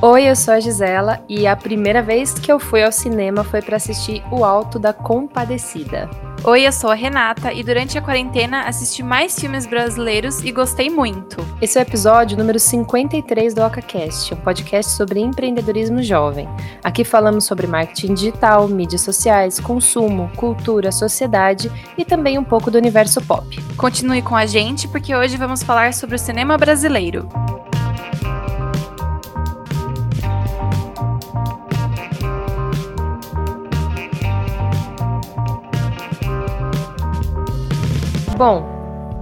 Oi, 0.00 0.30
eu 0.30 0.36
sou 0.36 0.54
a 0.54 0.60
Gisela 0.60 1.20
e 1.28 1.44
a 1.44 1.56
primeira 1.56 2.00
vez 2.00 2.32
que 2.32 2.52
eu 2.52 2.60
fui 2.60 2.84
ao 2.84 2.92
cinema 2.92 3.42
foi 3.42 3.60
para 3.60 3.78
assistir 3.78 4.22
O 4.30 4.44
Alto 4.44 4.78
da 4.78 4.92
Compadecida. 4.92 6.08
Oi, 6.44 6.68
eu 6.68 6.70
sou 6.70 6.88
a 6.88 6.94
Renata 6.94 7.52
e 7.52 7.64
durante 7.64 7.98
a 7.98 8.00
quarentena 8.00 8.68
assisti 8.68 9.02
mais 9.02 9.36
filmes 9.36 9.66
brasileiros 9.66 10.40
e 10.44 10.52
gostei 10.52 10.88
muito. 10.88 11.44
Esse 11.60 11.80
é 11.80 11.82
o 11.82 11.82
episódio 11.82 12.38
número 12.38 12.60
53 12.60 13.54
do 13.54 13.60
OcaCast, 13.60 14.34
um 14.34 14.36
podcast 14.36 14.92
sobre 14.92 15.18
empreendedorismo 15.18 16.00
jovem. 16.00 16.48
Aqui 16.84 17.02
falamos 17.02 17.44
sobre 17.44 17.66
marketing 17.66 18.14
digital, 18.14 18.68
mídias 18.68 19.00
sociais, 19.00 19.58
consumo, 19.58 20.30
cultura, 20.36 20.92
sociedade 20.92 21.72
e 21.98 22.04
também 22.04 22.38
um 22.38 22.44
pouco 22.44 22.70
do 22.70 22.78
universo 22.78 23.20
pop. 23.22 23.60
Continue 23.76 24.22
com 24.22 24.36
a 24.36 24.46
gente 24.46 24.86
porque 24.86 25.12
hoje 25.12 25.36
vamos 25.36 25.64
falar 25.64 25.92
sobre 25.92 26.14
o 26.14 26.18
cinema 26.20 26.56
brasileiro. 26.56 27.28
Bom, 38.38 38.62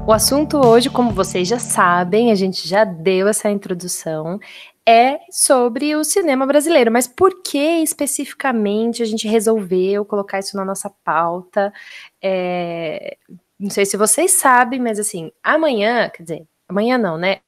o 0.06 0.12
assunto 0.12 0.59
hoje, 0.59 0.91
como 0.91 1.11
vocês 1.11 1.48
já 1.48 1.59
sabem, 1.59 2.30
a 2.30 2.34
gente 2.34 2.69
já 2.69 2.84
deu 2.84 3.27
essa 3.27 3.48
introdução, 3.48 4.39
é 4.87 5.19
sobre 5.30 5.97
o 5.97 6.05
cinema 6.05 6.47
brasileiro. 6.47 6.92
Mas 6.92 7.09
por 7.09 7.42
que 7.42 7.79
especificamente 7.83 9.02
a 9.02 9.06
gente 9.06 9.27
resolveu 9.27 10.05
colocar 10.05 10.39
isso 10.41 10.55
na 10.55 10.66
nossa 10.66 10.91
pauta? 11.02 11.73
É, 12.23 13.16
não 13.59 13.70
sei 13.70 13.87
se 13.87 13.97
vocês 13.97 14.33
sabem, 14.33 14.80
mas 14.80 14.98
assim, 14.98 15.33
amanhã, 15.42 16.11
quer 16.11 16.23
dizer, 16.23 16.47
amanhã 16.69 16.98
não, 16.98 17.17
né? 17.17 17.39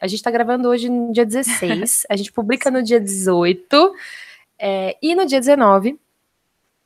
A 0.00 0.06
gente 0.06 0.22
tá 0.22 0.30
gravando 0.30 0.66
hoje 0.66 0.88
no 0.88 1.12
dia 1.12 1.26
16, 1.26 2.06
a 2.08 2.16
gente 2.16 2.32
publica 2.32 2.70
no 2.70 2.82
dia 2.82 2.98
18, 2.98 3.92
é, 4.58 4.96
e 5.02 5.14
no 5.14 5.26
dia 5.26 5.40
19 5.40 6.00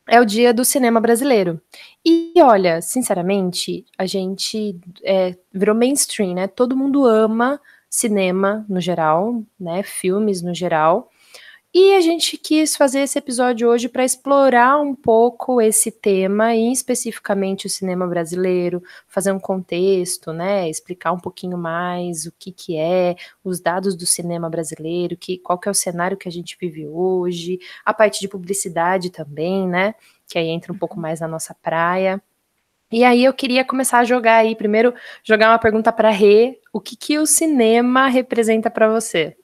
é 0.09 0.21
o 0.21 0.25
dia 0.25 0.53
do 0.53 0.65
cinema 0.65 1.01
brasileiro. 1.01 1.61
E 2.05 2.33
olha, 2.41 2.81
sinceramente, 2.83 3.85
a 3.97 4.07
gente 4.07 4.79
é, 5.05 5.37
virou 5.53 5.75
mainstream, 5.75 6.35
né? 6.35 6.47
Todo 6.47 6.77
mundo 6.77 7.05
ama 7.07 7.61
cinema 7.89 8.65
no 8.69 8.81
geral, 8.81 9.43
né? 9.59 9.83
Filmes 9.83 10.43
no 10.43 10.55
geral. 10.55 11.11
E 11.75 11.95
a 11.95 12.03
gente 12.03 12.37
quis 12.37 12.77
fazer 12.77 13.01
esse 13.01 13.19
episódio 13.19 13.67
hoje 13.67 13.89
para 13.89 14.05
explorar 14.05 14.79
um 14.79 14.95
pouco 14.95 15.59
esse 15.59 15.91
tema, 15.91 16.55
e 16.55 16.71
especificamente 16.71 17.67
o 17.67 17.71
cinema 17.71 18.07
brasileiro, 18.07 18.83
fazer 19.09 19.33
um 19.33 19.41
contexto, 19.41 20.35
né, 20.35 20.69
explicar 20.69 21.13
um 21.13 21.19
pouquinho 21.19 21.57
mais 21.57 22.27
o 22.27 22.33
que, 22.39 22.53
que 22.53 22.77
é, 22.77 23.17
os 23.43 23.59
dados 23.59 23.97
do 23.97 24.05
cinema 24.05 24.51
brasileiro, 24.51 25.17
que, 25.17 25.39
qual 25.39 25.59
que 25.59 25.67
é 25.67 25.71
o 25.71 25.75
cenário 25.75 26.17
que 26.19 26.29
a 26.29 26.33
gente 26.33 26.59
vive 26.61 26.87
hoje, 26.87 27.59
a 27.87 27.95
parte 27.95 28.21
de 28.21 28.29
publicidade 28.29 29.09
também, 29.09 29.67
né, 29.67 29.95
que 30.29 30.39
aí 30.39 30.49
entra 30.49 30.75
um 30.75 30.79
pouco 30.79 31.01
mais 31.01 31.21
na 31.21 31.29
nossa 31.29 31.55
praia. 31.55 32.23
E 32.93 33.05
aí 33.05 33.25
eu 33.25 33.33
queria 33.33 33.65
começar 33.65 34.01
a 34.01 34.05
jogar 34.05 34.37
aí, 34.37 34.55
primeiro 34.55 34.95
jogar 35.25 35.51
uma 35.51 35.59
pergunta 35.59 35.91
para 35.91 36.11
Rê, 36.11 36.61
o 36.71 36.81
que, 36.81 36.97
que 36.97 37.19
o 37.19 37.27
cinema 37.27 38.09
representa 38.09 38.71
para 38.71 38.89
você? 38.93 39.37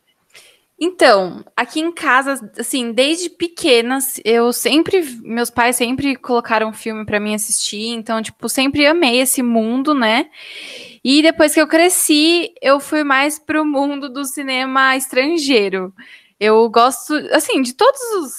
Então, 0.80 1.44
aqui 1.56 1.80
em 1.80 1.90
casa, 1.90 2.52
assim, 2.56 2.92
desde 2.92 3.28
pequenas, 3.28 4.20
eu 4.24 4.52
sempre, 4.52 5.02
meus 5.22 5.50
pais 5.50 5.74
sempre 5.74 6.14
colocaram 6.14 6.72
filme 6.72 7.04
para 7.04 7.18
mim 7.18 7.34
assistir, 7.34 7.88
então, 7.88 8.22
tipo, 8.22 8.48
sempre 8.48 8.86
amei 8.86 9.20
esse 9.20 9.42
mundo, 9.42 9.92
né? 9.92 10.30
E 11.02 11.20
depois 11.20 11.52
que 11.52 11.60
eu 11.60 11.66
cresci, 11.66 12.54
eu 12.62 12.78
fui 12.78 13.02
mais 13.02 13.40
pro 13.40 13.64
mundo 13.64 14.08
do 14.08 14.24
cinema 14.24 14.96
estrangeiro. 14.96 15.92
Eu 16.38 16.68
gosto, 16.70 17.12
assim, 17.32 17.60
de 17.60 17.74
todos 17.74 18.00
os, 18.20 18.32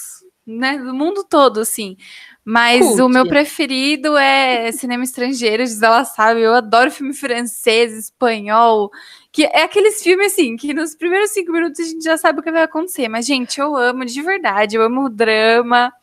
né, 0.48 0.78
do 0.78 0.94
mundo 0.94 1.26
todo, 1.30 1.60
assim. 1.60 1.98
Mas 2.46 2.80
Cult. 2.80 3.02
o 3.02 3.10
meu 3.10 3.28
preferido 3.28 4.18
é 4.18 4.72
cinema 4.72 5.04
estrangeiro, 5.04 5.64
ela 5.84 6.06
sabe, 6.06 6.42
eu 6.42 6.56
adoro 6.56 6.90
filme 6.90 7.14
francês, 7.14 7.94
espanhol, 7.94 8.90
que 9.32 9.46
é 9.46 9.64
aqueles 9.64 10.02
filmes, 10.02 10.34
assim, 10.34 10.56
que 10.58 10.74
nos 10.74 10.96
primeiros 10.96 11.32
cinco 11.32 11.52
minutos 11.52 11.80
a 11.80 11.84
gente 11.84 12.04
já 12.04 12.18
sabe 12.18 12.40
o 12.40 12.44
que 12.44 12.52
vai 12.52 12.64
acontecer. 12.64 13.08
Mas, 13.08 13.26
gente, 13.26 13.60
eu 13.60 13.76
amo 13.76 14.06
de 14.06 14.22
verdade, 14.22 14.76
eu 14.76 14.82
amo 14.82 15.06
o 15.06 15.10
drama. 15.10 15.94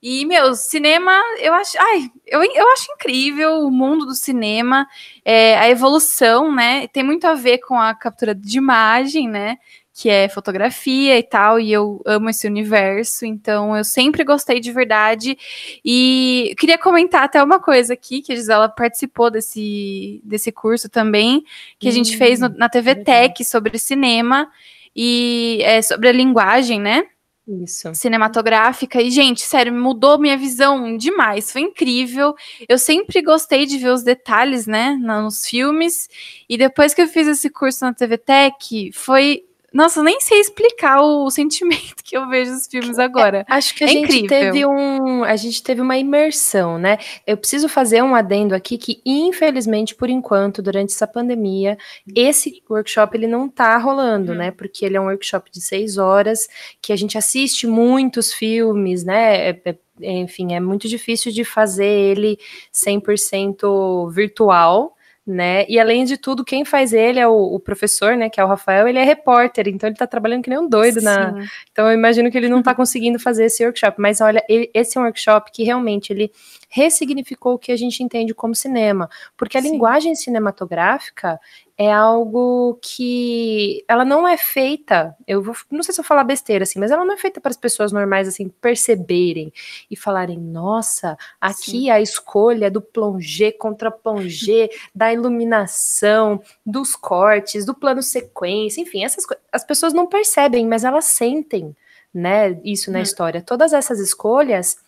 E, 0.00 0.24
meu, 0.26 0.54
cinema, 0.54 1.12
eu 1.40 1.52
acho, 1.54 1.76
ai, 1.80 2.08
eu, 2.26 2.40
eu 2.42 2.70
acho 2.72 2.92
incrível 2.92 3.62
o 3.62 3.70
mundo 3.70 4.06
do 4.06 4.14
cinema, 4.14 4.86
é, 5.24 5.58
a 5.58 5.68
evolução, 5.68 6.54
né? 6.54 6.86
Tem 6.88 7.02
muito 7.02 7.26
a 7.26 7.34
ver 7.34 7.58
com 7.58 7.74
a 7.76 7.92
captura 7.94 8.32
de 8.34 8.58
imagem, 8.58 9.28
né? 9.28 9.58
Que 9.98 10.08
é 10.08 10.28
fotografia 10.28 11.18
e 11.18 11.24
tal, 11.24 11.58
e 11.58 11.72
eu 11.72 12.00
amo 12.06 12.30
esse 12.30 12.46
universo, 12.46 13.26
então 13.26 13.76
eu 13.76 13.82
sempre 13.82 14.22
gostei 14.22 14.60
de 14.60 14.70
verdade. 14.70 15.36
E 15.84 16.54
queria 16.56 16.78
comentar 16.78 17.24
até 17.24 17.42
uma 17.42 17.58
coisa 17.58 17.94
aqui, 17.94 18.22
que 18.22 18.32
a 18.32 18.36
Gisela 18.36 18.68
participou 18.68 19.28
desse, 19.28 20.20
desse 20.22 20.52
curso 20.52 20.88
também, 20.88 21.42
que 21.80 21.88
hum, 21.88 21.90
a 21.90 21.92
gente 21.92 22.16
fez 22.16 22.38
no, 22.38 22.46
hum, 22.46 22.54
na 22.56 22.68
TV 22.68 22.94
Tech 22.94 23.44
sobre 23.44 23.76
cinema 23.76 24.48
e 24.94 25.58
é, 25.64 25.82
sobre 25.82 26.08
a 26.10 26.12
linguagem, 26.12 26.80
né? 26.80 27.02
Isso. 27.48 27.92
Cinematográfica. 27.92 29.02
E, 29.02 29.10
gente, 29.10 29.40
sério, 29.40 29.72
mudou 29.72 30.16
minha 30.16 30.36
visão 30.36 30.96
demais. 30.96 31.50
Foi 31.50 31.62
incrível. 31.62 32.36
Eu 32.68 32.78
sempre 32.78 33.20
gostei 33.20 33.66
de 33.66 33.78
ver 33.78 33.90
os 33.90 34.04
detalhes, 34.04 34.66
né, 34.66 34.96
nos 35.00 35.44
filmes. 35.44 36.08
E 36.48 36.56
depois 36.56 36.94
que 36.94 37.02
eu 37.02 37.08
fiz 37.08 37.26
esse 37.26 37.50
curso 37.50 37.84
na 37.84 37.94
TV 37.94 38.18
Tech, 38.18 38.92
foi 38.92 39.47
nossa, 39.72 40.02
nem 40.02 40.18
sei 40.20 40.40
explicar 40.40 41.02
o 41.02 41.28
sentimento 41.30 42.02
que 42.02 42.16
eu 42.16 42.28
vejo 42.28 42.52
os 42.52 42.66
filmes 42.66 42.98
agora. 42.98 43.44
É, 43.48 43.54
acho 43.54 43.74
que 43.74 43.84
a 43.84 43.86
é 43.86 43.90
gente 43.90 44.18
incrível. 44.18 44.28
teve 44.28 44.66
um, 44.66 45.24
a 45.24 45.36
gente 45.36 45.62
teve 45.62 45.80
uma 45.80 45.96
imersão, 45.96 46.78
né? 46.78 46.98
Eu 47.26 47.36
preciso 47.36 47.68
fazer 47.68 48.02
um 48.02 48.14
adendo 48.14 48.54
aqui 48.54 48.78
que 48.78 49.00
infelizmente 49.04 49.94
por 49.94 50.08
enquanto 50.08 50.62
durante 50.62 50.94
essa 50.94 51.06
pandemia 51.06 51.76
esse 52.14 52.62
workshop 52.68 53.16
ele 53.16 53.26
não 53.26 53.48
tá 53.48 53.76
rolando, 53.76 54.32
uhum. 54.32 54.38
né? 54.38 54.50
Porque 54.50 54.84
ele 54.84 54.96
é 54.96 55.00
um 55.00 55.06
workshop 55.06 55.50
de 55.50 55.60
seis 55.60 55.98
horas 55.98 56.48
que 56.80 56.92
a 56.92 56.96
gente 56.96 57.18
assiste 57.18 57.66
muitos 57.66 58.32
filmes, 58.32 59.04
né? 59.04 59.50
É, 59.50 59.60
é, 60.00 60.12
enfim, 60.12 60.54
é 60.54 60.60
muito 60.60 60.88
difícil 60.88 61.30
de 61.32 61.44
fazer 61.44 61.84
ele 61.84 62.38
100% 62.72 64.10
virtual 64.12 64.96
né? 65.28 65.66
E 65.68 65.78
além 65.78 66.04
de 66.04 66.16
tudo, 66.16 66.44
quem 66.44 66.64
faz 66.64 66.92
ele 66.92 67.20
é 67.20 67.28
o, 67.28 67.54
o, 67.54 67.60
professor, 67.60 68.16
né? 68.16 68.30
Que 68.30 68.40
é 68.40 68.44
o 68.44 68.48
Rafael, 68.48 68.88
ele 68.88 68.98
é 68.98 69.04
repórter, 69.04 69.68
então 69.68 69.88
ele 69.88 69.96
tá 69.96 70.06
trabalhando 70.06 70.42
que 70.42 70.50
nem 70.50 70.58
um 70.58 70.68
doido 70.68 71.00
Sim. 71.00 71.04
na. 71.04 71.34
Então 71.70 71.86
eu 71.86 71.92
imagino 71.92 72.30
que 72.30 72.38
ele 72.38 72.48
não 72.48 72.62
tá 72.62 72.72
conseguindo 72.74 73.18
fazer 73.18 73.44
esse 73.44 73.64
workshop. 73.64 74.00
Mas 74.00 74.20
olha, 74.20 74.42
ele, 74.48 74.70
esse 74.72 74.96
é 74.96 75.00
um 75.00 75.04
workshop 75.04 75.50
que 75.52 75.62
realmente 75.62 76.12
ele 76.12 76.32
ressignificou 76.68 77.54
o 77.54 77.58
que 77.58 77.72
a 77.72 77.76
gente 77.76 78.02
entende 78.02 78.34
como 78.34 78.54
cinema. 78.54 79.08
Porque 79.36 79.56
a 79.56 79.62
Sim. 79.62 79.72
linguagem 79.72 80.14
cinematográfica 80.14 81.40
é 81.78 81.92
algo 81.92 82.76
que 82.82 83.84
ela 83.86 84.04
não 84.04 84.26
é 84.26 84.36
feita, 84.36 85.16
eu 85.28 85.40
vou, 85.40 85.54
não 85.70 85.80
sei 85.80 85.94
se 85.94 86.00
eu 86.00 86.04
falar 86.04 86.24
besteira 86.24 86.64
assim, 86.64 86.80
mas 86.80 86.90
ela 86.90 87.04
não 87.04 87.14
é 87.14 87.16
feita 87.16 87.40
para 87.40 87.50
as 87.50 87.56
pessoas 87.56 87.92
normais 87.92 88.26
assim 88.26 88.48
perceberem 88.48 89.52
e 89.88 89.96
falarem, 89.96 90.36
nossa, 90.36 91.16
aqui 91.40 91.82
Sim. 91.82 91.90
a 91.90 92.00
escolha 92.00 92.68
do 92.68 92.82
plongé 92.82 93.52
contra 93.52 93.92
plongé, 93.92 94.68
da 94.92 95.12
iluminação, 95.12 96.42
dos 96.66 96.96
cortes, 96.96 97.64
do 97.64 97.74
plano 97.74 98.02
sequência, 98.02 98.80
enfim, 98.80 99.04
essas 99.04 99.24
as 99.52 99.64
pessoas 99.64 99.92
não 99.92 100.08
percebem, 100.08 100.66
mas 100.66 100.82
elas 100.82 101.04
sentem, 101.04 101.76
né, 102.12 102.60
isso 102.64 102.90
na 102.90 102.98
hum. 102.98 103.02
história. 103.02 103.40
Todas 103.40 103.72
essas 103.72 104.00
escolhas 104.00 104.78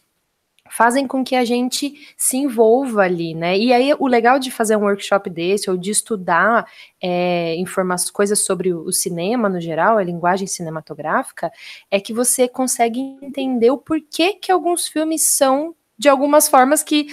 fazem 0.71 1.07
com 1.07 1.25
que 1.25 1.35
a 1.35 1.45
gente 1.45 1.95
se 2.17 2.37
envolva 2.37 3.03
ali, 3.03 3.35
né? 3.35 3.59
E 3.59 3.73
aí 3.73 3.95
o 3.99 4.07
legal 4.07 4.39
de 4.39 4.51
fazer 4.51 4.77
um 4.77 4.83
workshop 4.83 5.29
desse 5.29 5.69
ou 5.69 5.77
de 5.77 5.91
estudar 5.91 6.67
é, 7.03 7.57
informações, 7.57 8.11
coisas 8.11 8.45
sobre 8.45 8.73
o 8.73 8.93
cinema 8.93 9.49
no 9.49 9.61
geral, 9.61 9.99
a 9.99 10.05
linguagem 10.05 10.47
cinematográfica, 10.47 11.51
é 11.91 12.01
que 12.01 12.13
você 12.13 12.49
consegue 12.49 13.01
entender 13.23 13.71
o 13.71 13.79
porquê 13.79 14.35
que 14.35 14.53
alguns 14.53 14.87
filmes 14.87 15.23
são 15.23 15.75
de 16.01 16.09
algumas 16.09 16.49
formas 16.49 16.83
que 16.83 17.09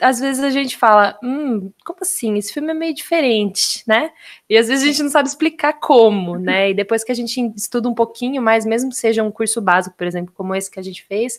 às 0.00 0.18
vezes 0.18 0.42
a 0.42 0.48
gente 0.48 0.74
fala, 0.78 1.18
hum, 1.22 1.70
como 1.84 1.98
assim? 2.00 2.38
Esse 2.38 2.54
filme 2.54 2.70
é 2.70 2.74
meio 2.74 2.94
diferente, 2.94 3.82
né? 3.86 4.10
E 4.48 4.56
às 4.56 4.66
vezes 4.66 4.82
a 4.82 4.86
gente 4.86 5.02
não 5.02 5.10
sabe 5.10 5.28
explicar 5.28 5.74
como, 5.74 6.38
né? 6.38 6.70
E 6.70 6.74
depois 6.74 7.04
que 7.04 7.12
a 7.12 7.14
gente 7.14 7.38
estuda 7.54 7.86
um 7.86 7.94
pouquinho 7.94 8.40
mais, 8.40 8.64
mesmo 8.64 8.88
que 8.88 8.96
seja 8.96 9.22
um 9.22 9.30
curso 9.30 9.60
básico, 9.60 9.94
por 9.94 10.06
exemplo, 10.06 10.32
como 10.34 10.54
esse 10.54 10.70
que 10.70 10.80
a 10.80 10.82
gente 10.82 11.04
fez, 11.04 11.38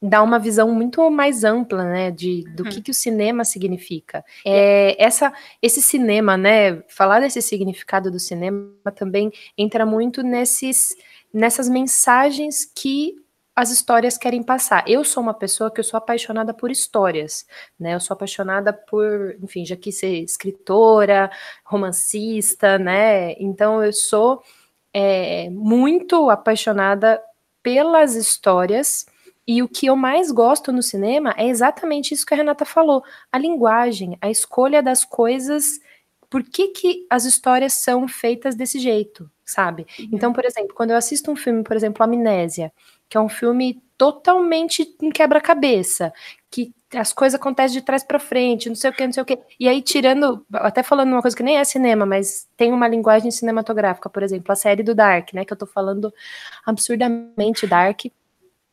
dá 0.00 0.22
uma 0.22 0.38
visão 0.38 0.70
muito 0.72 1.10
mais 1.10 1.42
ampla, 1.44 1.84
né, 1.84 2.10
de 2.10 2.44
do 2.54 2.64
uhum. 2.64 2.70
que, 2.70 2.82
que 2.82 2.90
o 2.90 2.94
cinema 2.94 3.44
significa. 3.44 4.24
É, 4.44 4.96
essa, 5.02 5.32
esse 5.60 5.82
cinema, 5.82 6.36
né, 6.36 6.82
falar 6.88 7.20
desse 7.20 7.42
significado 7.42 8.10
do 8.10 8.20
cinema 8.20 8.70
também 8.94 9.32
entra 9.56 9.84
muito 9.84 10.22
nesses, 10.22 10.96
nessas 11.32 11.68
mensagens 11.68 12.64
que 12.64 13.16
as 13.58 13.72
histórias 13.72 14.16
querem 14.16 14.40
passar. 14.40 14.84
Eu 14.88 15.02
sou 15.02 15.20
uma 15.20 15.34
pessoa 15.34 15.68
que 15.68 15.80
eu 15.80 15.84
sou 15.84 15.98
apaixonada 15.98 16.54
por 16.54 16.70
histórias, 16.70 17.44
né? 17.76 17.96
Eu 17.96 17.98
sou 17.98 18.14
apaixonada 18.14 18.72
por, 18.72 19.36
enfim, 19.42 19.66
já 19.66 19.74
quis 19.74 19.98
ser 19.98 20.22
escritora, 20.22 21.28
romancista, 21.64 22.78
né? 22.78 23.32
Então 23.32 23.82
eu 23.82 23.92
sou 23.92 24.44
é, 24.94 25.50
muito 25.50 26.30
apaixonada 26.30 27.20
pelas 27.60 28.14
histórias. 28.14 29.06
E 29.48 29.62
o 29.62 29.68
que 29.68 29.86
eu 29.86 29.96
mais 29.96 30.30
gosto 30.30 30.70
no 30.70 30.82
cinema 30.82 31.34
é 31.38 31.48
exatamente 31.48 32.12
isso 32.12 32.26
que 32.26 32.34
a 32.34 32.36
Renata 32.36 32.66
falou: 32.66 33.02
a 33.32 33.38
linguagem, 33.38 34.18
a 34.20 34.30
escolha 34.30 34.82
das 34.82 35.06
coisas. 35.06 35.80
Por 36.28 36.42
que, 36.44 36.68
que 36.68 37.06
as 37.08 37.24
histórias 37.24 37.72
são 37.72 38.06
feitas 38.06 38.54
desse 38.54 38.78
jeito, 38.78 39.30
sabe? 39.46 39.86
Uhum. 39.98 40.10
Então, 40.12 40.30
por 40.30 40.44
exemplo, 40.44 40.74
quando 40.74 40.90
eu 40.90 40.96
assisto 40.98 41.30
um 41.30 41.36
filme, 41.36 41.64
por 41.64 41.74
exemplo, 41.74 42.04
Amnésia, 42.04 42.70
que 43.08 43.16
é 43.16 43.20
um 43.20 43.30
filme 43.30 43.82
totalmente 43.96 44.94
em 45.00 45.08
quebra-cabeça, 45.08 46.12
que 46.50 46.74
as 46.94 47.14
coisas 47.14 47.40
acontecem 47.40 47.78
de 47.78 47.84
trás 47.84 48.04
para 48.04 48.18
frente, 48.18 48.68
não 48.68 48.76
sei 48.76 48.90
o 48.90 48.92
que, 48.92 49.06
não 49.06 49.12
sei 49.14 49.22
o 49.22 49.26
que. 49.26 49.38
E 49.58 49.66
aí, 49.66 49.80
tirando, 49.80 50.44
até 50.52 50.82
falando 50.82 51.12
uma 51.12 51.22
coisa 51.22 51.34
que 51.34 51.42
nem 51.42 51.56
é 51.56 51.64
cinema, 51.64 52.04
mas 52.04 52.46
tem 52.58 52.70
uma 52.70 52.86
linguagem 52.86 53.30
cinematográfica, 53.30 54.10
por 54.10 54.22
exemplo, 54.22 54.52
a 54.52 54.56
série 54.56 54.82
do 54.82 54.94
Dark, 54.94 55.32
né? 55.32 55.46
Que 55.46 55.54
eu 55.54 55.56
tô 55.56 55.66
falando 55.66 56.12
absurdamente 56.66 57.66
Dark 57.66 58.04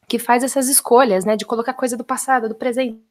que 0.08 0.20
faz 0.20 0.44
essas 0.44 0.68
escolhas, 0.68 1.26
né, 1.26 1.36
de 1.36 1.46
colocar 1.46 1.74
coisa 1.74 1.98
do 1.98 2.04
passado, 2.04 2.48
do 2.50 2.56
presente, 2.56 3.02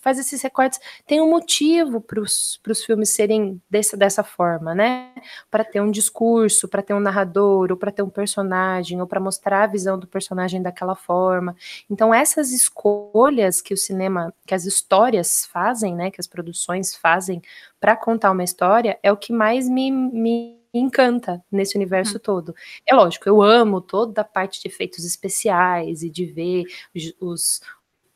faz 0.00 0.18
esses 0.18 0.40
recortes, 0.42 0.78
tem 1.06 1.20
um 1.20 1.28
motivo 1.28 2.00
para 2.00 2.20
os 2.20 2.84
filmes 2.84 3.10
serem 3.10 3.60
dessa, 3.68 3.96
dessa 3.96 4.22
forma, 4.22 4.74
né, 4.74 5.12
para 5.50 5.64
ter 5.64 5.80
um 5.80 5.90
discurso, 5.90 6.68
para 6.68 6.82
ter 6.82 6.94
um 6.94 7.00
narrador, 7.00 7.70
ou 7.70 7.76
para 7.76 7.90
ter 7.92 8.02
um 8.02 8.10
personagem, 8.10 9.00
ou 9.00 9.06
para 9.06 9.20
mostrar 9.20 9.64
a 9.64 9.66
visão 9.66 9.98
do 9.98 10.06
personagem 10.06 10.62
daquela 10.62 10.94
forma. 10.94 11.56
Então 11.90 12.12
essas 12.14 12.52
escolhas 12.52 13.60
que 13.60 13.74
o 13.74 13.76
cinema, 13.76 14.32
que 14.46 14.54
as 14.54 14.64
histórias 14.64 15.46
fazem, 15.46 15.94
né, 15.94 16.10
que 16.10 16.20
as 16.20 16.26
produções 16.26 16.94
fazem 16.94 17.42
para 17.80 17.96
contar 17.96 18.30
uma 18.30 18.44
história, 18.44 18.98
é 19.02 19.12
o 19.12 19.16
que 19.16 19.32
mais 19.32 19.68
me, 19.68 19.90
me 19.90 20.63
encanta 20.78 21.42
nesse 21.50 21.76
universo 21.76 22.14
uhum. 22.14 22.20
todo. 22.20 22.54
É 22.86 22.94
lógico, 22.94 23.28
eu 23.28 23.42
amo 23.42 23.80
toda 23.80 24.20
a 24.20 24.24
parte 24.24 24.60
de 24.60 24.68
efeitos 24.68 25.04
especiais 25.04 26.02
e 26.02 26.10
de 26.10 26.26
ver 26.26 26.64
os, 27.20 27.60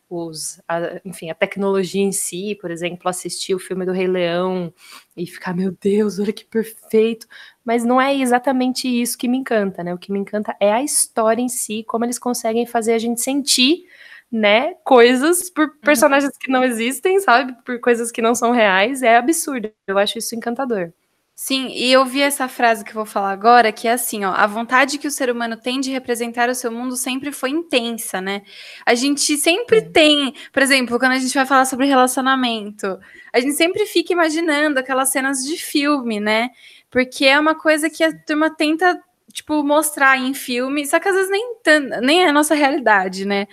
os 0.08 0.60
a, 0.66 1.00
enfim, 1.04 1.30
a 1.30 1.34
tecnologia 1.34 2.02
em 2.02 2.12
si, 2.12 2.56
por 2.60 2.70
exemplo, 2.70 3.08
assistir 3.08 3.54
o 3.54 3.58
filme 3.58 3.84
do 3.84 3.92
Rei 3.92 4.06
Leão 4.06 4.72
e 5.16 5.26
ficar, 5.26 5.54
meu 5.54 5.76
Deus, 5.80 6.18
olha 6.18 6.32
que 6.32 6.44
perfeito. 6.44 7.26
Mas 7.64 7.84
não 7.84 8.00
é 8.00 8.14
exatamente 8.16 8.88
isso 8.88 9.18
que 9.18 9.28
me 9.28 9.36
encanta, 9.36 9.84
né? 9.84 9.92
O 9.94 9.98
que 9.98 10.12
me 10.12 10.18
encanta 10.18 10.56
é 10.58 10.72
a 10.72 10.82
história 10.82 11.42
em 11.42 11.48
si, 11.48 11.84
como 11.84 12.04
eles 12.04 12.18
conseguem 12.18 12.66
fazer 12.66 12.94
a 12.94 12.98
gente 12.98 13.20
sentir 13.20 13.84
né, 14.30 14.74
coisas 14.84 15.48
por 15.50 15.66
uhum. 15.66 15.80
personagens 15.82 16.36
que 16.36 16.50
não 16.50 16.62
existem, 16.62 17.20
sabe? 17.20 17.56
Por 17.64 17.80
coisas 17.80 18.10
que 18.10 18.20
não 18.20 18.34
são 18.34 18.50
reais, 18.52 19.02
é 19.02 19.16
absurdo. 19.16 19.70
Eu 19.86 19.98
acho 19.98 20.18
isso 20.18 20.34
encantador. 20.34 20.92
Sim, 21.40 21.68
e 21.68 21.92
eu 21.92 22.04
vi 22.04 22.20
essa 22.20 22.48
frase 22.48 22.82
que 22.84 22.90
eu 22.90 22.94
vou 22.96 23.06
falar 23.06 23.30
agora, 23.30 23.70
que 23.70 23.86
é 23.86 23.92
assim, 23.92 24.24
ó, 24.24 24.32
a 24.32 24.44
vontade 24.44 24.98
que 24.98 25.06
o 25.06 25.10
ser 25.10 25.30
humano 25.30 25.56
tem 25.56 25.78
de 25.80 25.88
representar 25.88 26.48
o 26.50 26.54
seu 26.54 26.70
mundo 26.72 26.96
sempre 26.96 27.30
foi 27.30 27.50
intensa, 27.50 28.20
né? 28.20 28.42
A 28.84 28.92
gente 28.96 29.36
sempre 29.36 29.82
tem, 29.82 30.34
por 30.52 30.60
exemplo, 30.64 30.98
quando 30.98 31.12
a 31.12 31.18
gente 31.18 31.32
vai 31.32 31.46
falar 31.46 31.64
sobre 31.64 31.86
relacionamento, 31.86 32.98
a 33.32 33.38
gente 33.38 33.54
sempre 33.54 33.86
fica 33.86 34.12
imaginando 34.12 34.80
aquelas 34.80 35.10
cenas 35.10 35.44
de 35.44 35.56
filme, 35.56 36.18
né? 36.18 36.50
Porque 36.90 37.24
é 37.26 37.38
uma 37.38 37.54
coisa 37.54 37.88
que 37.88 38.02
a 38.02 38.12
turma 38.26 38.50
tenta, 38.50 39.00
tipo, 39.32 39.62
mostrar 39.62 40.18
em 40.18 40.34
filme, 40.34 40.88
só 40.88 40.98
que 40.98 41.08
às 41.08 41.14
vezes 41.14 41.30
nem, 41.30 41.56
nem 42.02 42.24
é 42.24 42.28
a 42.30 42.32
nossa 42.32 42.56
realidade, 42.56 43.24
né? 43.24 43.46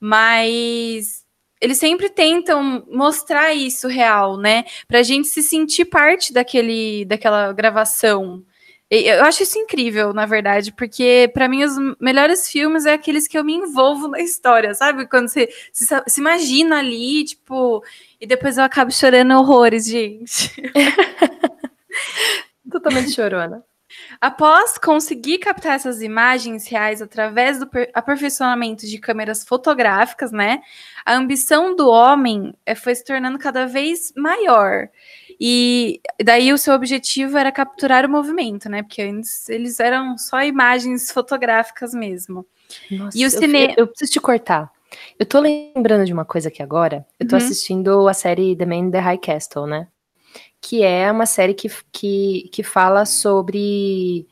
Mas 0.00 1.24
eles 1.60 1.78
sempre 1.78 2.08
tentam 2.08 2.84
mostrar 2.90 3.54
isso 3.54 3.88
real, 3.88 4.36
né? 4.36 4.64
Pra 4.86 5.02
gente 5.02 5.28
se 5.28 5.42
sentir 5.42 5.86
parte 5.86 6.32
daquele, 6.32 7.04
daquela 7.04 7.52
gravação. 7.52 8.42
Eu 8.90 9.22
acho 9.24 9.42
isso 9.42 9.58
incrível, 9.58 10.14
na 10.14 10.24
verdade, 10.24 10.72
porque 10.72 11.30
para 11.34 11.46
mim 11.46 11.62
os 11.62 11.74
melhores 12.00 12.48
filmes 12.50 12.86
é 12.86 12.94
aqueles 12.94 13.28
que 13.28 13.36
eu 13.36 13.44
me 13.44 13.52
envolvo 13.54 14.08
na 14.08 14.18
história, 14.20 14.72
sabe? 14.72 15.06
Quando 15.06 15.28
você 15.28 15.46
se, 15.72 15.84
se 16.06 16.20
imagina 16.20 16.78
ali, 16.78 17.22
tipo, 17.24 17.84
e 18.18 18.26
depois 18.26 18.56
eu 18.56 18.64
acabo 18.64 18.90
chorando 18.90 19.32
horrores, 19.34 19.84
gente. 19.86 20.50
Totalmente 22.70 23.12
chorona. 23.12 23.64
Após 24.20 24.78
conseguir 24.78 25.38
captar 25.38 25.76
essas 25.76 26.02
imagens 26.02 26.66
reais 26.66 27.00
através 27.00 27.58
do 27.58 27.68
aperfeiçoamento 27.94 28.86
de 28.86 28.98
câmeras 28.98 29.44
fotográficas, 29.44 30.32
né, 30.32 30.60
a 31.04 31.14
ambição 31.14 31.76
do 31.76 31.88
homem 31.88 32.52
eh, 32.66 32.74
foi 32.74 32.94
se 32.94 33.04
tornando 33.04 33.38
cada 33.38 33.66
vez 33.66 34.12
maior. 34.16 34.88
E 35.40 36.00
daí 36.22 36.52
o 36.52 36.58
seu 36.58 36.74
objetivo 36.74 37.38
era 37.38 37.52
capturar 37.52 38.04
o 38.04 38.08
movimento, 38.08 38.68
né? 38.68 38.82
Porque 38.82 39.02
antes 39.02 39.48
eles 39.48 39.78
eram 39.78 40.18
só 40.18 40.42
imagens 40.42 41.12
fotográficas 41.12 41.94
mesmo. 41.94 42.44
Nossa, 42.90 43.16
e 43.16 43.24
o 43.24 43.30
cinema. 43.30 43.72
Eu, 43.72 43.84
eu, 43.84 43.86
preciso 43.86 44.12
te 44.12 44.20
cortar. 44.20 44.70
Eu 45.18 45.26
tô 45.26 45.38
lembrando 45.38 46.04
de 46.04 46.12
uma 46.12 46.24
coisa 46.24 46.48
aqui 46.48 46.62
agora. 46.62 47.06
Eu 47.20 47.28
tô 47.28 47.36
uhum. 47.36 47.42
assistindo 47.42 48.08
a 48.08 48.14
série 48.14 48.56
The 48.56 48.66
Man 48.66 48.76
in 48.76 48.90
the 48.90 48.98
High 48.98 49.18
Castle, 49.18 49.66
né? 49.66 49.86
Que 50.60 50.82
é 50.82 51.10
uma 51.10 51.26
série 51.26 51.54
que, 51.54 51.68
que, 51.92 52.50
que 52.52 52.62
fala 52.62 53.04
sobre 53.06 54.26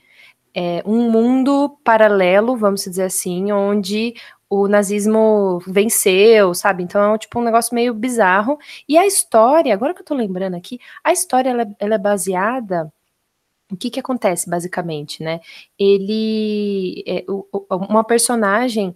é, 0.55 0.83
um 0.87 1.11
mundo 1.11 1.79
paralelo, 1.85 2.57
vamos 2.57 2.83
dizer 2.85 3.05
assim, 3.05 3.53
onde 3.53 4.15
o 4.49 4.69
nazismo 4.69 5.61
venceu, 5.67 6.55
sabe? 6.55 6.83
Então 6.83 7.15
é 7.15 7.19
tipo 7.19 7.39
um 7.41 7.45
negócio 7.45 7.75
meio 7.75 7.93
bizarro. 7.95 8.59
E 8.89 8.97
a 8.97 9.07
história, 9.07 9.75
agora 9.75 9.95
que 9.95 10.01
eu 10.03 10.07
tô 10.07 10.15
lembrando 10.15 10.55
aqui, 10.55 10.79
a 11.05 11.13
história 11.13 11.51
ela, 11.51 11.67
ela 11.79 11.95
é 11.97 11.99
baseada 11.99 12.93
o 13.71 13.77
que 13.77 13.91
que 13.91 14.01
acontece 14.01 14.49
basicamente, 14.49 15.23
né? 15.23 15.41
Ele, 15.79 17.03
é, 17.07 17.25
uma 17.71 18.05
personagem, 18.05 18.95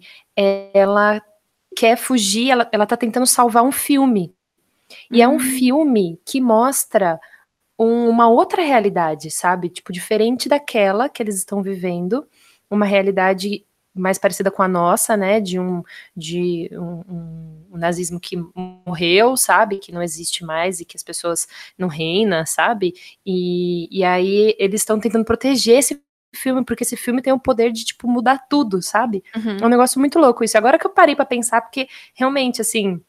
ela 0.73 1.21
quer 1.75 1.97
fugir, 1.97 2.51
ela, 2.51 2.69
ela 2.71 2.85
tá 2.85 2.97
tentando 2.97 3.25
salvar 3.25 3.63
um 3.63 3.71
filme, 3.71 4.33
e 5.09 5.17
uhum. 5.17 5.23
é 5.23 5.27
um 5.27 5.35
hum. 5.35 5.39
filme 5.39 6.19
que 6.25 6.41
mostra 6.41 7.19
um, 7.79 8.09
uma 8.09 8.29
outra 8.29 8.61
realidade, 8.61 9.31
sabe? 9.31 9.69
Tipo, 9.69 9.91
diferente 9.91 10.47
daquela 10.47 11.09
que 11.09 11.21
eles 11.21 11.35
estão 11.35 11.63
vivendo, 11.63 12.27
uma 12.69 12.85
realidade 12.85 13.65
mais 13.93 14.17
parecida 14.17 14.49
com 14.49 14.61
a 14.61 14.67
nossa, 14.67 15.17
né? 15.17 15.41
De 15.41 15.59
um, 15.59 15.83
de 16.15 16.69
um, 16.73 17.03
um, 17.09 17.65
um, 17.71 17.77
nazismo 17.77 18.19
que 18.19 18.37
morreu, 18.85 19.35
sabe? 19.35 19.79
Que 19.79 19.91
não 19.91 20.01
existe 20.01 20.45
mais 20.45 20.79
e 20.79 20.85
que 20.85 20.95
as 20.95 21.03
pessoas 21.03 21.47
não 21.77 21.87
reinam, 21.87 22.45
sabe? 22.45 22.93
E, 23.25 23.87
e 23.91 24.03
aí 24.03 24.55
eles 24.57 24.81
estão 24.81 24.99
tentando 24.99 25.25
proteger 25.25 25.79
esse 25.79 26.01
filme, 26.33 26.63
porque 26.63 26.83
esse 26.83 26.95
filme 26.95 27.21
tem 27.21 27.33
o 27.33 27.39
poder 27.39 27.71
de, 27.71 27.83
tipo, 27.83 28.07
mudar 28.07 28.47
tudo, 28.49 28.81
sabe? 28.81 29.23
Uhum. 29.35 29.57
É 29.61 29.65
um 29.65 29.69
negócio 29.69 29.99
muito 29.99 30.17
louco 30.17 30.43
isso. 30.43 30.57
Agora 30.57 30.79
que 30.79 30.85
eu 30.85 30.91
parei 30.91 31.15
para 31.15 31.25
pensar, 31.25 31.61
porque 31.61 31.89
realmente, 32.13 32.61
assim, 32.61 33.01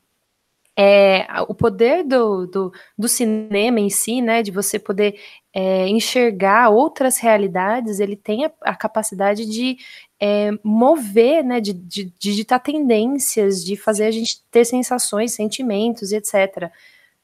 é, 0.77 1.27
o 1.49 1.55
poder 1.55 2.03
do, 2.03 2.47
do, 2.47 2.73
do, 2.97 3.09
cinema 3.09 3.79
em 3.79 3.91
si, 3.91 4.23
né, 4.23 4.43
de 4.43 4.51
você 4.51 4.79
poder 4.79 5.19
é, 5.55 5.87
enxergar 5.89 6.71
outras 6.71 7.19
realidades, 7.19 8.01
ele 8.01 8.17
tem 8.17 8.47
a, 8.47 8.53
a 8.63 8.75
capacidade 8.75 9.45
de 9.45 9.77
é, 10.19 10.51
mover, 10.65 11.45
né, 11.45 11.61
de, 11.61 11.75
de, 11.75 12.05
de 12.05 12.13
digitar 12.19 12.61
tendências, 12.63 13.63
de 13.65 13.77
fazer 13.77 14.07
a 14.07 14.11
gente 14.11 14.43
ter 14.51 14.65
sensações, 14.65 15.35
sentimentos 15.35 16.13
etc. 16.13 16.71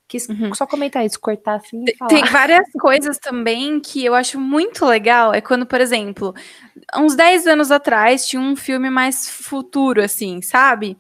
Quis 0.08 0.26
uhum. 0.26 0.54
só 0.54 0.66
comentar 0.66 1.04
isso, 1.04 1.20
cortar 1.20 1.56
assim 1.56 1.84
e 1.86 1.94
falar. 1.94 2.08
Tem 2.08 2.24
várias 2.24 2.66
coisas 2.80 3.18
também 3.18 3.78
que 3.78 4.02
eu 4.02 4.14
acho 4.14 4.40
muito 4.40 4.86
legal. 4.86 5.34
É 5.34 5.42
quando, 5.42 5.66
por 5.66 5.82
exemplo, 5.82 6.34
uns 6.96 7.14
10 7.14 7.46
anos 7.46 7.70
atrás 7.70 8.26
tinha 8.26 8.40
um 8.40 8.56
filme 8.56 8.88
mais 8.88 9.28
futuro, 9.28 10.02
assim, 10.02 10.40
sabe? 10.40 10.96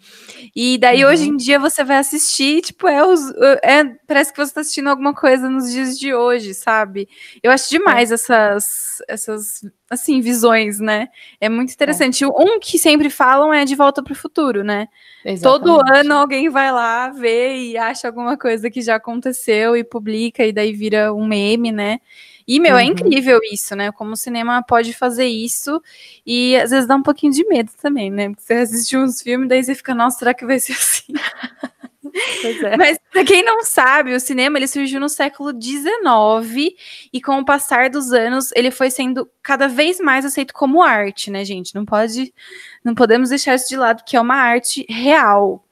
E 0.54 0.76
daí 0.76 1.04
uhum. 1.04 1.10
hoje 1.10 1.26
em 1.26 1.36
dia 1.38 1.58
você 1.58 1.82
vai 1.82 1.96
assistir, 1.96 2.60
tipo, 2.60 2.86
é, 2.86 3.02
os, 3.02 3.32
é 3.62 3.82
parece 4.06 4.30
que 4.30 4.36
você 4.36 4.50
está 4.50 4.60
assistindo 4.60 4.90
alguma 4.90 5.14
coisa 5.14 5.48
nos 5.48 5.72
dias 5.72 5.98
de 5.98 6.12
hoje, 6.12 6.52
sabe? 6.52 7.08
Eu 7.42 7.50
acho 7.50 7.70
demais 7.70 8.10
é. 8.10 8.14
essas, 8.14 8.98
essas 9.08 9.62
assim, 9.90 10.20
visões, 10.20 10.78
né? 10.80 11.08
É 11.40 11.48
muito 11.48 11.72
interessante. 11.72 12.24
É. 12.24 12.26
Um 12.26 12.60
que 12.60 12.78
sempre 12.78 13.10
falam 13.10 13.52
é 13.52 13.64
De 13.64 13.74
Volta 13.74 14.02
para 14.02 14.12
o 14.12 14.16
Futuro, 14.16 14.62
né? 14.62 14.88
Exatamente. 15.24 15.42
Todo 15.42 15.80
ano 15.94 16.14
alguém 16.14 16.48
vai 16.48 16.70
lá 16.70 17.08
ver 17.10 17.56
e 17.56 17.76
acha 17.76 18.08
alguma 18.08 18.36
coisa 18.36 18.70
que 18.70 18.82
já 18.82 18.96
aconteceu 18.96 19.76
e 19.76 19.84
publica, 19.84 20.44
e 20.44 20.52
daí 20.52 20.72
vira 20.72 21.12
um 21.12 21.26
meme, 21.26 21.72
né? 21.72 22.00
E, 22.46 22.58
meu, 22.58 22.70
é 22.70 22.74
uhum. 22.74 22.78
é 22.78 22.84
incrível 22.84 23.38
isso, 23.52 23.76
né? 23.76 23.92
Como 23.92 24.12
o 24.12 24.16
cinema 24.16 24.62
pode 24.62 24.94
fazer 24.94 25.26
isso 25.26 25.82
e 26.26 26.56
às 26.56 26.70
vezes 26.70 26.86
dá 26.86 26.96
um 26.96 27.02
pouquinho 27.02 27.32
de 27.32 27.46
medo 27.46 27.70
também, 27.80 28.10
né? 28.10 28.30
Porque 28.30 28.42
você 28.42 28.54
assiste 28.54 28.96
uns 28.96 29.20
filmes, 29.20 29.48
daí 29.48 29.62
você 29.62 29.74
fica, 29.74 29.94
nossa, 29.94 30.18
será 30.20 30.32
que 30.32 30.46
vai 30.46 30.58
ser 30.58 30.72
assim? 30.72 31.12
É. 32.64 32.76
Mas 32.76 32.98
para 33.12 33.24
quem 33.24 33.42
não 33.42 33.62
sabe, 33.62 34.14
o 34.14 34.20
cinema 34.20 34.58
ele 34.58 34.66
surgiu 34.66 35.00
no 35.00 35.08
século 35.08 35.50
XIX 35.50 36.74
e 37.12 37.20
com 37.20 37.38
o 37.38 37.44
passar 37.44 37.90
dos 37.90 38.12
anos 38.12 38.50
ele 38.54 38.70
foi 38.70 38.90
sendo 38.90 39.28
cada 39.42 39.68
vez 39.68 40.00
mais 40.00 40.24
aceito 40.24 40.52
como 40.54 40.82
arte, 40.82 41.30
né, 41.30 41.44
gente? 41.44 41.74
Não 41.74 41.84
pode, 41.84 42.32
não 42.84 42.94
podemos 42.94 43.30
deixar 43.30 43.54
isso 43.54 43.68
de 43.68 43.76
lado 43.76 44.02
que 44.04 44.16
é 44.16 44.20
uma 44.20 44.36
arte 44.36 44.84
real. 44.88 45.64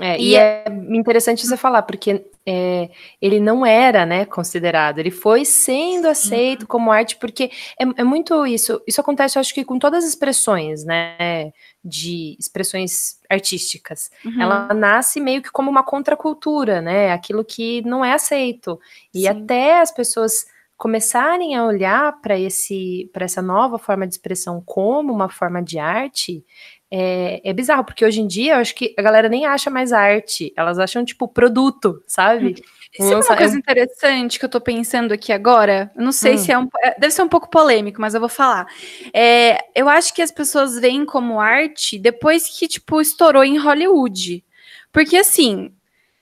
É, 0.00 0.18
e, 0.18 0.30
e 0.30 0.36
é... 0.36 0.64
é 0.66 0.96
interessante 0.96 1.46
você 1.46 1.56
falar, 1.56 1.82
porque 1.82 2.24
é, 2.46 2.90
ele 3.20 3.38
não 3.38 3.64
era, 3.64 4.06
né, 4.06 4.24
considerado, 4.24 4.98
ele 4.98 5.10
foi 5.10 5.44
sendo 5.44 6.08
aceito 6.08 6.66
como 6.66 6.90
arte, 6.90 7.16
porque 7.16 7.50
é, 7.78 7.84
é, 8.00 8.04
muito 8.04 8.46
isso, 8.46 8.82
isso 8.86 9.00
acontece, 9.00 9.38
eu 9.38 9.40
acho 9.40 9.54
que 9.54 9.64
com 9.64 9.78
todas 9.78 10.04
as 10.04 10.10
expressões, 10.10 10.84
né, 10.84 11.52
de 11.84 12.36
expressões 12.38 13.18
artísticas, 13.28 14.10
uhum. 14.24 14.40
ela 14.40 14.72
nasce 14.74 15.20
meio 15.20 15.42
que 15.42 15.50
como 15.50 15.70
uma 15.70 15.82
contracultura, 15.82 16.80
né, 16.80 17.12
aquilo 17.12 17.44
que 17.44 17.82
não 17.82 18.04
é 18.04 18.14
aceito, 18.14 18.80
e 19.14 19.20
Sim. 19.20 19.28
até 19.28 19.80
as 19.80 19.92
pessoas 19.92 20.46
começarem 20.80 21.54
a 21.54 21.66
olhar 21.66 22.22
para 22.22 22.38
esse 22.38 23.10
para 23.12 23.26
essa 23.26 23.42
nova 23.42 23.78
forma 23.78 24.06
de 24.06 24.14
expressão 24.14 24.62
como 24.64 25.12
uma 25.12 25.28
forma 25.28 25.62
de 25.62 25.78
arte, 25.78 26.42
é, 26.90 27.40
é, 27.44 27.52
bizarro, 27.52 27.84
porque 27.84 28.04
hoje 28.04 28.20
em 28.20 28.26
dia 28.26 28.54
eu 28.54 28.58
acho 28.58 28.74
que 28.74 28.94
a 28.98 29.02
galera 29.02 29.28
nem 29.28 29.46
acha 29.46 29.70
mais 29.70 29.92
arte, 29.92 30.52
elas 30.56 30.78
acham, 30.78 31.04
tipo, 31.04 31.28
produto, 31.28 32.02
sabe? 32.06 32.56
Isso 32.98 33.12
é 33.12 33.16
uma 33.16 33.36
coisa 33.36 33.56
interessante 33.56 34.38
que 34.38 34.44
eu 34.44 34.48
tô 34.48 34.60
pensando 34.60 35.12
aqui 35.12 35.32
agora. 35.32 35.92
Eu 35.94 36.02
não 36.02 36.10
sei 36.10 36.34
hum. 36.34 36.38
se 36.38 36.50
é 36.50 36.58
um. 36.58 36.68
É, 36.82 36.98
deve 36.98 37.14
ser 37.14 37.22
um 37.22 37.28
pouco 37.28 37.48
polêmico, 37.48 38.00
mas 38.00 38.14
eu 38.14 38.20
vou 38.20 38.28
falar. 38.28 38.66
É, 39.14 39.58
eu 39.76 39.88
acho 39.88 40.12
que 40.12 40.20
as 40.20 40.32
pessoas 40.32 40.78
veem 40.78 41.04
como 41.04 41.38
arte 41.38 41.98
depois 41.98 42.48
que, 42.48 42.66
tipo, 42.66 43.00
estourou 43.00 43.44
em 43.44 43.58
Hollywood. 43.58 44.44
Porque, 44.92 45.16
assim, 45.16 45.72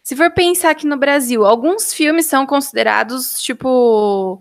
se 0.03 0.15
for 0.15 0.31
pensar 0.31 0.71
aqui 0.71 0.87
no 0.87 0.99
Brasil, 0.99 1.47
alguns 1.47 1.95
filmes 1.95 2.27
são 2.27 2.45
considerados, 2.45 3.41
tipo 3.41 4.39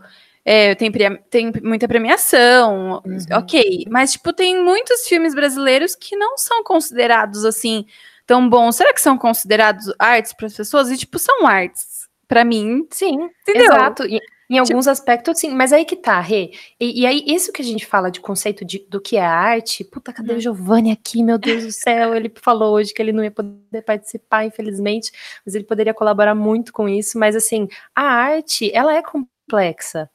é, 0.50 0.74
tem, 0.76 0.90
tem 1.30 1.52
muita 1.62 1.90
premiação, 1.90 3.02
uhum. 3.06 3.18
ok. 3.34 3.86
Mas, 3.90 4.14
tipo, 4.14 4.32
tem 4.32 4.64
muitos 4.64 5.06
filmes 5.06 5.36
brasileiros 5.36 5.94
que 5.94 6.16
não 6.16 6.38
são 6.38 6.64
considerados 6.64 7.44
assim 7.44 7.86
tão 8.26 8.48
bons. 8.48 8.78
Será 8.78 8.94
que 8.94 9.02
são 9.02 9.18
considerados 9.18 9.94
artes 10.00 10.32
para 10.32 10.48
as 10.48 10.56
pessoas? 10.56 10.90
E, 10.90 10.96
tipo, 10.96 11.20
são 11.20 11.46
artes. 11.46 12.08
para 12.30 12.46
mim, 12.46 12.88
sim. 12.90 13.30
Entendeu? 13.42 13.66
Exato. 13.66 14.06
E, 14.06 14.22
em 14.50 14.54
tipo 14.54 14.60
alguns 14.60 14.86
tipo... 14.86 14.92
aspectos, 14.92 15.38
sim, 15.38 15.54
mas 15.54 15.74
aí 15.74 15.84
que 15.84 15.98
tá, 15.98 16.22
Rê. 16.22 16.52
E, 16.80 17.02
e, 17.02 17.06
aí, 17.06 17.26
isso 17.28 17.52
que 17.52 17.62
a 17.62 17.66
gente 17.66 17.86
fala 17.86 18.10
de 18.10 18.22
conceito 18.22 18.64
de, 18.64 18.80
do 18.88 19.02
que 19.02 19.18
é 19.18 19.26
arte, 19.26 19.84
puta, 19.84 20.14
cadê 20.14 20.32
uhum. 20.32 20.38
o 20.38 20.42
Giovanni 20.42 20.92
aqui? 20.92 21.22
Meu 21.22 21.38
Deus 21.38 21.66
do 21.66 21.72
céu, 21.74 22.16
ele 22.16 22.32
falou 22.42 22.74
hoje 22.74 22.94
que 22.94 23.02
ele 23.02 23.12
não 23.12 23.22
ia 23.22 23.32
poder 23.32 23.82
participar, 23.86 24.46
infelizmente, 24.46 25.12
mas 25.46 25.56
ele 25.56 25.66
poderia 25.66 25.94
colaborar 25.94 26.36
muito 26.36 26.72
com 26.72 26.88
isso. 26.88 27.20
Mas 27.20 27.36
assim, 27.36 27.68
a 27.94 28.04
arte, 28.04 28.72
ela 28.74 28.96
é 28.96 29.02
complexa, 29.02 29.37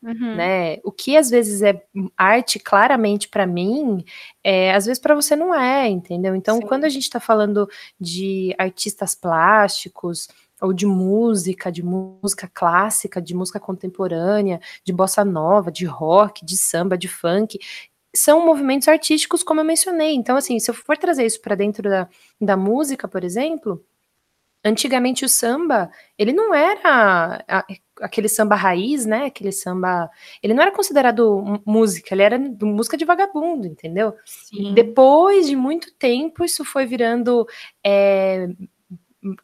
uhum. 0.02 0.36
né? 0.36 0.78
O 0.84 0.92
que 0.92 1.16
às 1.16 1.30
vezes 1.30 1.62
é 1.62 1.82
arte 2.16 2.58
claramente 2.58 3.28
para 3.28 3.46
mim, 3.46 4.04
é, 4.44 4.74
às 4.74 4.86
vezes 4.86 5.00
para 5.00 5.14
você 5.14 5.34
não 5.34 5.54
é, 5.54 5.88
entendeu? 5.88 6.34
Então, 6.34 6.56
Sim. 6.56 6.66
quando 6.66 6.84
a 6.84 6.88
gente 6.88 7.04
está 7.04 7.18
falando 7.18 7.68
de 7.98 8.54
artistas 8.58 9.14
plásticos 9.14 10.28
ou 10.60 10.72
de 10.72 10.86
música, 10.86 11.72
de 11.72 11.82
música 11.82 12.48
clássica, 12.52 13.20
de 13.20 13.34
música 13.34 13.58
contemporânea, 13.58 14.60
de 14.84 14.92
bossa 14.92 15.24
nova, 15.24 15.72
de 15.72 15.84
rock, 15.84 16.44
de 16.44 16.56
samba, 16.56 16.96
de 16.96 17.08
funk, 17.08 17.58
são 18.14 18.44
movimentos 18.44 18.88
artísticos, 18.88 19.42
como 19.42 19.60
eu 19.60 19.64
mencionei. 19.64 20.14
Então, 20.14 20.36
assim, 20.36 20.58
se 20.60 20.70
eu 20.70 20.74
for 20.74 20.96
trazer 20.96 21.24
isso 21.24 21.40
para 21.40 21.54
dentro 21.54 21.88
da, 21.88 22.08
da 22.40 22.56
música, 22.56 23.08
por 23.08 23.24
exemplo, 23.24 23.84
antigamente 24.64 25.24
o 25.24 25.28
samba, 25.28 25.90
ele 26.16 26.32
não 26.32 26.54
era 26.54 27.44
aquele 28.02 28.28
samba 28.28 28.54
raiz, 28.54 29.06
né? 29.06 29.26
Aquele 29.26 29.52
samba. 29.52 30.10
Ele 30.42 30.52
não 30.52 30.62
era 30.62 30.72
considerado 30.72 31.62
música, 31.64 32.14
ele 32.14 32.22
era 32.22 32.38
música 32.38 32.96
de 32.96 33.04
vagabundo, 33.04 33.66
entendeu? 33.66 34.14
Sim. 34.24 34.74
Depois 34.74 35.46
de 35.46 35.56
muito 35.56 35.92
tempo, 35.94 36.44
isso 36.44 36.64
foi 36.64 36.84
virando. 36.84 37.46
É, 37.84 38.48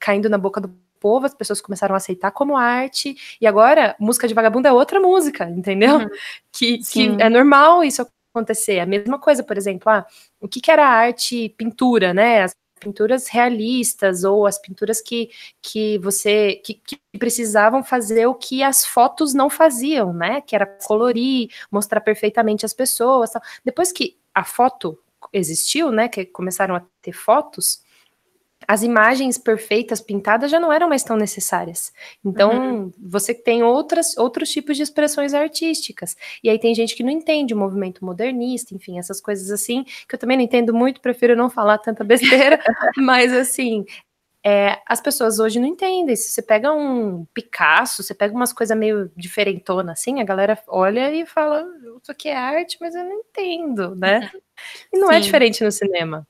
caindo 0.00 0.28
na 0.28 0.38
boca 0.38 0.60
do 0.60 0.68
povo, 0.98 1.26
as 1.26 1.34
pessoas 1.34 1.60
começaram 1.60 1.94
a 1.94 1.98
aceitar 1.98 2.32
como 2.32 2.56
arte, 2.56 3.16
e 3.40 3.46
agora 3.46 3.94
música 4.00 4.26
de 4.26 4.34
vagabundo 4.34 4.66
é 4.66 4.72
outra 4.72 5.00
música, 5.00 5.48
entendeu? 5.48 5.98
Uhum. 5.98 6.08
Que, 6.50 6.78
que 6.78 7.16
é 7.20 7.28
normal 7.28 7.84
isso 7.84 8.04
acontecer. 8.34 8.80
A 8.80 8.86
mesma 8.86 9.16
coisa, 9.18 9.44
por 9.44 9.56
exemplo, 9.56 9.88
ah, 9.90 10.04
o 10.40 10.48
que, 10.48 10.60
que 10.60 10.72
era 10.72 10.84
arte 10.84 11.50
pintura, 11.56 12.12
né? 12.12 12.42
As 12.42 12.52
pinturas 12.78 13.28
realistas 13.28 14.24
ou 14.24 14.46
as 14.46 14.58
pinturas 14.58 15.00
que, 15.00 15.30
que 15.60 15.98
você 15.98 16.56
que, 16.64 16.74
que, 16.74 16.98
precisavam 17.18 17.82
fazer 17.82 18.26
o 18.26 18.34
que 18.34 18.62
as 18.62 18.86
fotos 18.86 19.34
não 19.34 19.50
faziam, 19.50 20.12
né? 20.12 20.40
Que 20.40 20.54
era 20.54 20.64
colorir, 20.64 21.50
mostrar 21.70 22.00
perfeitamente 22.00 22.64
as 22.64 22.72
pessoas. 22.72 23.30
Tal. 23.30 23.42
Depois 23.64 23.92
que 23.92 24.16
a 24.34 24.44
foto 24.44 24.98
existiu, 25.32 25.90
né? 25.90 26.08
Que 26.08 26.24
começaram 26.24 26.76
a 26.76 26.82
ter 27.02 27.12
fotos, 27.12 27.82
as 28.66 28.82
imagens 28.82 29.38
perfeitas 29.38 30.00
pintadas 30.00 30.50
já 30.50 30.58
não 30.58 30.72
eram 30.72 30.88
mais 30.88 31.02
tão 31.02 31.16
necessárias. 31.16 31.92
Então, 32.24 32.50
uhum. 32.50 32.92
você 32.98 33.32
tem 33.32 33.62
outras, 33.62 34.16
outros 34.16 34.50
tipos 34.50 34.76
de 34.76 34.82
expressões 34.82 35.32
artísticas. 35.32 36.16
E 36.42 36.50
aí 36.50 36.58
tem 36.58 36.74
gente 36.74 36.96
que 36.96 37.02
não 37.02 37.10
entende 37.10 37.54
o 37.54 37.56
movimento 37.56 38.04
modernista, 38.04 38.74
enfim, 38.74 38.98
essas 38.98 39.20
coisas 39.20 39.50
assim, 39.50 39.84
que 40.08 40.14
eu 40.14 40.18
também 40.18 40.36
não 40.36 40.44
entendo 40.44 40.74
muito, 40.74 41.00
prefiro 41.00 41.36
não 41.36 41.48
falar 41.48 41.78
tanta 41.78 42.02
besteira, 42.02 42.58
mas 42.98 43.32
assim, 43.32 43.84
é, 44.44 44.80
as 44.86 45.00
pessoas 45.00 45.38
hoje 45.38 45.60
não 45.60 45.66
entendem. 45.66 46.16
Se 46.16 46.30
você 46.30 46.42
pega 46.42 46.72
um 46.72 47.24
Picasso, 47.32 48.02
você 48.02 48.14
pega 48.14 48.34
umas 48.34 48.52
coisas 48.52 48.76
meio 48.76 49.10
diferentona 49.16 49.92
assim, 49.92 50.20
a 50.20 50.24
galera 50.24 50.58
olha 50.66 51.12
e 51.12 51.26
fala, 51.26 51.66
isso 52.02 52.10
aqui 52.10 52.28
é 52.28 52.36
arte, 52.36 52.76
mas 52.80 52.94
eu 52.94 53.04
não 53.04 53.12
entendo, 53.12 53.94
né? 53.94 54.30
Uhum. 54.32 54.40
E 54.92 54.98
não 54.98 55.10
é 55.10 55.14
Sim. 55.14 55.18
é 55.18 55.20
diferente 55.20 55.64
no 55.64 55.70
cinema. 55.70 56.26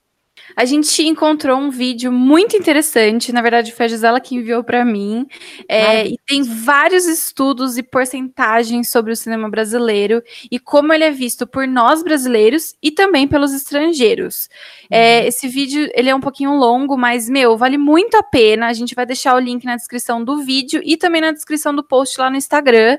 A 0.57 0.64
gente 0.64 1.02
encontrou 1.07 1.59
um 1.59 1.71
vídeo 1.71 2.11
muito 2.11 2.57
interessante, 2.57 3.33
na 3.33 3.43
verdade 3.43 3.73
foi 3.73 3.87
a 3.87 3.88
Gisela 3.88 4.21
que 4.21 4.35
enviou 4.35 4.64
para 4.64 4.85
mim, 4.85 5.26
é, 5.69 6.07
e 6.07 6.19
tem 6.26 6.43
vários 6.43 7.07
estudos 7.07 7.78
e 7.78 7.83
porcentagens 7.83 8.90
sobre 8.90 9.12
o 9.12 9.17
cinema 9.17 9.49
brasileiro 9.49 10.23
e 10.50 10.59
como 10.59 10.93
ele 10.93 11.05
é 11.05 11.11
visto 11.11 11.47
por 11.47 11.67
nós 11.67 12.02
brasileiros 12.02 12.75
e 12.83 12.90
também 12.90 13.26
pelos 13.26 13.52
estrangeiros. 13.52 14.49
É, 14.90 15.21
uhum. 15.21 15.26
esse 15.28 15.49
vídeo 15.49 15.90
ele 15.95 16.09
é 16.09 16.14
um 16.14 16.21
pouquinho 16.21 16.55
longo, 16.55 16.97
mas 16.97 17.28
meu 17.28 17.57
vale 17.57 17.78
muito 17.78 18.17
a 18.17 18.23
pena. 18.23 18.67
A 18.67 18.73
gente 18.73 18.95
vai 18.95 19.07
deixar 19.07 19.35
o 19.35 19.38
link 19.38 19.64
na 19.64 19.76
descrição 19.76 20.23
do 20.25 20.38
vídeo 20.38 20.81
e 20.85 20.97
também 20.97 21.21
na 21.21 21.33
descrição 21.33 21.75
do 21.75 21.83
post 21.83 22.19
lá 22.19 22.31
no 22.31 22.37
Instagram 22.37 22.99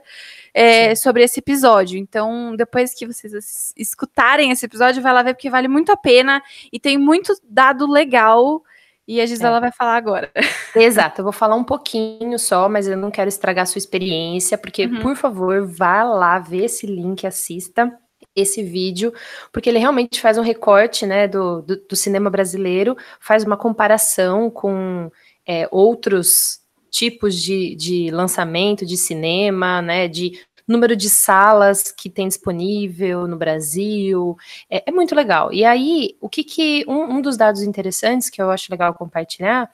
é, 0.60 0.94
sobre 0.94 1.24
esse 1.24 1.40
episódio. 1.40 1.98
Então, 1.98 2.54
depois 2.54 2.94
que 2.94 3.08
vocês 3.08 3.74
escutarem 3.78 4.52
esse 4.52 4.66
episódio, 4.66 5.02
vai 5.02 5.14
lá 5.14 5.24
ver, 5.24 5.34
porque 5.34 5.50
vale 5.50 5.70
muito 5.70 5.90
a 5.90 5.96
pena 5.96 6.44
e 6.72 6.78
tem 6.78 6.98
muito 6.98 7.34
dado 7.46 7.90
legal. 7.90 8.62
E 9.08 9.22
a 9.22 9.26
Gisela 9.26 9.58
é. 9.58 9.62
vai 9.62 9.72
falar 9.72 9.96
agora. 9.96 10.30
Exato, 10.76 11.22
eu 11.22 11.24
vou 11.24 11.32
falar 11.32 11.56
um 11.56 11.64
pouquinho 11.64 12.38
só, 12.38 12.68
mas 12.68 12.90
eu 12.90 12.98
não 12.98 13.10
quero 13.10 13.30
estragar 13.30 13.64
a 13.64 13.66
sua 13.66 13.80
experiência, 13.80 14.58
porque, 14.58 14.86
uhum. 14.86 15.00
por 15.00 15.16
favor, 15.16 15.66
vá 15.66 16.04
lá 16.04 16.38
ver 16.40 16.66
esse 16.66 16.86
link, 16.86 17.26
assista 17.26 17.90
esse 18.36 18.62
vídeo, 18.62 19.14
porque 19.54 19.70
ele 19.70 19.80
realmente 19.80 20.20
faz 20.20 20.38
um 20.38 20.44
recorte 20.44 21.06
né, 21.06 21.28
do, 21.28 21.62
do, 21.62 21.78
do 21.88 21.96
cinema 21.96 22.30
brasileiro, 22.30 22.98
faz 23.20 23.46
uma 23.46 23.58
comparação 23.58 24.50
com 24.50 25.10
é, 25.48 25.68
outros 25.72 26.60
tipos 26.90 27.36
de, 27.36 27.76
de 27.76 28.12
lançamento 28.12 28.86
de 28.86 28.98
cinema, 28.98 29.82
né, 29.82 30.08
de 30.08 30.40
número 30.70 30.96
de 30.96 31.10
salas 31.10 31.92
que 31.92 32.10
tem 32.10 32.28
disponível 32.28 33.28
no 33.28 33.36
Brasil, 33.36 34.38
é, 34.70 34.84
é 34.88 34.92
muito 34.92 35.16
legal. 35.16 35.52
E 35.52 35.66
aí, 35.66 36.16
o 36.22 36.30
que 36.30 36.44
que, 36.44 36.86
um, 36.88 37.16
um, 37.16 37.22
dos 37.22 37.36
dados 37.36 37.64
interessantes 37.64 38.30
que 38.30 38.42
eu 38.42 38.52
acho 38.52 38.72
legal 38.72 38.94
compartilhar, 38.94 39.72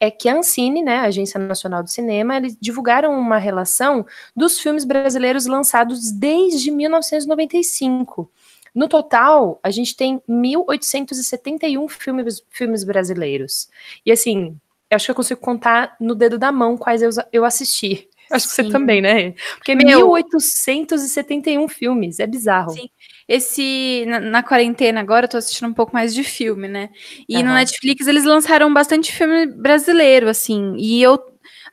é 0.00 0.10
que 0.12 0.28
a 0.28 0.36
Ancine, 0.36 0.80
né, 0.80 0.98
a 0.98 1.06
Agência 1.06 1.40
Nacional 1.40 1.82
do 1.82 1.90
Cinema, 1.90 2.36
eles 2.36 2.56
divulgaram 2.60 3.18
uma 3.18 3.36
relação 3.36 4.06
dos 4.34 4.60
filmes 4.60 4.84
brasileiros 4.84 5.46
lançados 5.46 6.12
desde 6.12 6.70
1995. 6.70 8.30
No 8.72 8.88
total, 8.88 9.58
a 9.60 9.70
gente 9.70 9.96
tem 9.96 10.22
1.871 10.28 11.88
filmes, 11.88 12.44
filmes 12.48 12.84
brasileiros. 12.84 13.68
E 14.06 14.12
assim, 14.12 14.56
eu 14.88 14.94
acho 14.94 15.06
que 15.06 15.10
eu 15.10 15.16
consigo 15.16 15.40
contar 15.40 15.96
no 16.00 16.14
dedo 16.14 16.38
da 16.38 16.52
mão 16.52 16.76
quais 16.76 17.02
eu, 17.02 17.10
eu 17.32 17.44
assisti. 17.44 18.08
Acho 18.30 18.46
Sim. 18.46 18.62
que 18.62 18.62
você 18.62 18.72
também, 18.72 19.00
né? 19.00 19.34
Porque 19.56 19.74
Meu, 19.74 20.12
1871 20.12 21.68
filmes, 21.68 22.18
é 22.20 22.26
bizarro. 22.26 22.70
Sim. 22.70 22.88
Esse, 23.28 24.04
na, 24.06 24.20
na, 24.20 24.42
quarentena 24.42 25.00
agora, 25.00 25.26
eu 25.26 25.30
tô 25.30 25.36
assistindo 25.36 25.68
um 25.68 25.74
pouco 25.74 25.92
mais 25.92 26.14
de 26.14 26.24
filme, 26.24 26.66
né? 26.66 26.88
E 27.28 27.36
uhum. 27.36 27.44
no 27.44 27.52
Netflix 27.54 28.06
eles 28.06 28.24
lançaram 28.24 28.72
bastante 28.72 29.12
filme 29.12 29.46
brasileiro, 29.46 30.28
assim. 30.28 30.74
E 30.78 31.02
eu, 31.02 31.18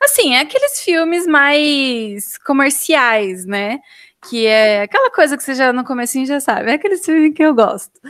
assim, 0.02 0.34
é 0.34 0.40
aqueles 0.40 0.80
filmes 0.80 1.26
mais 1.26 2.36
comerciais, 2.38 3.46
né? 3.46 3.78
Que 4.28 4.46
é 4.46 4.82
aquela 4.82 5.10
coisa 5.10 5.36
que 5.36 5.42
você 5.42 5.54
já 5.54 5.72
no 5.72 5.84
comecinho 5.84 6.26
já 6.26 6.40
sabe, 6.40 6.70
é 6.70 6.74
aquele 6.74 6.96
filme 6.98 7.32
que 7.32 7.42
eu 7.42 7.54
gosto. 7.54 8.00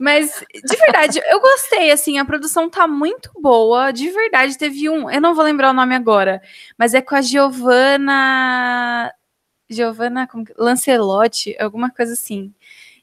Mas, 0.00 0.44
de 0.52 0.76
verdade, 0.76 1.20
eu 1.26 1.40
gostei, 1.40 1.90
assim, 1.90 2.18
a 2.18 2.24
produção 2.24 2.68
tá 2.70 2.86
muito 2.86 3.30
boa, 3.40 3.92
de 3.92 4.10
verdade, 4.10 4.58
teve 4.58 4.88
um, 4.88 5.10
eu 5.10 5.20
não 5.20 5.34
vou 5.34 5.44
lembrar 5.44 5.70
o 5.70 5.74
nome 5.74 5.94
agora, 5.94 6.42
mas 6.78 6.94
é 6.94 7.00
com 7.02 7.14
a 7.14 7.22
Giovanna, 7.22 9.12
Giovanna 9.68 10.28
Lancelotti, 10.56 11.56
alguma 11.58 11.90
coisa 11.90 12.12
assim. 12.12 12.52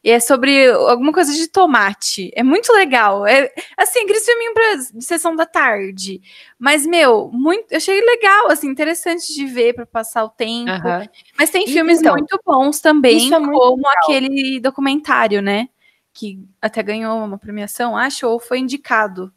E 0.01 0.10
é 0.10 0.20
sobre 0.20 0.70
alguma 0.70 1.12
coisa 1.12 1.34
de 1.34 1.48
tomate. 1.48 2.32
É 2.34 2.41
muito 2.41 2.72
legal. 2.72 3.27
É 3.27 3.51
assim, 3.77 4.00
aquele 4.00 4.20
filminho 4.22 4.53
pra 4.53 5.01
sessão 5.01 5.36
da 5.36 5.46
tarde. 5.46 6.22
Mas, 6.58 6.86
meu, 6.86 7.29
muito. 7.34 7.72
Eu 7.72 7.77
achei 7.77 8.00
legal, 8.00 8.50
assim, 8.50 8.68
interessante 8.68 9.34
de 9.34 9.46
ver 9.46 9.74
para 9.74 9.86
passar 9.86 10.24
o 10.24 10.29
tempo. 10.29 10.72
Uhum. 10.72 11.06
Mas 11.38 11.50
tem 11.50 11.68
filmes 11.68 12.00
então, 12.00 12.13
muito 12.13 12.39
bons 12.46 12.79
também, 12.79 13.34
é 13.34 13.39
muito 13.39 13.60
como 13.60 13.75
legal. 13.75 13.94
aquele 14.03 14.60
documentário, 14.62 15.41
né? 15.41 15.68
Que 16.13 16.39
até 16.62 16.82
ganhou 16.82 17.18
uma 17.18 17.38
premiação, 17.38 17.98
acho, 17.98 18.25
ou 18.25 18.39
foi 18.39 18.60
indicado. 18.60 19.34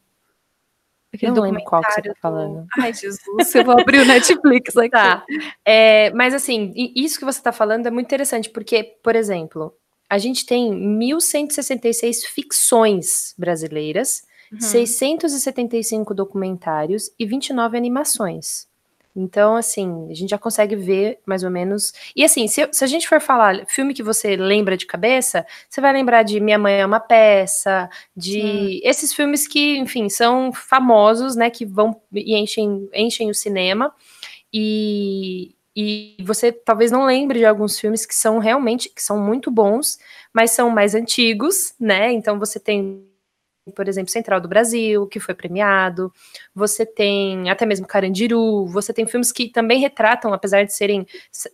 Aquele 1.13 1.33
não 1.33 1.43
lembro 1.43 1.63
qual 1.65 1.83
que 1.83 1.93
você 1.93 2.03
tá 2.03 2.15
falando. 2.23 2.67
Ai, 2.79 2.95
Jesus, 2.95 3.55
eu 3.55 3.65
vou 3.65 3.79
abrir 3.79 4.01
o 4.01 4.05
Netflix 4.07 4.75
aqui. 4.79 4.91
Tá. 4.91 5.23
É, 5.63 6.11
mas 6.13 6.33
assim, 6.33 6.73
isso 6.97 7.19
que 7.19 7.25
você 7.25 7.39
está 7.39 7.53
falando 7.53 7.87
é 7.87 7.91
muito 7.91 8.07
interessante, 8.07 8.49
porque, 8.49 8.97
por 9.03 9.15
exemplo, 9.15 9.77
a 10.13 10.19
gente 10.19 10.45
tem 10.45 10.71
1.166 10.71 12.27
ficções 12.27 13.35
brasileiras, 13.39 14.23
uhum. 14.53 14.61
675 14.61 16.13
documentários 16.13 17.11
e 17.19 17.25
29 17.25 17.79
animações. 17.79 18.69
Então, 19.17 19.57
assim, 19.57 20.09
a 20.11 20.15
gente 20.15 20.29
já 20.29 20.37
consegue 20.37 20.77
ver 20.77 21.19
mais 21.25 21.43
ou 21.43 21.51
menos. 21.51 21.95
E 22.15 22.23
assim, 22.23 22.47
se, 22.47 22.69
se, 22.71 22.85
a 22.85 22.87
gente 22.87 23.09
for 23.09 23.23
falar 23.23 23.65
filme 23.67 23.95
que 23.95 24.03
você 24.03 24.37
lembra 24.37 24.77
de 24.77 24.85
cabeça, 24.85 25.47
você 25.67 25.81
vai 25.81 25.95
lembrar 25.95 26.25
de 26.25 26.39
Minha 26.41 26.59
Mãe 26.59 26.83
é 26.83 26.85
uma 26.85 27.01
Peça, 27.01 27.89
de 28.15 28.83
esses 28.85 29.15
filmes 29.15 29.49
que, 29.49 29.79
enfim, 29.79 30.11
são 30.11 30.53
famosos, 30.53 31.35
né? 31.35 31.49
Que 31.49 31.65
vão 31.65 31.99
e 32.13 32.37
enchem, 32.37 32.87
enchem 32.93 33.31
o 33.31 33.35
cinema. 33.35 33.95
E, 34.53 35.55
e 35.75 36.17
você 36.23 36.53
talvez 36.53 36.91
não 36.91 37.07
lembre 37.07 37.39
de 37.39 37.47
alguns 37.47 37.79
filmes 37.79 38.05
que 38.05 38.15
são 38.15 38.39
realmente 38.39 38.91
que 38.91 39.03
são 39.03 39.19
muito 39.21 39.51
bons, 39.51 39.99
mas 40.33 40.51
são 40.53 40.71
mais 40.71 40.95
antigos, 40.95 41.75
né? 41.81 42.13
Então 42.13 42.39
você 42.39 42.61
tem, 42.61 43.07
por 43.75 43.89
exemplo, 43.89 44.11
Central 44.13 44.41
do 44.41 44.49
Brasil, 44.49 45.07
que 45.07 45.21
foi 45.21 45.35
premiado. 45.35 46.13
Você 46.55 46.85
tem 46.85 47.51
até 47.51 47.65
mesmo 47.67 47.87
Carandiru. 47.87 48.67
Você 48.67 48.93
tem 48.93 49.07
filmes 49.07 49.33
que 49.33 49.49
também 49.51 49.81
retratam, 49.81 50.33
apesar 50.35 50.65
de 50.65 50.75
serem 50.75 51.07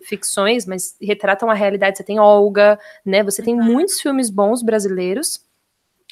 ficções, 0.04 0.66
mas 0.66 0.96
retratam 1.00 1.50
a 1.50 1.54
realidade. 1.54 1.98
Você 1.98 2.04
tem 2.04 2.18
Olga, 2.18 2.78
né? 3.04 3.22
Você 3.22 3.42
tem 3.42 3.54
uhum. 3.54 3.64
muitos 3.64 4.00
filmes 4.00 4.30
bons 4.30 4.62
brasileiros. 4.62 5.47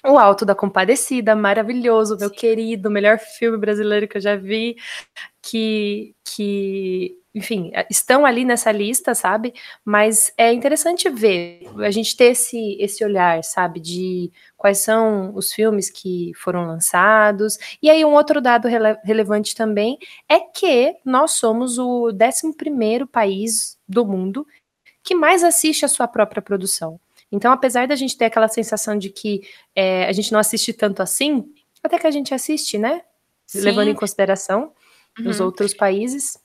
O 0.07 0.19
Alto 0.19 0.45
da 0.45 0.55
Compadecida, 0.55 1.35
maravilhoso, 1.35 2.17
meu 2.17 2.29
Sim. 2.29 2.35
querido, 2.35 2.91
melhor 2.91 3.19
filme 3.19 3.59
brasileiro 3.59 4.07
que 4.07 4.17
eu 4.17 4.21
já 4.21 4.37
vi, 4.37 4.77
que, 5.43 6.15
que 6.25 7.19
enfim, 7.35 7.71
é, 7.75 7.87
estão 7.91 8.25
ali 8.25 8.45
nessa 8.45 8.73
lista, 8.73 9.15
sabe? 9.15 9.53
Mas 9.85 10.33
é 10.39 10.53
interessante 10.53 11.11
ver, 11.11 11.69
a 11.79 11.91
gente 11.91 12.17
ter 12.17 12.33
esse, 12.33 12.79
esse 12.81 13.05
olhar, 13.05 13.45
sabe, 13.45 13.79
de 13.79 14.33
quais 14.57 14.79
são 14.79 15.35
os 15.35 15.53
filmes 15.53 15.91
que 15.91 16.33
foram 16.37 16.67
lançados. 16.67 17.59
E 17.83 17.91
aí, 17.91 18.05
um 18.05 18.15
outro 18.15 18.41
dado 18.41 18.69
rele 18.69 18.97
relevante 19.05 19.55
também 19.55 19.99
é 20.29 20.41
que 20.41 20.97
nós 21.05 21.33
somos 21.33 21.79
o 21.79 22.09
11 22.11 23.07
país 23.13 23.79
do 23.87 24.07
mundo 24.07 24.47
que 25.03 25.15
mais 25.15 25.45
assiste 25.45 25.85
a 25.85 25.89
sua 25.89 26.09
própria 26.09 26.41
produção. 26.41 26.99
Então, 27.31 27.53
apesar 27.53 27.87
da 27.89 27.97
gente 27.97 28.17
ter 28.17 28.27
aquela 28.27 28.49
sensação 28.49 28.97
de 28.97 29.11
que 29.11 29.43
é, 29.75 30.07
a 30.07 30.13
gente 30.13 30.33
não 30.33 30.39
assiste 30.39 30.73
tanto 30.73 31.03
assim, 31.03 31.45
até 31.83 31.99
que 31.99 32.07
a 32.07 32.11
gente 32.11 32.33
assiste, 32.35 32.79
né? 32.79 33.03
Sim. 33.47 33.61
Levando 33.61 33.89
em 33.89 33.95
consideração 33.95 34.73
uhum. 35.19 35.31
os 35.31 35.41
outros 35.41 35.75
países. 35.75 36.39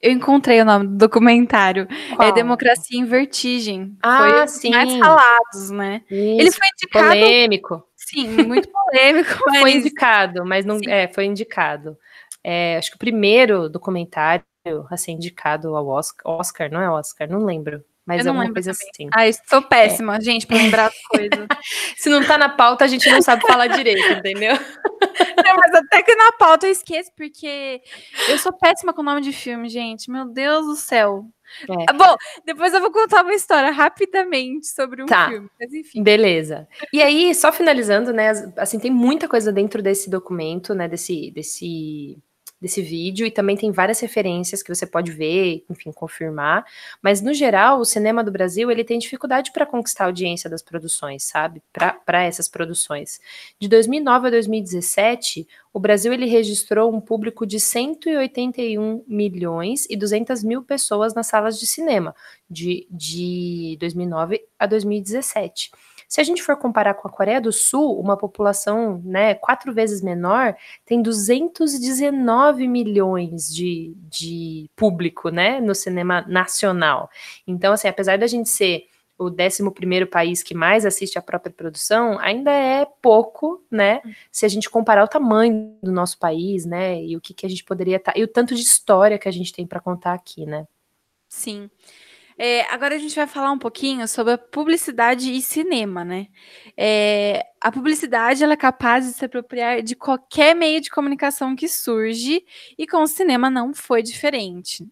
Eu 0.00 0.12
encontrei 0.12 0.60
o 0.60 0.64
nome 0.64 0.86
do 0.86 0.96
documentário. 0.96 1.88
É 1.90 2.16
Qual? 2.16 2.28
É 2.28 2.32
Democracia 2.32 2.98
em 2.98 3.06
Vertigem. 3.06 3.96
Ah, 4.02 4.18
Foi 4.18 4.48
sim. 4.48 4.70
mais 4.70 4.92
falados, 4.96 5.70
né? 5.70 6.02
Isso, 6.10 6.40
Ele 6.40 6.52
foi 6.52 6.68
indicado. 6.74 7.08
Polêmico. 7.08 7.88
Sim, 7.96 8.28
muito 8.42 8.68
polêmico. 8.68 9.42
Mas... 9.46 9.60
Foi 9.60 9.72
indicado, 9.72 10.44
mas 10.44 10.64
não. 10.66 10.78
Sim. 10.78 10.90
É, 10.90 11.08
foi 11.08 11.24
indicado. 11.24 11.96
É, 12.42 12.76
acho 12.76 12.90
que 12.90 12.96
o 12.96 12.98
primeiro 12.98 13.70
documentário 13.70 14.44
a 14.90 14.96
ser 14.96 15.12
indicado 15.12 15.74
ao 15.74 15.86
Oscar, 15.88 16.34
Oscar, 16.38 16.70
não 16.70 16.80
é 16.80 16.90
Oscar, 16.90 17.28
não 17.28 17.44
lembro. 17.44 17.82
Mas 18.06 18.26
é 18.26 18.30
uma 18.30 18.52
coisa 18.52 18.72
também. 18.72 18.88
assim. 18.92 19.08
Ah, 19.12 19.26
estou 19.26 19.62
péssima, 19.62 20.16
é. 20.16 20.20
gente, 20.20 20.46
para 20.46 20.56
lembrar 20.58 20.86
as 20.86 21.00
coisas. 21.08 21.46
Se 21.96 22.10
não 22.10 22.22
tá 22.22 22.36
na 22.36 22.50
pauta, 22.50 22.84
a 22.84 22.88
gente 22.88 23.08
não 23.10 23.22
sabe 23.22 23.46
falar 23.46 23.66
direito, 23.68 24.12
entendeu? 24.12 24.54
Não, 24.54 25.56
mas 25.56 25.74
até 25.74 26.02
que 26.02 26.14
na 26.14 26.32
pauta 26.32 26.66
eu 26.66 26.70
esqueço, 26.70 27.10
porque 27.16 27.80
eu 28.28 28.38
sou 28.38 28.52
péssima 28.52 28.92
com 28.92 29.00
o 29.00 29.04
nome 29.04 29.22
de 29.22 29.32
filme, 29.32 29.68
gente. 29.68 30.10
Meu 30.10 30.26
Deus 30.26 30.66
do 30.66 30.76
céu. 30.76 31.24
É. 31.62 31.92
Bom, 31.92 32.16
depois 32.44 32.74
eu 32.74 32.80
vou 32.80 32.90
contar 32.90 33.22
uma 33.22 33.34
história 33.34 33.70
rapidamente 33.70 34.66
sobre 34.66 35.02
um 35.02 35.06
tá. 35.06 35.28
filme. 35.28 35.48
Mas 35.58 35.72
enfim. 35.72 36.02
Beleza. 36.02 36.68
E 36.92 37.02
aí, 37.02 37.34
só 37.34 37.52
finalizando, 37.52 38.12
né? 38.12 38.32
Assim, 38.56 38.78
tem 38.78 38.90
muita 38.90 39.28
coisa 39.28 39.52
dentro 39.52 39.82
desse 39.82 40.10
documento, 40.10 40.74
né? 40.74 40.88
Desse, 40.88 41.30
desse 41.30 42.18
desse 42.64 42.80
vídeo 42.80 43.26
e 43.26 43.30
também 43.30 43.58
tem 43.58 43.70
várias 43.70 44.00
referências 44.00 44.62
que 44.62 44.74
você 44.74 44.86
pode 44.86 45.12
ver, 45.12 45.62
enfim, 45.68 45.92
confirmar. 45.92 46.64
Mas 47.02 47.20
no 47.20 47.34
geral, 47.34 47.78
o 47.78 47.84
cinema 47.84 48.24
do 48.24 48.32
Brasil 48.32 48.70
ele 48.70 48.82
tem 48.82 48.98
dificuldade 48.98 49.52
para 49.52 49.66
conquistar 49.66 50.04
a 50.04 50.06
audiência 50.06 50.48
das 50.48 50.62
produções, 50.62 51.24
sabe? 51.24 51.62
Para 51.70 52.24
essas 52.24 52.48
produções. 52.48 53.20
De 53.60 53.68
2009 53.68 54.28
a 54.28 54.30
2017, 54.30 55.46
o 55.74 55.78
Brasil 55.78 56.10
ele 56.10 56.24
registrou 56.24 56.90
um 56.90 57.02
público 57.02 57.46
de 57.46 57.60
181 57.60 59.04
milhões 59.06 59.86
e 59.90 59.94
200 59.94 60.42
mil 60.42 60.62
pessoas 60.62 61.12
nas 61.12 61.26
salas 61.26 61.60
de 61.60 61.66
cinema, 61.66 62.16
de, 62.48 62.86
de 62.90 63.76
2009 63.78 64.42
a 64.58 64.64
2017. 64.64 65.70
Se 66.14 66.20
a 66.20 66.24
gente 66.24 66.44
for 66.44 66.56
comparar 66.56 66.94
com 66.94 67.08
a 67.08 67.10
Coreia 67.10 67.40
do 67.40 67.50
Sul, 67.50 67.98
uma 67.98 68.16
população 68.16 69.02
né, 69.04 69.34
quatro 69.34 69.74
vezes 69.74 70.00
menor, 70.00 70.56
tem 70.86 71.02
219 71.02 72.68
milhões 72.68 73.52
de, 73.52 73.92
de 73.96 74.70
público 74.76 75.28
né, 75.28 75.60
no 75.60 75.74
cinema 75.74 76.24
nacional. 76.28 77.10
Então, 77.44 77.72
assim, 77.72 77.88
apesar 77.88 78.16
da 78.16 78.28
gente 78.28 78.48
ser 78.48 78.84
o 79.18 79.24
11 79.24 80.06
país 80.08 80.40
que 80.40 80.54
mais 80.54 80.86
assiste 80.86 81.18
a 81.18 81.22
própria 81.22 81.52
produção, 81.52 82.16
ainda 82.20 82.52
é 82.52 82.86
pouco, 83.02 83.64
né? 83.68 84.00
Se 84.30 84.46
a 84.46 84.48
gente 84.48 84.70
comparar 84.70 85.02
o 85.02 85.08
tamanho 85.08 85.76
do 85.82 85.90
nosso 85.90 86.16
país, 86.16 86.64
né? 86.64 87.02
E 87.02 87.16
o 87.16 87.20
que, 87.20 87.34
que 87.34 87.44
a 87.44 87.48
gente 87.48 87.64
poderia 87.64 87.96
estar. 87.96 88.12
Tá, 88.12 88.18
e 88.20 88.22
o 88.22 88.28
tanto 88.28 88.54
de 88.54 88.60
história 88.60 89.18
que 89.18 89.28
a 89.28 89.32
gente 89.32 89.52
tem 89.52 89.66
para 89.66 89.80
contar 89.80 90.12
aqui, 90.12 90.46
né? 90.46 90.64
Sim. 91.28 91.68
É, 92.38 92.62
agora 92.72 92.96
a 92.96 92.98
gente 92.98 93.14
vai 93.14 93.26
falar 93.26 93.52
um 93.52 93.58
pouquinho 93.58 94.06
sobre 94.08 94.32
a 94.34 94.38
publicidade 94.38 95.32
e 95.32 95.40
cinema, 95.40 96.04
né? 96.04 96.26
É, 96.76 97.46
a 97.60 97.70
publicidade 97.70 98.42
ela 98.42 98.54
é 98.54 98.56
capaz 98.56 99.06
de 99.06 99.12
se 99.12 99.24
apropriar 99.24 99.82
de 99.82 99.94
qualquer 99.94 100.54
meio 100.54 100.80
de 100.80 100.90
comunicação 100.90 101.54
que 101.54 101.68
surge, 101.68 102.44
e 102.76 102.86
com 102.86 103.02
o 103.02 103.06
cinema 103.06 103.48
não 103.48 103.72
foi 103.72 104.02
diferente. 104.02 104.84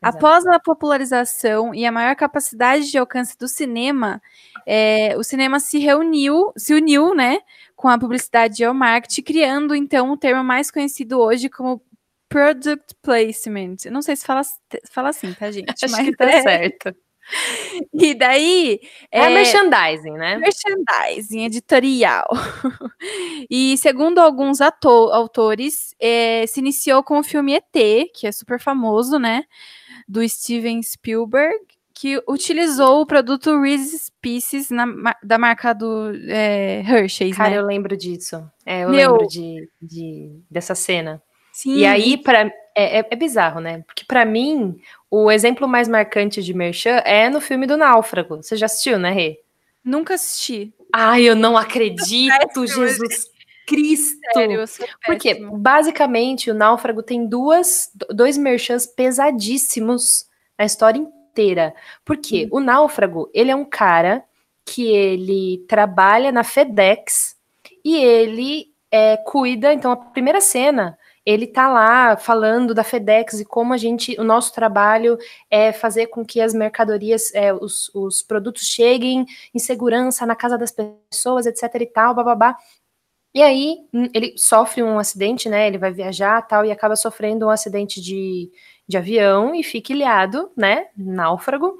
Após 0.00 0.46
a 0.46 0.58
popularização 0.58 1.74
e 1.74 1.84
a 1.84 1.92
maior 1.92 2.16
capacidade 2.16 2.90
de 2.90 2.98
alcance 2.98 3.36
do 3.36 3.46
cinema, 3.46 4.22
é, 4.66 5.14
o 5.16 5.22
cinema 5.22 5.60
se 5.60 5.78
reuniu, 5.78 6.52
se 6.56 6.72
uniu, 6.72 7.14
né, 7.14 7.40
com 7.76 7.88
a 7.88 7.98
publicidade 7.98 8.62
e 8.62 8.66
o 8.66 8.74
marketing, 8.74 9.22
criando 9.22 9.74
então 9.74 10.10
o 10.10 10.16
termo 10.16 10.42
mais 10.42 10.70
conhecido 10.70 11.20
hoje 11.20 11.48
como 11.48 11.82
Product 12.28 12.94
placement. 13.02 13.76
não 13.90 14.02
sei 14.02 14.16
se 14.16 14.26
fala, 14.26 14.42
fala 14.90 15.08
assim, 15.10 15.32
tá, 15.34 15.50
gente? 15.52 15.84
Acho 15.84 15.96
Mas 15.96 16.06
que 16.06 16.16
tá 16.16 16.30
é. 16.30 16.42
certo. 16.42 16.94
E 17.92 18.14
daí. 18.14 18.80
É, 19.10 19.24
é 19.24 19.28
merchandising, 19.28 20.12
né? 20.12 20.38
Merchandising, 20.38 21.44
editorial. 21.44 22.26
e 23.50 23.76
segundo 23.76 24.18
alguns 24.18 24.60
autores, 24.60 25.94
é, 26.00 26.46
se 26.46 26.60
iniciou 26.60 27.02
com 27.02 27.18
o 27.18 27.22
filme 27.22 27.54
ET, 27.54 28.10
que 28.14 28.26
é 28.26 28.32
super 28.32 28.58
famoso, 28.58 29.18
né? 29.18 29.44
Do 30.08 30.26
Steven 30.26 30.82
Spielberg, 30.82 31.58
que 31.92 32.22
utilizou 32.28 33.00
o 33.00 33.06
produto 33.06 33.60
Reese's 33.60 34.10
Pieces 34.22 34.70
na, 34.70 34.86
da 35.22 35.36
marca 35.36 35.72
do 35.74 36.12
é, 36.28 36.80
Hershey's. 36.80 37.36
Cara, 37.36 37.50
né? 37.50 37.58
eu 37.58 37.66
lembro 37.66 37.96
disso. 37.96 38.48
É, 38.64 38.84
eu 38.84 38.90
Meu, 38.90 39.12
lembro 39.12 39.26
de, 39.26 39.68
de, 39.82 40.40
dessa 40.50 40.74
cena. 40.74 41.22
Sim. 41.58 41.74
E 41.74 41.84
aí, 41.84 42.16
para 42.16 42.52
é, 42.72 43.00
é, 43.00 43.06
é, 43.10 43.16
bizarro, 43.16 43.60
né? 43.60 43.82
Porque 43.84 44.04
para 44.04 44.24
mim, 44.24 44.80
o 45.10 45.28
exemplo 45.28 45.66
mais 45.66 45.88
marcante 45.88 46.40
de 46.40 46.54
Merchan 46.54 47.02
é 47.04 47.28
no 47.28 47.40
filme 47.40 47.66
do 47.66 47.76
Náufrago. 47.76 48.36
Você 48.36 48.54
já 48.54 48.66
assistiu, 48.66 48.96
né, 48.96 49.10
Rê? 49.10 49.40
Nunca 49.82 50.14
assisti. 50.14 50.72
Ai, 50.92 51.24
eu 51.24 51.34
não 51.34 51.56
acredito, 51.56 52.64
Jesus 52.64 53.28
Cristo! 53.66 54.20
Sério, 54.32 54.64
Porque, 55.04 55.34
basicamente, 55.34 56.48
o 56.48 56.54
Náufrago 56.54 57.02
tem 57.02 57.26
duas, 57.26 57.90
dois 58.08 58.38
merchans 58.38 58.86
pesadíssimos 58.86 60.26
na 60.56 60.64
história 60.64 61.00
inteira. 61.00 61.74
Porque 62.04 62.44
hum. 62.44 62.58
o 62.58 62.60
Náufrago, 62.60 63.28
ele 63.34 63.50
é 63.50 63.56
um 63.56 63.64
cara 63.64 64.22
que 64.64 64.86
ele 64.86 65.64
trabalha 65.66 66.30
na 66.30 66.44
FedEx 66.44 67.36
e 67.84 67.96
ele 67.96 68.72
é, 68.92 69.16
cuida, 69.16 69.72
então 69.72 69.90
a 69.90 69.96
primeira 69.96 70.40
cena 70.40 70.96
ele 71.28 71.46
tá 71.46 71.68
lá 71.68 72.16
falando 72.16 72.72
da 72.72 72.82
FedEx 72.82 73.40
e 73.40 73.44
como 73.44 73.74
a 73.74 73.76
gente, 73.76 74.18
o 74.18 74.24
nosso 74.24 74.50
trabalho 74.54 75.18
é 75.50 75.74
fazer 75.74 76.06
com 76.06 76.24
que 76.24 76.40
as 76.40 76.54
mercadorias, 76.54 77.34
é, 77.34 77.52
os, 77.52 77.94
os 77.94 78.22
produtos 78.22 78.62
cheguem 78.62 79.26
em 79.54 79.58
segurança 79.58 80.24
na 80.24 80.34
casa 80.34 80.56
das 80.56 80.72
pessoas, 80.72 81.44
etc 81.44 81.64
e 81.82 81.86
tal, 81.86 82.14
bababá. 82.14 82.56
E 83.34 83.42
aí 83.42 83.76
hum, 83.92 84.08
ele 84.14 84.32
sofre 84.38 84.82
um 84.82 84.98
acidente, 84.98 85.50
né? 85.50 85.66
Ele 85.66 85.76
vai 85.76 85.92
viajar 85.92 86.40
tal 86.40 86.64
e 86.64 86.72
acaba 86.72 86.96
sofrendo 86.96 87.44
um 87.44 87.50
acidente 87.50 88.00
de, 88.00 88.50
de 88.88 88.96
avião 88.96 89.54
e 89.54 89.62
fica 89.62 89.92
ilhado, 89.92 90.50
né? 90.56 90.86
Náufrago. 90.96 91.78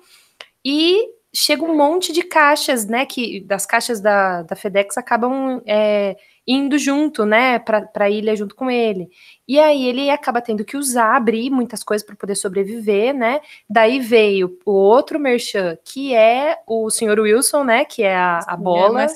E 0.63 1.09
chega 1.35 1.65
um 1.65 1.75
monte 1.75 2.13
de 2.13 2.23
caixas, 2.23 2.87
né? 2.87 3.07
Que 3.07 3.41
das 3.41 3.65
caixas 3.65 3.99
da, 3.99 4.43
da 4.43 4.55
FedEx 4.55 4.99
acabam 4.99 5.63
é, 5.67 6.19
indo 6.49 6.79
junto, 6.79 7.27
né, 7.27 7.59
para 7.59 7.87
a 7.95 8.09
ilha 8.09 8.35
junto 8.35 8.55
com 8.55 8.71
ele. 8.71 9.11
E 9.47 9.61
aí 9.61 9.87
ele 9.87 10.09
acaba 10.09 10.41
tendo 10.41 10.65
que 10.65 10.79
usar, 10.79 11.15
abrir 11.15 11.51
muitas 11.51 11.85
coisas 11.85 12.05
para 12.07 12.17
poder 12.17 12.37
sobreviver, 12.37 13.15
né? 13.15 13.43
Daí 13.69 14.01
veio 14.01 14.59
o 14.65 14.73
outro 14.73 15.21
merchan, 15.21 15.77
que 15.85 16.15
é 16.15 16.57
o 16.67 16.89
senhor 16.89 17.21
Wilson, 17.21 17.65
né, 17.65 17.85
que 17.85 18.03
é 18.03 18.17
a, 18.17 18.39
a 18.47 18.57
bola. 18.57 19.05
É, 19.05 19.09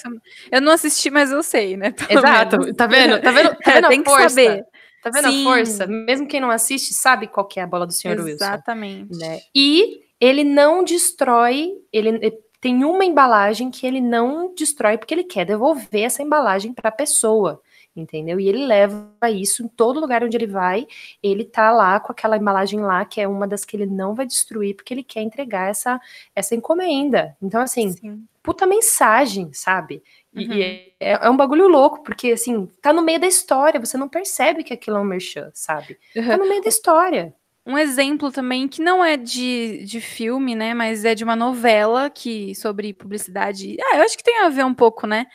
eu 0.51 0.61
não 0.61 0.73
assisti, 0.73 1.09
mas 1.09 1.33
eu 1.33 1.43
sei, 1.43 1.75
né? 1.75 1.95
Exato. 2.07 2.59
Menos. 2.59 2.77
Tá 2.77 2.87
vendo? 2.87 3.21
Tá 3.23 3.31
vendo? 3.31 3.57
Tá 3.63 3.73
vendo 3.73 3.89
Tem 3.89 4.01
a 4.01 4.05
força? 4.05 4.23
Que 4.23 4.47
saber. 4.47 4.67
Tá 5.03 5.11
vendo 5.11 5.31
Sim. 5.31 5.41
a 5.41 5.45
força? 5.45 5.87
Mesmo 5.87 6.27
quem 6.27 6.41
não 6.41 6.51
assiste 6.51 6.93
sabe 6.93 7.27
qual 7.27 7.47
que 7.47 7.59
é 7.59 7.63
a 7.63 7.67
bola 7.67 7.87
do 7.87 7.93
senhor 7.93 8.19
Wilson. 8.19 8.45
Exatamente. 8.45 9.17
Né? 9.19 9.41
E 9.55 10.03
ele 10.21 10.45
não 10.45 10.85
destrói, 10.85 11.73
ele 11.93 12.43
tem 12.63 12.85
uma 12.85 13.05
embalagem 13.05 13.73
que 13.73 13.85
ele 13.85 14.01
não 14.01 14.55
destrói 14.55 14.97
porque 14.97 15.13
ele 15.13 15.25
quer 15.25 15.45
devolver 15.45 16.05
essa 16.05 16.23
embalagem 16.23 16.73
para 16.73 16.91
a 16.91 16.93
pessoa, 16.93 17.61
entendeu? 17.95 18.39
E 18.39 18.49
ele 18.49 18.65
leva 18.65 19.29
isso 19.33 19.65
em 19.65 19.69
todo 19.69 19.99
lugar 19.99 20.23
onde 20.23 20.37
ele 20.37 20.47
vai, 20.47 20.87
ele 21.21 21.45
tá 21.45 21.73
lá 21.73 21.99
com 21.99 22.13
aquela 22.13 22.37
embalagem 22.37 22.79
lá, 22.79 23.05
que 23.05 23.21
é 23.21 23.27
uma 23.27 23.49
das 23.49 23.65
que 23.65 23.77
ele 23.77 23.87
não 23.87 24.15
vai 24.15 24.27
destruir, 24.27 24.77
porque 24.77 24.95
ele 24.95 25.03
quer 25.03 25.23
entregar 25.23 25.71
essa, 25.71 26.01
essa 26.37 26.55
encomenda. 26.55 27.37
Então, 27.43 27.61
assim, 27.61 27.91
Sim. 27.91 28.25
puta 28.41 28.65
mensagem, 28.65 29.53
sabe? 29.53 30.01
E, 30.33 30.47
uhum. 30.47 30.63
é, 31.01 31.15
é, 31.15 31.29
um 31.29 31.37
bagulho 31.37 31.67
louco, 31.67 32.05
porque 32.05 32.31
assim, 32.31 32.67
tá 32.81 32.93
no 32.93 33.03
meio 33.03 33.19
da 33.19 33.27
história, 33.27 33.81
você 33.81 33.99
não 33.99 34.09
percebe 34.09 34.63
que 34.63 34.73
aquilo 34.73 34.99
é 34.99 35.01
um 35.01 35.05
merchan, 35.05 35.51
sabe? 35.53 35.99
Uhum. 36.15 36.29
Tá 36.29 36.37
no 36.37 36.49
meio 36.49 36.63
da 36.63 36.69
história. 36.69 37.35
Um 37.65 37.79
exemplo 37.79 38.33
também 38.33 38.67
que 38.67 38.83
não 38.83 39.05
é 39.05 39.17
de, 39.17 39.85
de 39.85 40.01
filme, 40.01 40.53
né? 40.57 40.75
Mas 40.75 41.05
é 41.05 41.15
de 41.15 41.23
uma 41.23 41.37
novela 41.37 42.11
que 42.11 42.55
sobre 42.57 42.93
publicidade. 42.93 43.77
Ah, 43.81 43.99
eu 43.99 44.03
acho 44.03 44.17
que 44.17 44.25
tem 44.25 44.41
a 44.41 44.49
ver 44.49 44.65
um 44.65 44.75
pouco, 44.75 45.07
né? 45.07 45.27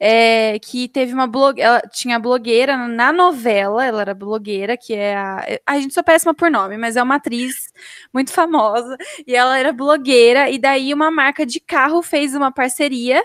É, 0.00 0.58
que 0.60 0.88
teve 0.88 1.12
uma 1.12 1.26
blog, 1.26 1.60
ela 1.60 1.82
tinha 1.82 2.18
blogueira 2.18 2.74
na 2.88 3.12
novela, 3.12 3.84
ela 3.84 4.00
era 4.00 4.14
blogueira, 4.14 4.78
que 4.78 4.94
é 4.94 5.14
a. 5.14 5.44
A 5.66 5.78
gente 5.78 5.92
sou 5.92 6.02
péssima 6.02 6.32
por 6.32 6.50
nome, 6.50 6.78
mas 6.78 6.96
é 6.96 7.02
uma 7.02 7.16
atriz 7.16 7.70
muito 8.14 8.32
famosa. 8.32 8.96
E 9.26 9.34
ela 9.36 9.58
era 9.58 9.70
blogueira, 9.72 10.48
e 10.50 10.58
daí 10.58 10.94
uma 10.94 11.10
marca 11.10 11.44
de 11.44 11.60
carro 11.60 12.00
fez 12.02 12.34
uma 12.34 12.50
parceria 12.50 13.22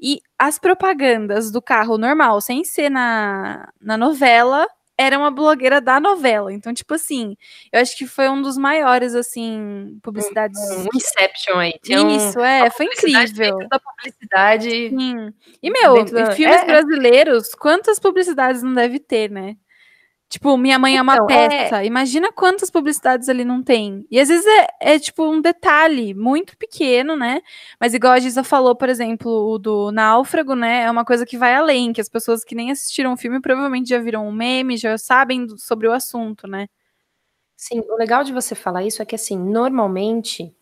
e 0.00 0.20
as 0.38 0.58
propagandas 0.58 1.50
do 1.50 1.62
carro 1.62 1.98
normal, 1.98 2.40
sem 2.40 2.64
ser 2.64 2.90
na, 2.90 3.68
na 3.80 3.96
novela, 3.96 4.66
era 4.98 5.18
uma 5.18 5.30
blogueira 5.30 5.80
da 5.80 6.00
novela. 6.00 6.52
Então, 6.52 6.72
tipo 6.72 6.94
assim, 6.94 7.36
eu 7.72 7.80
acho 7.80 7.96
que 7.96 8.06
foi 8.06 8.28
um 8.28 8.40
dos 8.40 8.56
maiores, 8.56 9.14
assim, 9.14 9.98
publicidades. 10.02 10.58
Um, 10.70 10.82
um 10.84 10.88
Inception 10.94 11.58
aí. 11.58 11.74
Isso, 11.84 12.38
um, 12.38 12.44
é, 12.44 12.70
foi 12.70 12.86
incrível. 12.86 13.58
Da 13.68 13.78
publicidade. 13.78 14.70
Sim. 14.70 15.32
E, 15.62 15.70
meu, 15.70 15.98
em 15.98 16.06
filmes 16.32 16.56
é, 16.56 16.62
é, 16.62 16.64
brasileiros, 16.64 17.54
quantas 17.54 17.98
publicidades 17.98 18.62
não 18.62 18.72
deve 18.72 18.98
ter, 18.98 19.30
né? 19.30 19.56
Tipo, 20.28 20.56
minha 20.56 20.76
mãe 20.76 20.96
é 20.96 21.02
uma 21.02 21.14
então, 21.14 21.26
peça. 21.26 21.82
É... 21.82 21.86
Imagina 21.86 22.32
quantas 22.32 22.68
publicidades 22.68 23.28
ali 23.28 23.44
não 23.44 23.62
tem. 23.62 24.04
E 24.10 24.18
às 24.18 24.28
vezes 24.28 24.44
é, 24.44 24.66
é, 24.80 24.98
tipo 24.98 25.24
um 25.24 25.40
detalhe 25.40 26.14
muito 26.14 26.56
pequeno, 26.56 27.16
né? 27.16 27.40
Mas 27.80 27.94
igual 27.94 28.12
a 28.12 28.18
Gisa 28.18 28.42
falou, 28.42 28.74
por 28.74 28.88
exemplo, 28.88 29.30
o 29.30 29.58
do 29.58 29.92
Náufrago, 29.92 30.56
né? 30.56 30.82
É 30.82 30.90
uma 30.90 31.04
coisa 31.04 31.24
que 31.24 31.38
vai 31.38 31.54
além, 31.54 31.92
que 31.92 32.00
as 32.00 32.08
pessoas 32.08 32.44
que 32.44 32.56
nem 32.56 32.72
assistiram 32.72 33.12
o 33.12 33.16
filme 33.16 33.40
provavelmente 33.40 33.88
já 33.88 33.98
viram 33.98 34.26
um 34.26 34.32
meme, 34.32 34.76
já 34.76 34.98
sabem 34.98 35.46
sobre 35.56 35.86
o 35.86 35.92
assunto, 35.92 36.48
né? 36.48 36.66
Sim, 37.56 37.80
o 37.88 37.96
legal 37.96 38.24
de 38.24 38.32
você 38.32 38.54
falar 38.54 38.84
isso 38.84 39.00
é 39.00 39.06
que 39.06 39.14
assim, 39.14 39.38
normalmente 39.38 40.54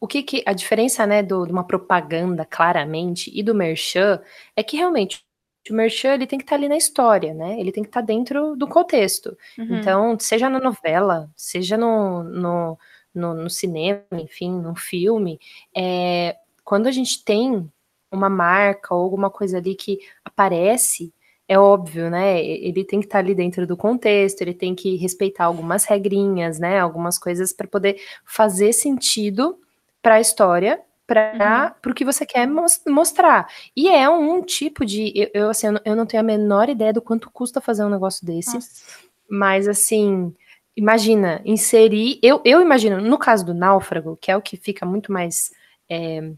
o 0.00 0.06
que, 0.06 0.22
que 0.22 0.42
a 0.44 0.52
diferença, 0.52 1.06
né, 1.06 1.22
do, 1.22 1.46
de 1.46 1.52
uma 1.52 1.66
propaganda 1.66 2.44
claramente 2.44 3.30
e 3.34 3.42
do 3.42 3.54
merchan 3.54 4.20
é 4.54 4.62
que 4.62 4.76
realmente 4.76 5.23
o 5.72 5.74
merchan 5.74 6.14
ele 6.14 6.26
tem 6.26 6.38
que 6.38 6.44
estar 6.44 6.56
tá 6.56 6.60
ali 6.60 6.68
na 6.68 6.76
história, 6.76 7.32
né? 7.32 7.58
Ele 7.58 7.72
tem 7.72 7.82
que 7.82 7.88
estar 7.88 8.00
tá 8.00 8.06
dentro 8.06 8.54
do 8.56 8.66
contexto. 8.66 9.36
Uhum. 9.58 9.78
Então, 9.78 10.18
seja 10.18 10.50
na 10.50 10.60
novela, 10.60 11.30
seja 11.34 11.76
no, 11.76 12.22
no, 12.22 12.78
no, 13.14 13.34
no 13.34 13.50
cinema, 13.50 14.02
enfim, 14.12 14.50
no 14.50 14.74
filme, 14.74 15.38
é, 15.74 16.36
quando 16.62 16.86
a 16.86 16.92
gente 16.92 17.24
tem 17.24 17.70
uma 18.10 18.28
marca 18.28 18.94
ou 18.94 19.02
alguma 19.02 19.30
coisa 19.30 19.58
ali 19.58 19.74
que 19.74 19.98
aparece, 20.24 21.12
é 21.48 21.58
óbvio, 21.58 22.10
né? 22.10 22.42
Ele 22.42 22.84
tem 22.84 23.00
que 23.00 23.06
estar 23.06 23.18
tá 23.18 23.24
ali 23.24 23.34
dentro 23.34 23.66
do 23.66 23.76
contexto, 23.76 24.40
ele 24.42 24.54
tem 24.54 24.74
que 24.74 24.96
respeitar 24.96 25.44
algumas 25.44 25.84
regrinhas, 25.84 26.58
né? 26.58 26.78
Algumas 26.78 27.18
coisas 27.18 27.52
para 27.52 27.66
poder 27.66 28.00
fazer 28.24 28.72
sentido 28.72 29.58
para 30.02 30.16
a 30.16 30.20
história 30.20 30.80
para 31.06 31.76
uhum. 31.84 31.90
o 31.90 31.94
que 31.94 32.04
você 32.04 32.24
quer 32.24 32.48
mostrar. 32.86 33.48
E 33.76 33.88
é 33.88 34.08
um 34.08 34.42
tipo 34.42 34.84
de. 34.84 35.12
Eu, 35.14 35.30
eu 35.34 35.50
assim, 35.50 35.66
eu 35.84 35.96
não 35.96 36.06
tenho 36.06 36.22
a 36.22 36.26
menor 36.26 36.68
ideia 36.68 36.92
do 36.92 37.02
quanto 37.02 37.30
custa 37.30 37.60
fazer 37.60 37.84
um 37.84 37.90
negócio 37.90 38.24
desse. 38.24 38.54
Nossa. 38.54 38.84
Mas 39.28 39.68
assim, 39.68 40.34
imagina, 40.76 41.40
inserir. 41.44 42.18
Eu, 42.22 42.40
eu 42.44 42.60
imagino, 42.60 43.00
no 43.00 43.18
caso 43.18 43.44
do 43.44 43.54
náufrago, 43.54 44.18
que 44.20 44.30
é 44.30 44.36
o 44.36 44.42
que 44.42 44.56
fica 44.56 44.86
muito 44.86 45.12
mais. 45.12 45.52
É, 45.88 46.30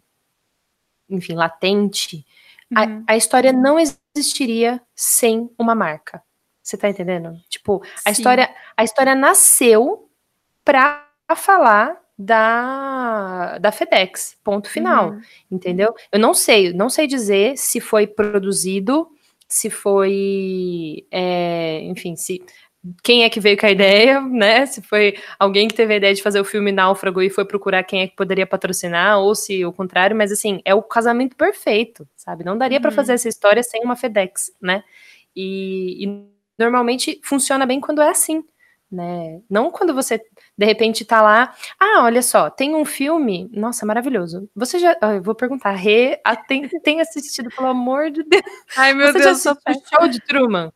enfim, 1.09 1.35
latente, 1.35 2.27
uhum. 2.71 3.05
a, 3.07 3.13
a 3.13 3.17
história 3.17 3.53
não 3.53 3.79
existiria 3.79 4.83
sem 4.95 5.49
uma 5.57 5.75
marca. 5.75 6.23
Você 6.61 6.77
tá 6.77 6.89
entendendo? 6.89 7.41
Tipo, 7.49 7.81
a 8.05 8.11
história, 8.11 8.53
a 8.77 8.83
história 8.83 9.15
nasceu 9.15 10.11
para 10.65 11.09
falar 11.37 11.97
da, 12.19 13.59
da 13.59 13.71
FedEx, 13.71 14.37
ponto 14.43 14.71
final, 14.71 15.11
uhum. 15.11 15.21
entendeu? 15.51 15.95
Eu 16.11 16.19
não 16.19 16.33
sei, 16.33 16.73
não 16.73 16.89
sei 16.89 17.07
dizer 17.07 17.57
se 17.59 17.81
foi 17.81 18.07
produzido, 18.07 19.09
se 19.47 19.69
foi, 19.69 21.07
é, 21.11 21.81
enfim, 21.83 22.17
se 22.17 22.43
quem 23.03 23.25
é 23.25 23.31
que 23.31 23.41
veio 23.41 23.59
com 23.59 23.67
a 23.67 23.71
ideia, 23.71 24.21
né? 24.21 24.65
Se 24.67 24.81
foi 24.81 25.17
alguém 25.39 25.69
que 25.69 25.75
teve 25.75 25.95
a 25.95 25.97
ideia 25.97 26.15
de 26.15 26.23
fazer 26.23 26.41
o 26.41 26.45
filme 26.45 26.73
Náufrago 26.73 27.21
e 27.21 27.31
foi 27.31 27.45
procurar 27.45 27.85
quem 27.85 28.03
é 28.03 28.09
que 28.09 28.17
poderia 28.17 28.47
patrocinar, 28.47 29.19
ou 29.19 29.35
se 29.35 29.65
o 29.65 29.73
contrário, 29.73 30.17
mas 30.17 30.33
assim, 30.33 30.61
é 30.65 30.75
o 30.75 30.83
casamento 30.83 31.37
perfeito, 31.37 32.09
sabe? 32.17 32.45
Não 32.45 32.57
daria 32.57 32.79
uhum. 32.79 32.83
para 32.83 32.93
fazer 32.93 33.13
essa 33.13 33.29
história 33.29 33.63
sem 33.63 33.85
uma 33.85 33.97
FedEx, 33.97 34.53
né? 34.61 34.83
E, 35.35 36.05
e 36.05 36.27
normalmente 36.59 37.21
funciona 37.23 37.67
bem 37.67 37.81
quando 37.81 38.01
é 38.01 38.09
assim, 38.09 38.43
né? 38.91 39.41
Não 39.51 39.71
quando 39.71 39.93
você 39.93 40.21
de 40.57 40.65
repente 40.65 41.05
tá 41.05 41.21
lá, 41.21 41.55
ah, 41.79 42.03
olha 42.05 42.23
só, 42.23 42.49
tem 42.49 42.75
um 42.75 42.85
filme, 42.85 43.51
nossa, 43.53 43.85
maravilhoso. 43.85 44.49
Você 44.55 44.79
já, 44.79 44.97
eu 45.03 45.23
vou 45.23 45.35
perguntar, 45.35 45.73
Rê, 45.73 46.21
tem, 46.49 46.69
tem 46.83 47.01
assistido, 47.01 47.51
pelo 47.51 47.69
amor 47.69 48.11
de 48.11 48.23
Deus. 48.23 48.43
Ai, 48.77 48.95
meu 48.95 49.09
você 49.09 49.19
Deus, 49.19 49.43
já 49.43 49.53
assistiu 49.53 49.83
show 49.89 50.09
de 50.09 50.21
Truman? 50.21 50.73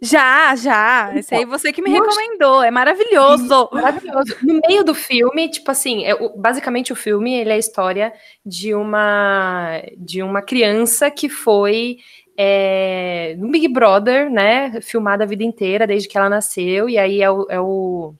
Já, 0.00 0.54
já. 0.54 1.10
Esse 1.16 1.34
aí 1.34 1.44
você 1.44 1.72
que 1.72 1.80
me 1.80 1.90
recomendou. 1.90 2.62
É 2.62 2.70
maravilhoso. 2.70 3.68
Maravilhoso. 3.72 4.36
No 4.42 4.60
meio 4.66 4.84
do 4.84 4.94
filme, 4.94 5.48
tipo 5.48 5.70
assim, 5.70 6.04
é, 6.04 6.14
basicamente 6.36 6.92
o 6.92 6.96
filme 6.96 7.34
ele 7.34 7.50
é 7.50 7.54
a 7.54 7.58
história 7.58 8.12
de 8.44 8.74
uma 8.74 9.82
de 9.96 10.22
uma 10.22 10.42
criança 10.42 11.10
que 11.10 11.28
foi 11.28 11.96
é, 12.36 13.34
no 13.38 13.50
Big 13.50 13.68
Brother, 13.68 14.30
né? 14.30 14.80
Filmada 14.82 15.24
a 15.24 15.26
vida 15.26 15.42
inteira, 15.42 15.86
desde 15.86 16.08
que 16.08 16.18
ela 16.18 16.28
nasceu, 16.28 16.88
e 16.88 16.98
aí 16.98 17.22
é 17.22 17.30
o, 17.30 17.46
é 17.48 17.60
o 17.60 18.14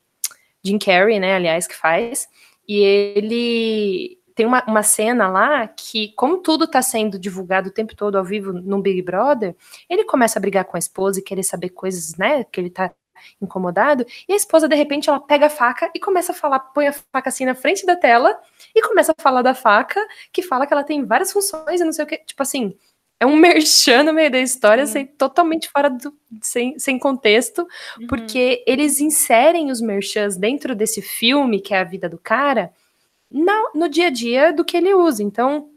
Jim 0.66 0.78
Carrey, 0.78 1.20
né? 1.20 1.34
Aliás, 1.34 1.66
que 1.66 1.74
faz. 1.74 2.28
E 2.68 2.80
ele 2.80 4.18
tem 4.34 4.44
uma, 4.44 4.62
uma 4.66 4.82
cena 4.82 5.28
lá 5.28 5.66
que, 5.66 6.12
como 6.14 6.38
tudo 6.38 6.64
está 6.64 6.82
sendo 6.82 7.18
divulgado 7.18 7.70
o 7.70 7.72
tempo 7.72 7.96
todo 7.96 8.16
ao 8.16 8.24
vivo 8.24 8.52
no 8.52 8.82
Big 8.82 9.00
Brother, 9.02 9.56
ele 9.88 10.04
começa 10.04 10.38
a 10.38 10.42
brigar 10.42 10.64
com 10.64 10.76
a 10.76 10.78
esposa 10.78 11.20
e 11.20 11.22
querer 11.22 11.42
saber 11.42 11.70
coisas, 11.70 12.16
né? 12.16 12.44
Que 12.44 12.60
ele 12.60 12.70
tá 12.70 12.92
incomodado, 13.40 14.06
e 14.28 14.32
a 14.32 14.36
esposa, 14.36 14.68
de 14.68 14.76
repente, 14.76 15.08
ela 15.08 15.20
pega 15.20 15.46
a 15.46 15.50
faca 15.50 15.90
e 15.94 15.98
começa 15.98 16.32
a 16.32 16.34
falar, 16.34 16.60
põe 16.60 16.86
a 16.86 16.92
faca 16.92 17.28
assim 17.28 17.44
na 17.44 17.54
frente 17.54 17.86
da 17.86 17.96
tela 17.96 18.38
e 18.74 18.82
começa 18.82 19.14
a 19.16 19.22
falar 19.22 19.42
da 19.42 19.54
faca, 19.54 20.00
que 20.32 20.42
fala 20.42 20.66
que 20.66 20.72
ela 20.72 20.84
tem 20.84 21.04
várias 21.04 21.32
funções 21.32 21.80
e 21.80 21.84
não 21.84 21.92
sei 21.92 22.04
o 22.04 22.08
que. 22.08 22.18
Tipo 22.18 22.42
assim, 22.42 22.76
é 23.20 23.26
um 23.26 23.36
merchan 23.36 24.02
no 24.04 24.12
meio 24.12 24.30
da 24.30 24.38
história, 24.38 24.86
sem, 24.86 25.06
totalmente 25.06 25.68
fora 25.70 25.88
do. 25.90 26.14
sem, 26.40 26.78
sem 26.78 26.98
contexto, 26.98 27.66
uhum. 27.98 28.06
porque 28.06 28.62
eles 28.66 29.00
inserem 29.00 29.70
os 29.70 29.80
merchans 29.80 30.36
dentro 30.36 30.74
desse 30.74 31.02
filme, 31.02 31.60
que 31.60 31.74
é 31.74 31.80
a 31.80 31.84
vida 31.84 32.08
do 32.08 32.18
cara, 32.18 32.72
no, 33.30 33.70
no 33.74 33.88
dia 33.88 34.08
a 34.08 34.10
dia 34.10 34.52
do 34.52 34.64
que 34.64 34.76
ele 34.76 34.94
usa. 34.94 35.22
Então, 35.22 35.70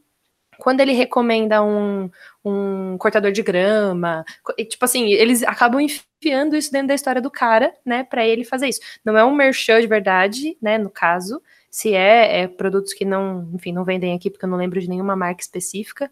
quando 0.60 0.82
ele 0.82 0.91
recomenda 0.91 1.63
um, 1.63 2.12
um 2.43 2.97
cortador 2.97 3.32
de 3.32 3.41
grama, 3.41 4.25
tipo 4.67 4.84
assim, 4.84 5.08
eles 5.08 5.41
acabam 5.43 5.80
enfiando 5.80 6.56
isso 6.56 6.71
dentro 6.71 6.89
da 6.89 6.95
história 6.95 7.21
do 7.21 7.32
cara, 7.32 7.73
né, 7.86 8.04
para 8.04 8.28
ele 8.28 8.43
fazer 8.43 8.67
isso. 8.67 8.82
Não 9.04 9.17
é 9.17 9.23
um 9.23 9.34
merchan 9.34 9.80
de 9.80 9.88
verdade, 9.88 10.58
né, 10.62 10.78
no 10.78 10.89
caso, 10.89 11.41
se 11.71 11.93
é, 11.93 12.41
é 12.41 12.47
produtos 12.47 12.93
que 12.93 13.06
não, 13.06 13.49
enfim, 13.54 13.71
não 13.71 13.86
vendem 13.86 14.13
aqui, 14.13 14.30
porque 14.30 14.45
eu 14.45 14.49
não 14.49 14.58
lembro 14.58 14.82
de 14.82 14.89
nenhuma 14.89 15.15
marca 15.15 15.41
específica, 15.41 16.12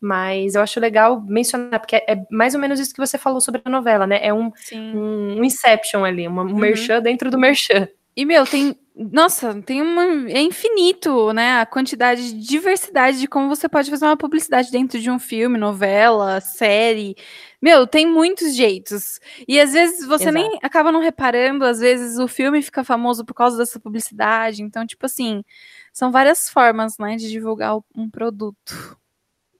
mas 0.00 0.54
eu 0.54 0.62
acho 0.62 0.78
legal 0.80 1.20
mencionar, 1.20 1.80
porque 1.80 1.96
é, 1.96 2.16
mais 2.30 2.54
ou 2.54 2.60
menos 2.60 2.78
isso 2.78 2.92
que 2.92 3.00
você 3.00 3.18
falou 3.18 3.40
sobre 3.40 3.62
a 3.64 3.70
novela, 3.70 4.06
né? 4.06 4.18
É 4.22 4.32
um, 4.32 4.50
um, 4.72 5.38
um 5.38 5.44
Inception 5.44 6.04
ali, 6.04 6.26
uma, 6.28 6.42
um 6.42 6.50
uhum. 6.50 6.58
merchan 6.58 7.00
dentro 7.00 7.30
do 7.30 7.38
merchan. 7.38 7.88
E, 8.16 8.24
meu, 8.24 8.46
tem. 8.46 8.74
Nossa, 8.94 9.60
tem 9.62 9.82
uma. 9.82 10.30
É 10.30 10.40
infinito, 10.40 11.32
né? 11.34 11.60
A 11.60 11.66
quantidade 11.66 12.32
de 12.32 12.46
diversidade 12.46 13.20
de 13.20 13.28
como 13.28 13.46
você 13.46 13.68
pode 13.68 13.90
fazer 13.90 14.06
uma 14.06 14.16
publicidade 14.16 14.70
dentro 14.70 14.98
de 14.98 15.10
um 15.10 15.18
filme, 15.18 15.58
novela, 15.58 16.40
série. 16.40 17.14
Meu, 17.60 17.86
tem 17.86 18.06
muitos 18.06 18.56
jeitos. 18.56 19.20
E 19.46 19.60
às 19.60 19.74
vezes 19.74 20.06
você 20.06 20.30
Exato. 20.30 20.38
nem 20.38 20.58
acaba 20.62 20.90
não 20.90 21.00
reparando, 21.00 21.64
às 21.66 21.78
vezes 21.78 22.18
o 22.18 22.26
filme 22.26 22.62
fica 22.62 22.82
famoso 22.82 23.22
por 23.24 23.34
causa 23.34 23.58
dessa 23.58 23.78
publicidade. 23.78 24.62
Então, 24.62 24.86
tipo 24.86 25.04
assim, 25.04 25.44
são 25.92 26.10
várias 26.10 26.48
formas, 26.48 26.96
né, 26.98 27.16
de 27.16 27.28
divulgar 27.28 27.76
um 27.94 28.08
produto. 28.08 28.96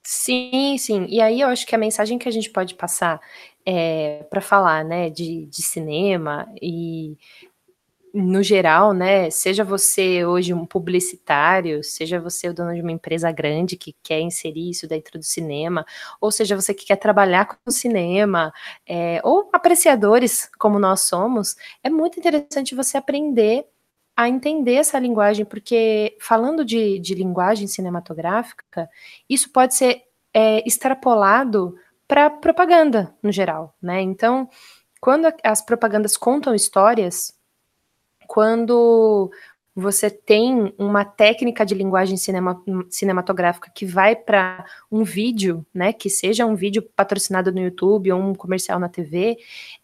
Sim, 0.09 0.77
sim. 0.77 1.05
E 1.09 1.19
aí 1.19 1.41
eu 1.41 1.49
acho 1.49 1.67
que 1.67 1.75
a 1.75 1.77
mensagem 1.77 2.17
que 2.17 2.29
a 2.29 2.31
gente 2.31 2.49
pode 2.49 2.75
passar 2.75 3.19
é, 3.65 4.23
para 4.29 4.39
falar, 4.39 4.85
né, 4.85 5.09
de, 5.09 5.45
de 5.47 5.61
cinema 5.61 6.47
e 6.61 7.17
no 8.13 8.43
geral, 8.43 8.93
né, 8.93 9.29
seja 9.29 9.63
você 9.63 10.25
hoje 10.25 10.53
um 10.53 10.65
publicitário, 10.65 11.83
seja 11.83 12.19
você 12.19 12.49
o 12.49 12.53
dono 12.53 12.73
de 12.73 12.81
uma 12.81 12.91
empresa 12.91 13.31
grande 13.31 13.77
que 13.77 13.95
quer 14.03 14.21
inserir 14.21 14.69
isso 14.71 14.87
dentro 14.87 15.19
do 15.19 15.25
cinema, 15.25 15.85
ou 16.21 16.31
seja 16.31 16.55
você 16.55 16.73
que 16.73 16.85
quer 16.85 16.95
trabalhar 16.97 17.45
com 17.45 17.71
cinema, 17.71 18.53
é, 18.87 19.21
ou 19.23 19.49
apreciadores 19.53 20.49
como 20.59 20.79
nós 20.79 21.01
somos, 21.01 21.55
é 21.83 21.89
muito 21.89 22.19
interessante 22.19 22.75
você 22.75 22.97
aprender 22.97 23.65
a 24.17 24.27
entender 24.27 24.73
essa 24.73 24.97
linguagem, 24.97 25.45
porque 25.45 26.17
falando 26.19 26.65
de, 26.65 26.97
de 26.97 27.13
linguagem 27.13 27.67
cinematográfica, 27.67 28.89
isso 29.29 29.51
pode 29.51 29.75
ser 29.75 30.01
é, 30.33 30.67
extrapolado 30.67 31.75
para 32.07 32.27
propaganda 32.27 33.15
no 33.21 33.31
geral, 33.31 33.75
né? 33.79 34.01
Então, 34.01 34.49
quando 34.99 35.31
as 35.43 35.61
propagandas 35.61 36.17
contam 36.17 36.55
histórias, 36.55 37.31
quando 38.25 39.29
você 39.75 40.09
tem 40.09 40.73
uma 40.79 41.05
técnica 41.05 41.63
de 41.63 41.75
linguagem 41.75 42.17
cinema, 42.17 42.59
cinematográfica 42.89 43.69
que 43.69 43.85
vai 43.85 44.15
para 44.15 44.65
um 44.91 45.03
vídeo, 45.03 45.63
né, 45.71 45.93
que 45.93 46.09
seja 46.09 46.47
um 46.47 46.55
vídeo 46.55 46.81
patrocinado 46.81 47.51
no 47.51 47.59
YouTube 47.59 48.11
ou 48.11 48.19
um 48.19 48.33
comercial 48.33 48.79
na 48.79 48.89
TV, 48.89 49.37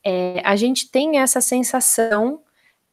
é, 0.03 0.41
a 0.43 0.55
gente 0.55 0.89
tem 0.89 1.19
essa 1.19 1.39
sensação 1.39 2.42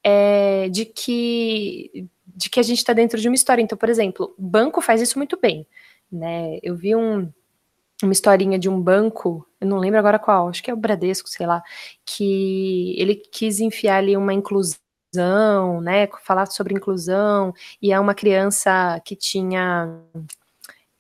é, 0.05 0.69
de 0.69 0.85
que 0.85 2.09
de 2.27 2.49
que 2.49 2.61
a 2.61 2.63
gente 2.63 2.79
está 2.79 2.93
dentro 2.95 3.21
de 3.21 3.29
uma 3.29 3.35
história. 3.35 3.61
Então, 3.61 3.77
por 3.77 3.89
exemplo, 3.89 4.35
banco 4.39 4.81
faz 4.81 5.03
isso 5.03 5.19
muito 5.19 5.39
bem, 5.39 5.67
né? 6.11 6.59
Eu 6.63 6.75
vi 6.77 6.97
um, 6.97 7.31
uma 8.03 8.13
historinha 8.13 8.59
de 8.59 8.69
um 8.69 8.81
banco, 8.81 9.47
eu 9.61 9.67
não 9.69 9.79
lembro 9.79 9.99
agora 9.99 10.19
qual, 10.19 10.49
acho 10.49 10.63
que 10.63 10.71
é 10.71 10.75
o 10.75 10.77
Bradesco, 10.77 11.29
sei 11.29 11.47
lá, 11.47 11.63
que 12.07 12.95
ele 12.99 13.17
quis 13.17 13.61
enfiar 13.61 13.99
ali 13.99 14.17
uma 14.17 14.33
inclusão 14.33 14.79
inclusão, 15.13 15.81
né, 15.81 16.09
falar 16.25 16.47
sobre 16.47 16.75
inclusão, 16.75 17.53
e 17.83 17.93
é 17.93 17.99
uma 17.99 18.15
criança 18.15 19.01
que 19.05 19.17
tinha 19.17 20.01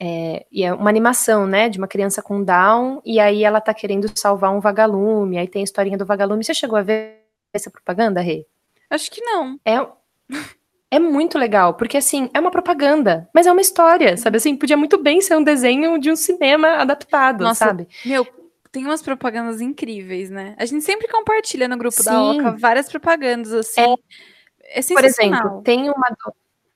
é, 0.00 0.46
e 0.50 0.64
é 0.64 0.72
uma 0.72 0.90
animação, 0.90 1.46
né, 1.46 1.68
de 1.68 1.78
uma 1.78 1.88
criança 1.88 2.22
com 2.22 2.42
Down, 2.42 3.02
e 3.04 3.20
aí 3.20 3.44
ela 3.44 3.60
tá 3.60 3.74
querendo 3.74 4.10
salvar 4.18 4.50
um 4.52 4.60
vagalume, 4.60 5.38
aí 5.38 5.46
tem 5.48 5.60
a 5.60 5.64
historinha 5.64 5.98
do 5.98 6.06
vagalume. 6.06 6.42
Você 6.42 6.54
chegou 6.54 6.78
a 6.78 6.82
ver 6.82 7.22
essa 7.52 7.70
propaganda, 7.70 8.20
Rê? 8.20 8.46
Acho 8.90 9.10
que 9.10 9.20
não. 9.22 9.58
É, 9.64 9.86
é 10.90 10.98
muito 10.98 11.38
legal, 11.38 11.74
porque 11.74 11.96
assim, 11.96 12.28
é 12.34 12.40
uma 12.40 12.50
propaganda, 12.50 13.28
mas 13.32 13.46
é 13.46 13.52
uma 13.52 13.60
história, 13.60 14.16
sabe? 14.16 14.38
Assim, 14.38 14.56
podia 14.56 14.76
muito 14.76 15.00
bem 15.00 15.20
ser 15.20 15.36
um 15.36 15.42
desenho 15.42 15.98
de 15.98 16.10
um 16.10 16.16
cinema 16.16 16.68
adaptado, 16.78 17.44
Nossa, 17.44 17.66
sabe? 17.66 17.86
Meu, 18.04 18.26
tem 18.72 18.84
umas 18.84 19.00
propagandas 19.00 19.60
incríveis, 19.60 20.30
né? 20.30 20.54
A 20.58 20.64
gente 20.64 20.84
sempre 20.84 21.06
compartilha 21.06 21.68
no 21.68 21.78
grupo 21.78 22.02
Sim. 22.02 22.04
da 22.04 22.22
Oca 22.22 22.56
várias 22.58 22.88
propagandas, 22.88 23.52
assim. 23.52 23.80
É, 23.80 24.80
é 24.80 24.82
Por 24.82 25.04
exemplo, 25.04 25.62
tem 25.62 25.88
uma, 25.88 26.16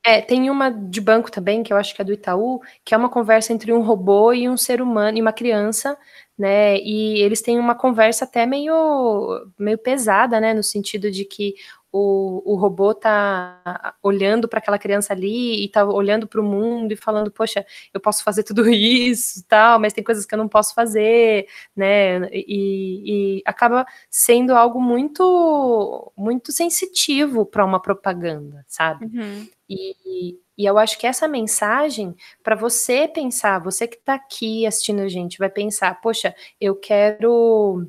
é, 0.04 0.20
tem 0.20 0.50
uma 0.50 0.70
de 0.70 1.00
banco 1.00 1.30
também, 1.30 1.62
que 1.62 1.72
eu 1.72 1.76
acho 1.76 1.94
que 1.94 2.02
é 2.02 2.04
do 2.04 2.12
Itaú, 2.12 2.60
que 2.84 2.94
é 2.94 2.96
uma 2.96 3.08
conversa 3.08 3.52
entre 3.52 3.72
um 3.72 3.80
robô 3.80 4.32
e 4.32 4.48
um 4.48 4.56
ser 4.56 4.82
humano, 4.82 5.18
e 5.18 5.20
uma 5.20 5.32
criança, 5.32 5.96
né? 6.38 6.76
E 6.78 7.22
eles 7.22 7.40
têm 7.40 7.58
uma 7.58 7.74
conversa 7.74 8.24
até 8.24 8.44
meio, 8.44 9.50
meio 9.58 9.78
pesada, 9.78 10.40
né? 10.40 10.52
No 10.52 10.62
sentido 10.62 11.10
de 11.10 11.24
que 11.24 11.54
o, 11.96 12.42
o 12.44 12.56
robô 12.56 12.92
tá 12.92 13.94
olhando 14.02 14.48
para 14.48 14.58
aquela 14.58 14.80
criança 14.80 15.12
ali 15.12 15.64
e 15.64 15.68
tá 15.68 15.84
olhando 15.84 16.26
para 16.26 16.40
o 16.40 16.44
mundo 16.44 16.90
e 16.90 16.96
falando, 16.96 17.30
poxa, 17.30 17.64
eu 17.92 18.00
posso 18.00 18.24
fazer 18.24 18.42
tudo 18.42 18.66
isso, 18.68 19.44
tal, 19.46 19.78
mas 19.78 19.92
tem 19.92 20.02
coisas 20.02 20.26
que 20.26 20.34
eu 20.34 20.38
não 20.38 20.48
posso 20.48 20.74
fazer, 20.74 21.46
né? 21.74 22.28
E, 22.32 23.36
e 23.38 23.42
acaba 23.46 23.86
sendo 24.10 24.56
algo 24.56 24.80
muito, 24.80 26.12
muito 26.16 26.50
sensitivo 26.50 27.46
para 27.46 27.64
uma 27.64 27.80
propaganda, 27.80 28.64
sabe? 28.66 29.06
Uhum. 29.06 29.48
E, 29.70 30.36
e 30.58 30.66
eu 30.66 30.76
acho 30.76 30.98
que 30.98 31.06
essa 31.06 31.28
mensagem, 31.28 32.16
para 32.42 32.56
você 32.56 33.06
pensar, 33.06 33.60
você 33.60 33.86
que 33.86 33.98
está 33.98 34.14
aqui 34.14 34.66
assistindo 34.66 35.00
a 35.00 35.08
gente, 35.08 35.38
vai 35.38 35.48
pensar, 35.48 36.00
poxa, 36.00 36.34
eu 36.60 36.74
quero 36.74 37.88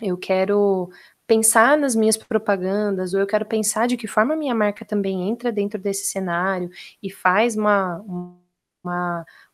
eu 0.00 0.18
quero 0.18 0.90
pensar 1.34 1.76
nas 1.76 1.96
minhas 1.96 2.16
propagandas, 2.16 3.12
ou 3.12 3.20
eu 3.20 3.26
quero 3.26 3.44
pensar 3.44 3.88
de 3.88 3.96
que 3.96 4.06
forma 4.06 4.34
a 4.34 4.36
minha 4.36 4.54
marca 4.54 4.84
também 4.84 5.28
entra 5.28 5.50
dentro 5.50 5.80
desse 5.80 6.06
cenário 6.06 6.70
e 7.02 7.10
faz 7.10 7.56
uma, 7.56 7.98
uma, 8.06 8.36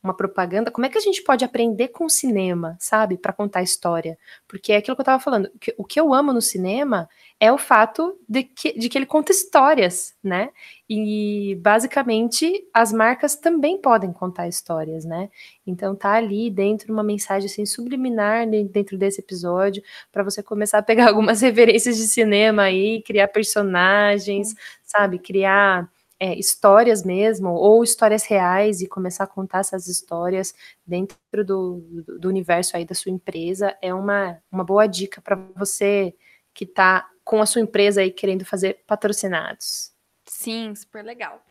uma 0.03 0.15
propaganda, 0.15 0.71
como 0.71 0.87
é 0.87 0.89
que 0.89 0.97
a 0.97 1.01
gente 1.01 1.23
pode 1.23 1.45
aprender 1.45 1.89
com 1.89 2.07
o 2.07 2.11
cinema, 2.11 2.77
sabe, 2.81 3.19
para 3.19 3.33
contar 3.33 3.63
história? 3.63 4.19
Porque 4.49 4.73
é 4.73 4.77
aquilo 4.77 4.97
que 4.97 5.01
eu 5.01 5.05
estava 5.05 5.23
falando, 5.23 5.51
que, 5.61 5.75
o 5.77 5.85
que 5.85 6.01
eu 6.01 6.15
amo 6.15 6.33
no 6.33 6.41
cinema 6.41 7.09
é 7.39 7.53
o 7.53 7.59
fato 7.59 8.19
de 8.29 8.45
que, 8.45 8.79
de 8.79 8.89
que 8.89 8.97
ele 8.97 9.07
conta 9.07 9.31
histórias, 9.31 10.15
né? 10.23 10.51
E 10.89 11.59
basicamente 11.61 12.67
as 12.73 12.93
marcas 12.93 13.37
também 13.37 13.79
podem 13.79 14.13
contar 14.13 14.49
histórias, 14.49 15.05
né? 15.05 15.31
Então 15.67 15.95
tá 15.95 16.13
ali 16.13 16.51
dentro 16.51 16.93
uma 16.93 17.03
mensagem 17.03 17.47
assim 17.47 17.67
subliminar 17.67 18.47
dentro 18.49 18.97
desse 18.97 19.21
episódio 19.21 19.83
para 20.11 20.23
você 20.23 20.43
começar 20.43 20.79
a 20.79 20.83
pegar 20.83 21.09
algumas 21.09 21.43
referências 21.43 21.97
de 21.97 22.09
cinema 22.09 22.63
aí, 22.63 23.03
criar 23.03 23.29
personagens, 23.29 24.55
sabe, 24.83 25.19
criar 25.19 25.89
é, 26.21 26.39
histórias 26.39 27.03
mesmo, 27.03 27.49
ou 27.49 27.83
histórias 27.83 28.25
reais, 28.25 28.83
e 28.83 28.87
começar 28.87 29.25
a 29.25 29.27
contar 29.27 29.61
essas 29.61 29.89
histórias 29.89 30.55
dentro 30.87 31.17
do, 31.45 31.83
do 32.21 32.29
universo 32.29 32.77
aí 32.77 32.85
da 32.85 32.95
sua 32.95 33.11
empresa, 33.11 33.75
é 33.81 33.93
uma, 33.95 34.39
uma 34.53 34.63
boa 34.63 34.87
dica 34.87 35.23
para 35.23 35.37
você 35.57 36.15
que 36.53 36.65
está 36.65 37.09
com 37.25 37.41
a 37.41 37.47
sua 37.47 37.63
empresa 37.63 38.03
aí 38.03 38.11
querendo 38.11 38.45
fazer 38.45 38.85
patrocinados. 38.87 39.93
Sim, 40.27 40.75
super 40.75 41.03
legal. 41.03 41.43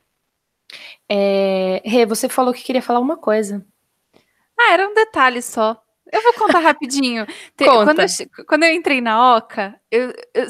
É, 1.10 1.82
Rê, 1.84 2.05
você 2.05 2.29
falou 2.29 2.53
que 2.53 2.63
queria 2.63 2.82
falar 2.82 2.99
uma 2.99 3.17
coisa. 3.17 3.65
Ah, 4.58 4.73
era 4.73 4.88
um 4.88 4.93
detalhe 4.93 5.41
só. 5.41 5.82
Eu 6.12 6.21
vou 6.21 6.34
contar 6.34 6.60
rapidinho. 6.60 7.25
Conta. 7.58 7.86
Quando, 7.86 7.99
eu, 8.01 8.45
quando 8.45 8.63
eu 8.63 8.73
entrei 8.73 9.01
na 9.01 9.38
Oca, 9.38 9.79
eu, 9.89 10.13
eu, 10.34 10.47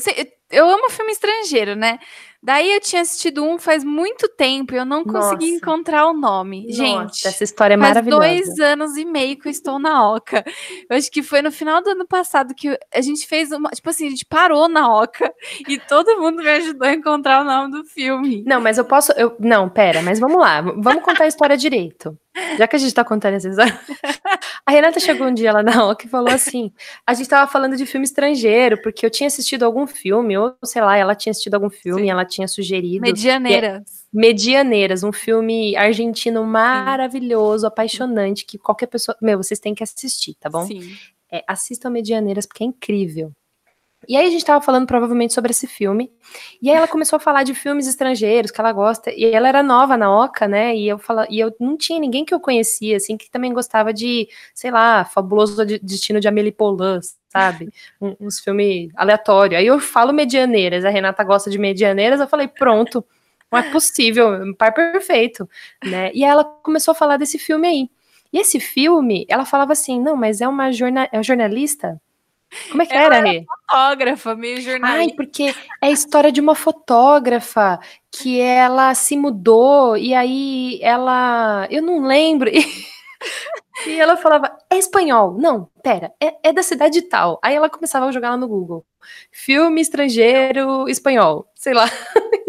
eu 0.51 0.69
amo 0.69 0.89
filme 0.89 1.12
estrangeiro, 1.12 1.75
né? 1.75 1.99
Daí 2.41 2.71
eu 2.71 2.80
tinha 2.80 3.02
assistido 3.02 3.43
um 3.43 3.60
faz 3.60 3.84
muito 3.84 4.30
tempo 4.30 4.73
e 4.73 4.78
eu 4.78 4.86
não 4.86 5.04
consegui 5.04 5.52
Nossa. 5.52 5.58
encontrar 5.58 6.08
o 6.08 6.13
nome. 6.13 6.65
Nossa, 6.67 6.73
Gente, 6.78 7.28
essa 7.28 7.43
história 7.43 7.73
é 7.73 7.78
faz 7.78 7.89
maravilhosa. 7.89 8.21
dois 8.21 8.60
anos 8.60 8.95
e 8.95 9.04
meio 9.04 9.38
que 9.38 9.49
eu 9.49 9.52
estou 9.52 9.78
na 9.78 10.10
Oca. 10.10 10.45
Eu 10.89 10.95
acho 10.95 11.12
que 11.12 11.21
foi 11.21 11.41
no 11.41 11.52
final 11.52 11.84
do 11.84 11.89
ano 11.89 12.08
passado 12.08 12.56
que 12.56 12.80
a 12.93 13.02
gente 13.02 13.28
fez 13.28 13.52
uma. 13.52 13.69
Tipo 13.71 13.89
assim, 13.89 14.08
a 14.08 14.10
gente 14.10 14.25
parou 14.25 14.69
na 14.69 14.88
Oca 14.93 15.34
e 15.67 15.78
todo 15.78 16.17
mundo 16.17 16.38
me 16.38 16.49
ajudou 16.49 16.88
a 16.88 16.93
encontrar 16.93 17.41
o 17.41 17.43
nome 17.43 17.71
do 17.71 17.84
filme. 17.84 18.41
Não, 18.47 18.62
mas 18.62 18.78
eu 18.78 18.86
posso. 18.86 19.12
Eu, 19.13 19.36
não, 19.38 19.67
pera, 19.67 20.02
mas 20.02 20.17
vamos 20.17 20.39
lá. 20.39 20.62
Vamos 20.62 21.04
contar 21.04 21.25
a 21.25 21.28
história 21.28 21.58
direito. 21.58 22.17
Já 22.58 22.67
que 22.67 22.75
a 22.75 22.80
gente 22.80 22.93
tá 22.93 23.04
contando 23.04 23.34
essa 23.36 23.49
história. 23.49 23.78
A 24.65 24.72
Renata 24.72 25.00
chegou 25.00 25.28
um 25.28 25.34
dia 25.34 25.52
lá 25.52 25.63
na 25.63 25.88
OC 25.88 26.06
e 26.06 26.10
falou 26.10 26.30
assim: 26.34 26.72
a 27.06 27.13
gente 27.13 27.30
tava 27.30 27.50
falando 27.52 27.76
de 27.76 27.86
filme 27.86 28.06
estrangeiro, 28.06 28.82
porque 28.82 29.06
eu 29.06 29.10
tinha 29.10 29.28
assistido 29.28 29.63
algum 29.63 29.88
filme, 29.88 30.38
ou 30.38 30.56
sei 30.63 30.82
lá, 30.82 30.98
ela 30.98 31.15
tinha 31.15 31.32
assistido 31.32 31.56
algum 31.56 31.69
filme, 31.69 32.04
Sim. 32.04 32.10
ela 32.10 32.26
tinha 32.26 32.48
sugerido. 32.48 33.02
Medianeiras. 33.02 33.82
É, 33.82 34.00
Medianeiras, 34.12 35.04
um 35.04 35.12
filme 35.12 35.76
argentino 35.76 36.43
maravilhoso, 36.43 37.62
Sim. 37.62 37.67
apaixonante, 37.67 38.45
que 38.45 38.58
qualquer 38.58 38.88
pessoa. 38.88 39.15
Meu, 39.22 39.38
vocês 39.38 39.60
têm 39.60 39.76
que 39.76 39.84
assistir, 39.84 40.36
tá 40.39 40.50
bom? 40.50 40.65
Sim. 40.65 40.82
É, 41.32 41.43
assistam 41.48 41.89
Medianeiras, 41.91 42.45
porque 42.45 42.63
é 42.63 42.67
incrível. 42.67 43.32
E 44.08 44.16
aí 44.16 44.28
a 44.28 44.30
gente 44.30 44.46
tava 44.46 44.64
falando 44.64 44.88
provavelmente 44.88 45.34
sobre 45.34 45.52
esse 45.52 45.68
filme. 45.68 46.12
E 46.62 46.70
aí 46.70 46.78
ela 46.78 46.88
começou 46.88 47.18
a 47.18 47.20
falar 47.20 47.44
de 47.44 47.54
filmes 47.54 47.86
estrangeiros 47.86 48.50
que 48.50 48.60
ela 48.60 48.72
gosta. 48.72 49.12
E 49.12 49.26
ela 49.26 49.48
era 49.48 49.62
nova 49.62 49.98
na 49.98 50.10
Oca, 50.24 50.48
né? 50.48 50.76
E 50.76 50.88
eu 50.88 50.98
fala, 50.98 51.28
e 51.30 51.40
eu 51.40 51.54
não 51.60 51.78
tinha 51.78 52.00
ninguém 52.00 52.24
que 52.24 52.34
eu 52.34 52.40
conhecia, 52.40 52.98
assim, 52.98 53.18
que 53.18 53.30
também 53.30 53.54
gostava 53.54 53.94
de, 53.94 54.28
sei 54.54 54.72
lá, 54.72 55.04
Fabuloso 55.04 55.66
Destino 55.66 56.20
de 56.20 56.28
Amélie 56.28 56.52
Poulain, 56.52 57.00
sabe? 57.30 57.70
Um, 58.02 58.16
uns 58.22 58.40
filmes 58.40 58.90
aleatórios. 58.96 59.60
Aí 59.60 59.68
eu 59.68 59.80
falo 59.80 60.14
medianeiras, 60.14 60.86
a 60.86 60.90
Renata 60.90 61.24
gosta 61.24 61.50
de 61.50 61.58
medianeiras, 61.58 62.20
eu 62.22 62.28
falei, 62.28 62.48
pronto, 62.48 63.06
não 63.52 63.60
é 63.60 63.64
possível, 63.72 64.30
um 64.30 64.54
par 64.54 64.74
perfeito, 64.74 65.50
né? 65.84 66.12
E 66.14 66.24
aí 66.24 66.30
ela 66.32 66.46
começou 66.46 66.94
a 66.94 66.96
falar 66.96 67.18
desse 67.18 67.38
filme 67.38 67.68
aí. 67.68 67.90
E 68.32 68.40
esse 68.40 68.60
filme, 68.60 69.26
ela 69.28 69.44
falava 69.46 69.74
assim, 69.74 70.00
não, 70.00 70.16
mas 70.16 70.40
é 70.40 70.48
uma 70.48 70.72
jorna 70.72 71.10
é 71.12 71.22
jornalista 71.22 72.00
como 72.70 72.82
é 72.82 72.86
que 72.86 72.94
ela 72.94 73.18
era, 73.18 73.28
Rê? 73.28 73.46
fotógrafa, 73.46 74.36
meio 74.36 74.62
jornalista. 74.62 75.02
Ai, 75.02 75.10
porque 75.16 75.54
é 75.82 75.88
a 75.88 75.92
história 75.92 76.32
de 76.32 76.42
uma 76.42 76.56
fotógrafa 76.56 77.80
que 78.12 78.40
ela 78.40 78.96
se 78.96 79.16
mudou 79.16 79.96
e 79.96 80.14
aí 80.14 80.80
ela. 80.82 81.68
Eu 81.70 81.82
não 81.82 82.02
lembro. 82.02 82.50
E 83.86 84.00
ela 84.00 84.18
falava, 84.18 84.58
é 84.70 84.78
espanhol. 84.78 85.38
Não, 85.38 85.70
pera, 85.82 86.14
é, 86.22 86.36
é, 86.44 86.54
da 86.54 86.64
cidade 86.64 87.02
tal. 87.04 87.40
Aí 87.42 87.56
ela 87.56 87.70
começava 87.70 88.06
a 88.06 88.12
jogar 88.12 88.32
lá 88.32 88.38
no 88.38 88.48
Google. 88.48 88.86
Filme 89.32 89.82
estrangeiro 89.82 90.88
espanhol. 90.90 91.50
Sei 91.56 91.74
lá. 91.74 91.86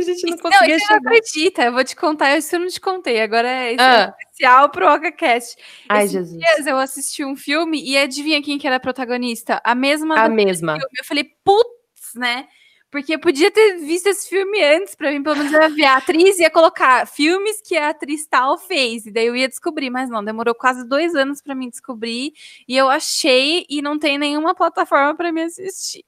A 0.08 0.12
gente 0.14 0.30
não 0.30 0.38
conseguia 0.38 0.78
não, 0.78 0.86
não 0.88 0.96
acredita, 0.96 1.62
eu 1.64 1.72
vou 1.72 1.84
te 1.84 1.96
contar, 1.96 2.36
isso 2.36 2.54
eu 2.54 2.60
não 2.60 2.68
te 2.68 2.80
contei. 2.80 3.20
Agora 3.20 3.48
é, 3.48 3.76
ah. 3.78 4.14
é 4.18 4.22
especial 4.24 4.68
pro 4.70 4.92
OcaCast. 4.92 5.56
Ai, 5.88 6.04
Esses 6.04 6.12
Jesus. 6.12 6.38
dias 6.38 6.66
eu 6.66 6.78
assisti 6.78 7.24
um 7.24 7.36
filme 7.36 7.82
e 7.82 7.96
adivinha 7.96 8.42
quem 8.42 8.58
que 8.58 8.66
era 8.66 8.76
a 8.76 8.80
protagonista? 8.80 9.60
A 9.64 9.74
mesma. 9.74 10.16
A 10.16 10.28
mesma. 10.28 10.72
Filme. 10.72 10.94
Eu 10.98 11.04
falei, 11.04 11.24
putz, 11.44 12.14
né? 12.14 12.46
Porque 12.90 13.16
podia 13.16 13.52
ter 13.52 13.78
visto 13.78 14.08
esse 14.08 14.28
filme 14.28 14.60
antes, 14.64 14.96
para 14.96 15.12
mim, 15.12 15.22
pelo 15.22 15.36
menos 15.36 15.52
eu 15.52 15.60
ia 15.62 15.68
ver 15.68 15.84
a 15.84 15.96
atriz 15.98 16.40
ia 16.40 16.50
colocar 16.50 17.06
filmes 17.06 17.62
que 17.62 17.76
a 17.76 17.90
atriz 17.90 18.26
tal 18.26 18.58
fez, 18.58 19.06
e 19.06 19.12
daí 19.12 19.26
eu 19.26 19.36
ia 19.36 19.48
descobrir, 19.48 19.90
mas 19.90 20.10
não, 20.10 20.24
demorou 20.24 20.56
quase 20.56 20.84
dois 20.84 21.14
anos 21.14 21.40
para 21.40 21.54
mim 21.54 21.70
descobrir, 21.70 22.32
e 22.66 22.76
eu 22.76 22.90
achei 22.90 23.64
e 23.70 23.80
não 23.80 23.96
tem 23.96 24.18
nenhuma 24.18 24.56
plataforma 24.56 25.14
para 25.14 25.30
me 25.30 25.42
assistir. 25.42 26.02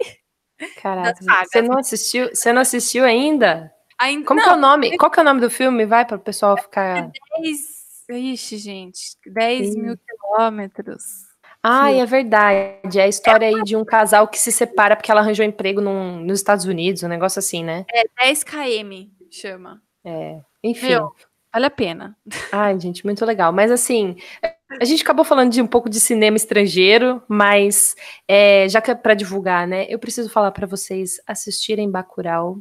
Caraca, 0.82 1.20
você 1.44 1.62
não 1.62 1.78
assistiu? 1.78 2.28
Você 2.28 2.52
não 2.52 2.62
assistiu 2.62 3.04
ainda? 3.04 3.72
Ainda 4.02 4.26
Como 4.26 4.40
não, 4.40 4.46
que 4.46 4.52
é 4.52 4.56
o 4.56 4.60
nome? 4.60 4.96
Qual 4.98 5.10
que 5.10 5.18
é 5.18 5.22
o 5.22 5.24
nome 5.24 5.40
do 5.40 5.50
filme? 5.50 5.86
Vai 5.86 6.04
para 6.04 6.16
o 6.16 6.20
pessoal 6.20 6.56
ficar. 6.56 6.98
É 6.98 7.40
10... 7.40 7.82
Ixi, 8.10 8.58
gente, 8.58 9.16
10 9.26 9.76
mil 9.76 9.96
quilômetros. 9.96 11.32
Ah, 11.62 11.92
é 11.92 12.04
verdade. 12.04 12.98
É 12.98 13.04
a 13.04 13.08
história 13.08 13.46
aí 13.46 13.62
de 13.62 13.76
um 13.76 13.84
casal 13.84 14.26
que 14.26 14.38
se 14.38 14.50
separa 14.50 14.96
porque 14.96 15.10
ela 15.10 15.20
arranjou 15.20 15.46
emprego 15.46 15.80
num, 15.80 16.18
nos 16.20 16.40
Estados 16.40 16.64
Unidos, 16.64 17.02
um 17.04 17.08
negócio 17.08 17.38
assim, 17.38 17.62
né? 17.62 17.86
É 17.90 18.02
10 18.24 18.44
km, 18.44 19.08
chama. 19.30 19.80
É, 20.04 20.40
enfim. 20.62 20.88
Meu, 20.88 21.12
vale 21.52 21.66
a 21.66 21.70
pena. 21.70 22.16
Ai, 22.50 22.78
gente, 22.80 23.04
muito 23.04 23.24
legal. 23.24 23.52
Mas 23.52 23.70
assim, 23.70 24.16
a 24.80 24.84
gente 24.84 25.02
acabou 25.02 25.24
falando 25.24 25.52
de 25.52 25.62
um 25.62 25.66
pouco 25.66 25.88
de 25.88 26.00
cinema 26.00 26.36
estrangeiro, 26.36 27.22
mas 27.28 27.94
é, 28.26 28.68
já 28.68 28.80
que 28.80 28.90
é 28.90 28.94
para 28.94 29.14
divulgar, 29.14 29.66
né? 29.66 29.86
Eu 29.88 30.00
preciso 30.00 30.28
falar 30.28 30.50
para 30.50 30.66
vocês 30.66 31.20
assistirem 31.26 31.90
Bacurau, 31.90 32.58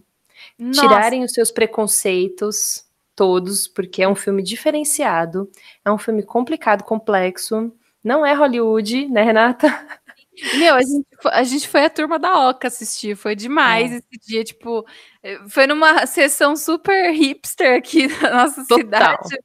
Nossa. 0.58 0.82
tirarem 0.82 1.24
os 1.24 1.34
seus 1.34 1.52
preconceitos 1.52 2.86
todos, 3.16 3.68
porque 3.68 4.02
é 4.02 4.08
um 4.08 4.16
filme 4.16 4.42
diferenciado, 4.42 5.50
é 5.86 5.92
um 5.92 5.98
filme 5.98 6.24
complicado, 6.24 6.84
complexo. 6.84 7.72
Não 8.04 8.26
é 8.26 8.34
Hollywood, 8.34 9.08
né, 9.10 9.22
Renata? 9.22 9.68
Meu, 10.58 10.76
a 10.76 10.82
gente, 10.82 11.06
a 11.26 11.44
gente 11.44 11.68
foi 11.68 11.86
a 11.86 11.90
turma 11.90 12.18
da 12.18 12.50
Oca 12.50 12.68
assistir, 12.68 13.16
foi 13.16 13.36
demais 13.36 13.92
é. 13.92 13.98
esse 13.98 14.28
dia, 14.28 14.44
tipo, 14.44 14.86
eh, 15.22 15.40
foi 15.50 15.68
numa 15.68 16.06
sessão 16.08 16.56
super 16.56 17.12
hipster 17.12 17.78
aqui 17.78 18.08
da 18.20 18.32
nossa 18.32 18.66
Total. 18.66 18.80
cidade. 18.80 19.44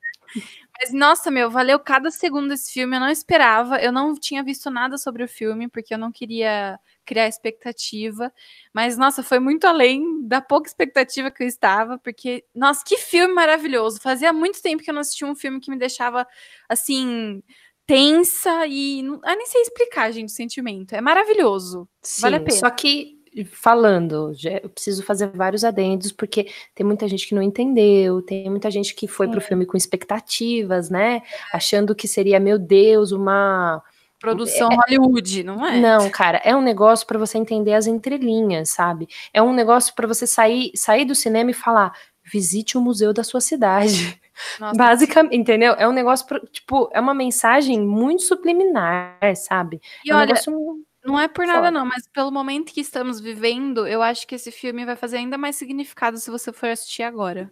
Mas, 0.79 0.93
nossa, 0.93 1.31
meu, 1.31 1.51
valeu 1.51 1.79
cada 1.79 2.11
segundo 2.11 2.49
desse 2.49 2.73
filme. 2.73 2.97
Eu 2.97 3.01
não 3.01 3.11
esperava, 3.11 3.79
eu 3.79 3.91
não 3.91 4.15
tinha 4.15 4.43
visto 4.43 4.71
nada 4.71 4.97
sobre 4.97 5.25
o 5.25 5.29
filme, 5.29 5.69
porque 5.69 5.93
eu 5.93 5.99
não 5.99 6.13
queria 6.13 6.79
criar 7.07 7.29
expectativa. 7.29 8.33
Mas, 8.75 8.99
nossa, 8.99 9.23
foi 9.23 9.39
muito 9.39 9.67
além 9.67 10.27
da 10.27 10.41
pouca 10.43 10.69
expectativa 10.69 11.31
que 11.31 11.43
eu 11.43 11.47
estava, 11.47 11.99
porque, 11.99 12.45
nossa, 12.55 12.85
que 12.85 12.99
filme 12.99 13.33
maravilhoso. 13.33 14.01
Fazia 14.01 14.33
muito 14.33 14.61
tempo 14.61 14.83
que 14.83 14.91
eu 14.91 14.95
não 14.95 15.01
assistia 15.01 15.27
um 15.27 15.37
filme 15.37 15.61
que 15.61 15.71
me 15.71 15.79
deixava, 15.79 16.27
assim, 16.69 17.43
tensa 17.87 18.67
e. 18.67 19.03
Não, 19.03 19.15
eu 19.25 19.37
nem 19.37 19.47
sei 19.47 19.63
explicar, 19.63 20.13
gente, 20.13 20.29
o 20.29 20.33
sentimento. 20.33 20.95
É 20.95 21.01
maravilhoso. 21.01 21.89
Sim, 22.03 22.23
vale 22.23 22.37
a 22.37 22.41
pena. 22.41 22.59
Só 22.59 22.69
que 22.71 23.17
falando, 23.45 24.33
eu 24.63 24.71
preciso 24.71 25.03
fazer 25.03 25.29
vários 25.29 25.65
adendos, 25.65 26.11
porque 26.11 26.49
tem 26.75 26.87
muita 26.87 27.07
gente 27.07 27.27
que 27.27 27.35
não 27.35 27.43
entendeu, 27.43 28.23
tem 28.23 28.49
muita 28.49 28.71
gente 28.71 28.95
que 28.95 29.07
foi 29.07 29.29
para 29.29 29.39
o 29.39 29.43
filme 29.43 29.67
com 29.67 29.77
expectativas, 29.77 30.89
né? 30.89 31.23
Achando 31.53 31.95
que 31.95 32.09
seria, 32.09 32.41
meu 32.41 32.59
Deus, 32.59 33.13
uma. 33.13 33.83
Produção 34.19 34.71
é, 34.73 34.77
Hollywood, 34.77 35.45
não 35.45 35.65
é? 35.67 35.79
Não, 35.79 36.11
cara, 36.11 36.41
é 36.45 36.57
um 36.57 36.63
negócio 36.63 37.07
para 37.07 37.19
você 37.19 37.37
entender 37.37 37.75
as 37.75 37.87
entrelinhas, 37.87 38.71
sabe? 38.71 39.09
É 39.33 39.43
um 39.43 39.53
negócio 39.53 39.95
para 39.95 40.07
você 40.07 40.27
sair, 40.27 40.73
sair 40.75 41.05
do 41.05 41.15
cinema 41.15 41.51
e 41.51 41.55
falar: 41.55 41.93
visite 42.25 42.79
o 42.79 42.81
museu 42.81 43.13
da 43.13 43.23
sua 43.23 43.41
cidade. 43.41 44.21
Nossa, 44.61 44.77
Basicamente, 44.77 45.37
entendeu? 45.37 45.75
É 45.79 45.89
um 45.89 45.93
negócio, 45.93 46.27
tipo, 46.51 46.91
é 46.93 47.01
uma 47.01 47.15
mensagem 47.15 47.81
muito 47.81 48.23
subliminar, 48.23 49.19
sabe? 49.35 49.81
E 50.05 50.11
é 50.11 50.15
um 50.15 50.19
olha, 50.19 50.27
negócio... 50.27 50.85
não 51.05 51.19
é 51.19 51.27
por 51.27 51.47
nada 51.47 51.71
não, 51.71 51.87
mas 51.87 52.07
pelo 52.09 52.31
momento 52.31 52.73
que 52.73 52.81
estamos 52.81 53.19
vivendo, 53.19 53.87
eu 53.87 54.03
acho 54.03 54.27
que 54.27 54.35
esse 54.35 54.51
filme 54.51 54.85
vai 54.85 54.97
fazer 54.97 55.19
ainda 55.19 55.39
mais 55.39 55.57
significado 55.57 56.19
se 56.19 56.31
você 56.31 56.53
for 56.53 56.69
assistir 56.69 57.03
agora. 57.03 57.51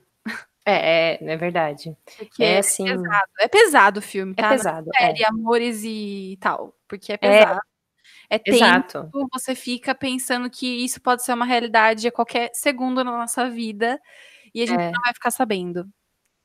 É, 0.67 1.19
é, 1.21 1.33
é 1.33 1.37
verdade. 1.37 1.97
Porque 2.17 2.43
é, 2.43 2.55
é 2.55 2.59
assim... 2.59 2.85
pesado. 2.85 3.31
É 3.39 3.49
pesado 3.49 3.99
o 4.01 4.03
filme, 4.03 4.33
é 4.37 4.43
tá? 4.43 4.47
É 4.47 4.51
pesado. 4.51 4.91
Série, 4.97 5.23
é. 5.23 5.29
amores 5.29 5.83
e 5.85 6.39
tal. 6.41 6.75
Porque 6.89 7.13
é, 7.13 7.17
é 7.17 7.19
pesado. 7.19 7.61
É, 8.31 8.37
é 8.37 8.39
tempo, 8.39 8.57
Exato. 8.57 9.11
você 9.33 9.55
fica 9.55 9.95
pensando 9.95 10.49
que 10.49 10.67
isso 10.85 11.01
pode 11.01 11.23
ser 11.23 11.35
uma 11.35 11.45
realidade 11.45 12.09
a 12.09 12.13
qualquer 12.13 12.51
segundo 12.55 13.05
na 13.05 13.13
nossa 13.13 13.51
vida 13.51 14.01
e 14.55 14.63
a 14.63 14.67
gente 14.67 14.81
é. 14.81 14.91
não 14.91 15.03
vai 15.03 15.13
ficar 15.13 15.31
sabendo. 15.31 15.87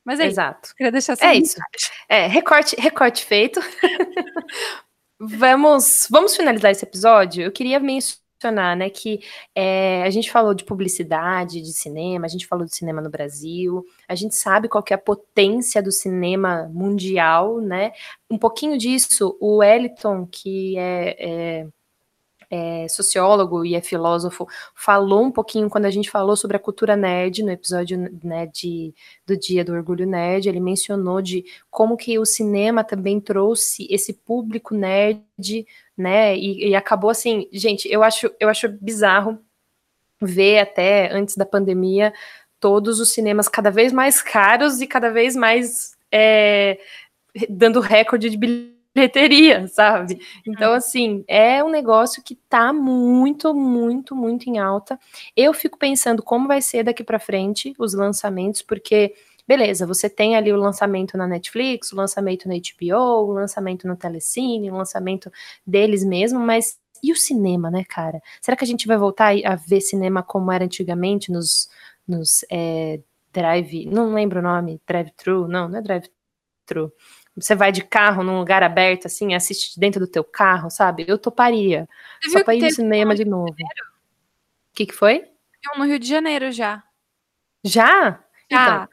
Mas 0.04 0.20
é 0.20 0.26
Exato. 0.26 0.66
Isso. 0.66 0.74
Queria 0.74 0.92
deixar 0.92 1.16
É 1.20 1.34
isso. 1.34 1.56
É, 2.08 2.26
recorte, 2.26 2.76
recorte 2.78 3.24
feito. 3.24 3.60
vamos, 5.20 6.06
vamos 6.10 6.36
finalizar 6.36 6.70
esse 6.70 6.84
episódio. 6.84 7.42
Eu 7.42 7.52
queria 7.52 7.78
mencionar, 7.80 8.20
né, 8.76 8.88
que 8.88 9.20
é, 9.54 10.02
a 10.02 10.10
gente 10.10 10.30
falou 10.30 10.54
de 10.54 10.64
publicidade, 10.64 11.60
de 11.60 11.72
cinema, 11.72 12.26
a 12.26 12.28
gente 12.28 12.46
falou 12.46 12.64
de 12.64 12.74
cinema 12.74 13.02
no 13.02 13.10
Brasil, 13.10 13.84
a 14.08 14.14
gente 14.14 14.34
sabe 14.34 14.68
qual 14.68 14.82
que 14.82 14.92
é 14.92 14.96
a 14.96 14.98
potência 14.98 15.82
do 15.82 15.92
cinema 15.92 16.70
mundial, 16.72 17.60
né? 17.60 17.92
Um 18.30 18.38
pouquinho 18.38 18.78
disso, 18.78 19.36
o 19.40 19.58
Wellington, 19.58 20.26
que 20.26 20.78
é, 20.78 21.16
é 21.62 21.66
é 22.50 22.88
sociólogo 22.88 23.64
e 23.64 23.76
é 23.76 23.80
filósofo, 23.80 24.48
falou 24.74 25.22
um 25.24 25.30
pouquinho 25.30 25.70
quando 25.70 25.84
a 25.84 25.90
gente 25.90 26.10
falou 26.10 26.36
sobre 26.36 26.56
a 26.56 26.60
cultura 26.60 26.96
nerd 26.96 27.44
no 27.44 27.50
episódio 27.50 28.10
né, 28.24 28.46
de, 28.46 28.92
do 29.24 29.36
Dia 29.36 29.64
do 29.64 29.72
Orgulho 29.72 30.04
Nerd. 30.04 30.48
Ele 30.48 30.58
mencionou 30.58 31.22
de 31.22 31.44
como 31.70 31.96
que 31.96 32.18
o 32.18 32.26
cinema 32.26 32.82
também 32.82 33.20
trouxe 33.20 33.86
esse 33.88 34.12
público 34.12 34.74
nerd, 34.74 35.66
né? 35.96 36.36
E, 36.36 36.70
e 36.70 36.74
acabou 36.74 37.10
assim, 37.10 37.48
gente, 37.52 37.88
eu 37.88 38.02
acho, 38.02 38.30
eu 38.40 38.48
acho 38.48 38.68
bizarro 38.68 39.38
ver 40.20 40.58
até 40.58 41.12
antes 41.12 41.36
da 41.36 41.46
pandemia 41.46 42.12
todos 42.58 43.00
os 43.00 43.10
cinemas 43.10 43.48
cada 43.48 43.70
vez 43.70 43.92
mais 43.92 44.20
caros 44.20 44.80
e 44.80 44.86
cada 44.86 45.10
vez 45.10 45.34
mais 45.36 45.96
é, 46.12 46.78
dando 47.48 47.80
recorde 47.80 48.28
de 48.28 48.36
bilhões 48.36 48.79
bilheteria, 48.94 49.68
sabe? 49.68 50.20
Então, 50.46 50.72
assim, 50.72 51.24
é 51.28 51.62
um 51.62 51.70
negócio 51.70 52.22
que 52.22 52.34
tá 52.48 52.72
muito, 52.72 53.54
muito, 53.54 54.14
muito 54.14 54.48
em 54.48 54.58
alta. 54.58 54.98
Eu 55.36 55.52
fico 55.54 55.78
pensando 55.78 56.22
como 56.22 56.48
vai 56.48 56.60
ser 56.60 56.84
daqui 56.84 57.04
para 57.04 57.18
frente 57.18 57.72
os 57.78 57.94
lançamentos, 57.94 58.62
porque 58.62 59.14
beleza, 59.46 59.84
você 59.84 60.08
tem 60.08 60.36
ali 60.36 60.52
o 60.52 60.56
lançamento 60.56 61.16
na 61.18 61.26
Netflix, 61.26 61.92
o 61.92 61.96
lançamento 61.96 62.46
na 62.46 62.54
HBO, 62.54 63.26
o 63.26 63.32
lançamento 63.32 63.88
no 63.88 63.96
Telecine, 63.96 64.70
o 64.70 64.76
lançamento 64.76 65.28
deles 65.66 66.04
mesmo, 66.04 66.38
mas 66.38 66.78
e 67.02 67.10
o 67.10 67.16
cinema, 67.16 67.68
né, 67.68 67.82
cara? 67.82 68.22
Será 68.40 68.56
que 68.56 68.62
a 68.62 68.66
gente 68.66 68.86
vai 68.86 68.96
voltar 68.96 69.34
a 69.44 69.56
ver 69.56 69.80
cinema 69.80 70.22
como 70.22 70.52
era 70.52 70.64
antigamente 70.64 71.32
nos, 71.32 71.68
nos 72.06 72.44
é, 72.50 73.00
drive, 73.32 73.86
não 73.86 74.14
lembro 74.14 74.38
o 74.38 74.42
nome, 74.42 74.80
drive-thru, 74.86 75.48
não, 75.48 75.68
não 75.68 75.78
é 75.78 75.82
drive-thru, 75.82 76.92
você 77.40 77.54
vai 77.54 77.72
de 77.72 77.82
carro 77.82 78.22
num 78.22 78.38
lugar 78.38 78.62
aberto, 78.62 79.06
assim, 79.06 79.34
assiste 79.34 79.78
dentro 79.78 80.00
do 80.00 80.06
teu 80.06 80.22
carro, 80.22 80.70
sabe? 80.70 81.04
Eu 81.08 81.18
toparia. 81.18 81.88
Você 82.22 82.30
só 82.30 82.44
pra 82.44 82.54
ir 82.54 82.62
no 82.62 82.70
cinema 82.70 83.14
de 83.14 83.24
novo. 83.24 83.50
O 83.50 84.74
que, 84.74 84.86
que 84.86 84.94
foi? 84.94 85.24
no 85.76 85.84
Rio 85.84 85.98
de 85.98 86.08
Janeiro 86.08 86.50
já. 86.52 86.82
Já? 87.64 88.22
Já. 88.50 88.84
Então, 88.84 88.88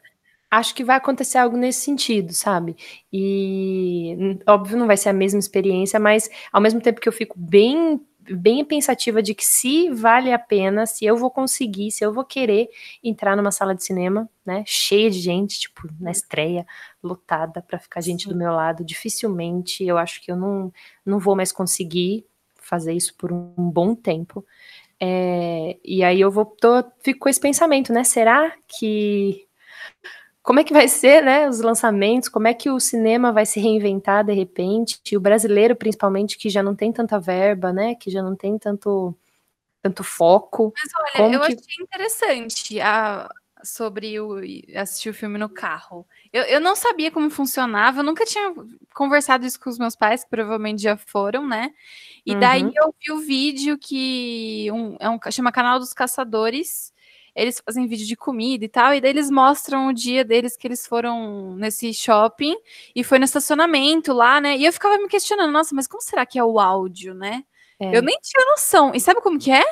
acho 0.52 0.76
que 0.76 0.84
vai 0.84 0.98
acontecer 0.98 1.38
algo 1.38 1.58
nesse 1.58 1.82
sentido, 1.82 2.34
sabe? 2.34 2.76
E 3.12 4.40
óbvio 4.48 4.78
não 4.78 4.88
vai 4.88 4.98
ser 4.98 5.10
a 5.10 5.14
mesma 5.14 5.40
experiência, 5.40 6.00
mas 6.00 6.30
ao 6.52 6.62
mesmo 6.62 6.82
tempo 6.82 7.02
que 7.02 7.08
eu 7.08 7.14
fico 7.14 7.38
bem 7.38 8.02
bem 8.30 8.64
pensativa 8.66 9.22
de 9.22 9.34
que 9.34 9.46
se 9.46 9.90
vale 9.90 10.32
a 10.32 10.40
pena, 10.40 10.86
se 10.86 11.06
eu 11.06 11.16
vou 11.18 11.32
conseguir, 11.32 11.92
se 11.92 12.04
eu 12.04 12.14
vou 12.14 12.24
querer 12.24 12.70
entrar 13.04 13.36
numa 13.36 13.52
sala 13.52 13.76
de 13.76 13.84
cinema, 13.84 14.30
né, 14.46 14.64
cheia 14.66 15.10
de 15.10 15.20
gente, 15.20 15.60
tipo, 15.60 15.88
na 16.00 16.12
estreia, 16.12 16.66
lotada 17.04 17.62
para 17.62 17.80
ficar 17.80 18.02
gente 18.02 18.24
Sim. 18.24 18.30
do 18.30 18.36
meu 18.36 18.52
lado, 18.52 18.84
dificilmente, 18.84 19.84
eu 19.84 19.98
acho 19.98 20.22
que 20.22 20.32
eu 20.32 20.36
não, 20.36 20.72
não 21.06 21.20
vou 21.20 21.36
mais 21.36 21.52
conseguir 21.52 22.26
fazer 22.56 22.94
isso 22.94 23.16
por 23.16 23.32
um 23.32 23.54
bom 23.56 23.96
tempo. 23.96 24.46
É, 25.00 25.78
e 25.84 26.04
aí 26.04 26.20
eu 26.20 26.32
vou, 26.32 26.46
tô, 26.46 26.84
fico 27.00 27.20
com 27.22 27.30
esse 27.30 27.40
pensamento, 27.40 27.94
né? 27.94 28.04
Será 28.04 28.52
que 28.68 29.48
como 30.48 30.62
é 30.62 30.64
que 30.64 30.72
vai 30.72 30.88
ser, 30.88 31.22
né, 31.22 31.50
os 31.50 31.60
lançamentos, 31.60 32.30
como 32.30 32.48
é 32.48 32.54
que 32.54 32.70
o 32.70 32.80
cinema 32.80 33.34
vai 33.34 33.46
se 33.46 33.60
reinventar 33.60 34.24
de 34.24 34.32
repente, 34.32 34.98
e 35.12 35.18
o 35.18 35.20
brasileiro 35.20 35.76
principalmente 35.76 36.38
que 36.38 36.50
já 36.50 36.64
não 36.64 36.74
tem 36.74 36.90
tanta 36.90 37.20
verba, 37.20 37.74
né, 37.74 37.96
que 37.96 38.10
já 38.10 38.24
não 38.24 38.34
tem 38.34 38.58
tanto 38.58 39.14
tanto 39.82 40.06
foco. 40.06 40.74
Mas 40.74 41.20
olha, 41.20 41.34
eu 41.34 41.42
que... 41.42 41.48
achei 41.48 41.84
interessante 41.84 42.80
a, 42.80 43.30
sobre 43.62 44.18
o 44.22 44.38
assistir 44.74 45.10
o 45.10 45.14
filme 45.14 45.38
no 45.38 45.50
carro. 45.50 46.08
Eu, 46.32 46.44
eu 46.44 46.62
não 46.62 46.78
sabia 46.78 47.12
como 47.12 47.30
funcionava, 47.30 48.00
eu 48.00 48.04
nunca 48.06 48.24
tinha 48.24 48.54
conversado 48.96 49.46
isso 49.46 49.60
com 49.60 49.70
os 49.70 49.78
meus 49.78 49.98
pais, 49.98 50.24
que 50.24 50.30
provavelmente 50.30 50.82
já 50.82 50.96
foram, 50.96 51.46
né? 51.46 51.74
E 52.26 52.34
uhum. 52.34 52.40
daí 52.40 52.72
eu 52.74 52.96
vi 52.98 53.12
o 53.12 53.20
vídeo 53.20 53.78
que 53.78 54.70
um, 54.72 54.96
é 54.98 55.10
um, 55.10 55.20
chama 55.30 55.52
Canal 55.52 55.78
dos 55.78 55.92
Caçadores, 55.92 56.94
eles 57.38 57.62
fazem 57.64 57.88
vídeo 57.88 58.08
de 58.08 58.16
comida 58.16 58.66
e 58.66 58.70
tal, 58.70 58.94
e 58.94 59.02
daí 59.02 59.12
eles 59.12 59.30
mostram 59.30 59.88
o 59.88 59.94
dia 59.94 60.26
deles 60.26 60.58
que 60.58 60.68
eles 60.68 60.86
foram 60.88 61.56
nesse 61.56 61.94
shopping 61.94 62.56
e 62.96 63.04
foi 63.04 63.20
no 63.20 63.26
estacionamento 63.26 64.12
lá, 64.14 64.42
né? 64.42 64.58
E 64.58 64.66
eu 64.66 64.74
ficava 64.74 64.98
me 64.98 65.08
questionando, 65.08 65.52
nossa, 65.52 65.76
mas 65.76 65.88
como 65.88 66.02
será 66.02 66.26
que 66.26 66.40
é 66.40 66.44
o 66.44 66.60
áudio, 66.60 67.14
né? 67.14 67.44
É. 67.80 67.96
Eu 67.96 68.02
nem 68.02 68.18
tinha 68.22 68.46
noção. 68.48 68.92
E 68.94 69.00
sabe 69.00 69.22
como 69.22 69.40
que 69.40 69.52
é? 69.52 69.64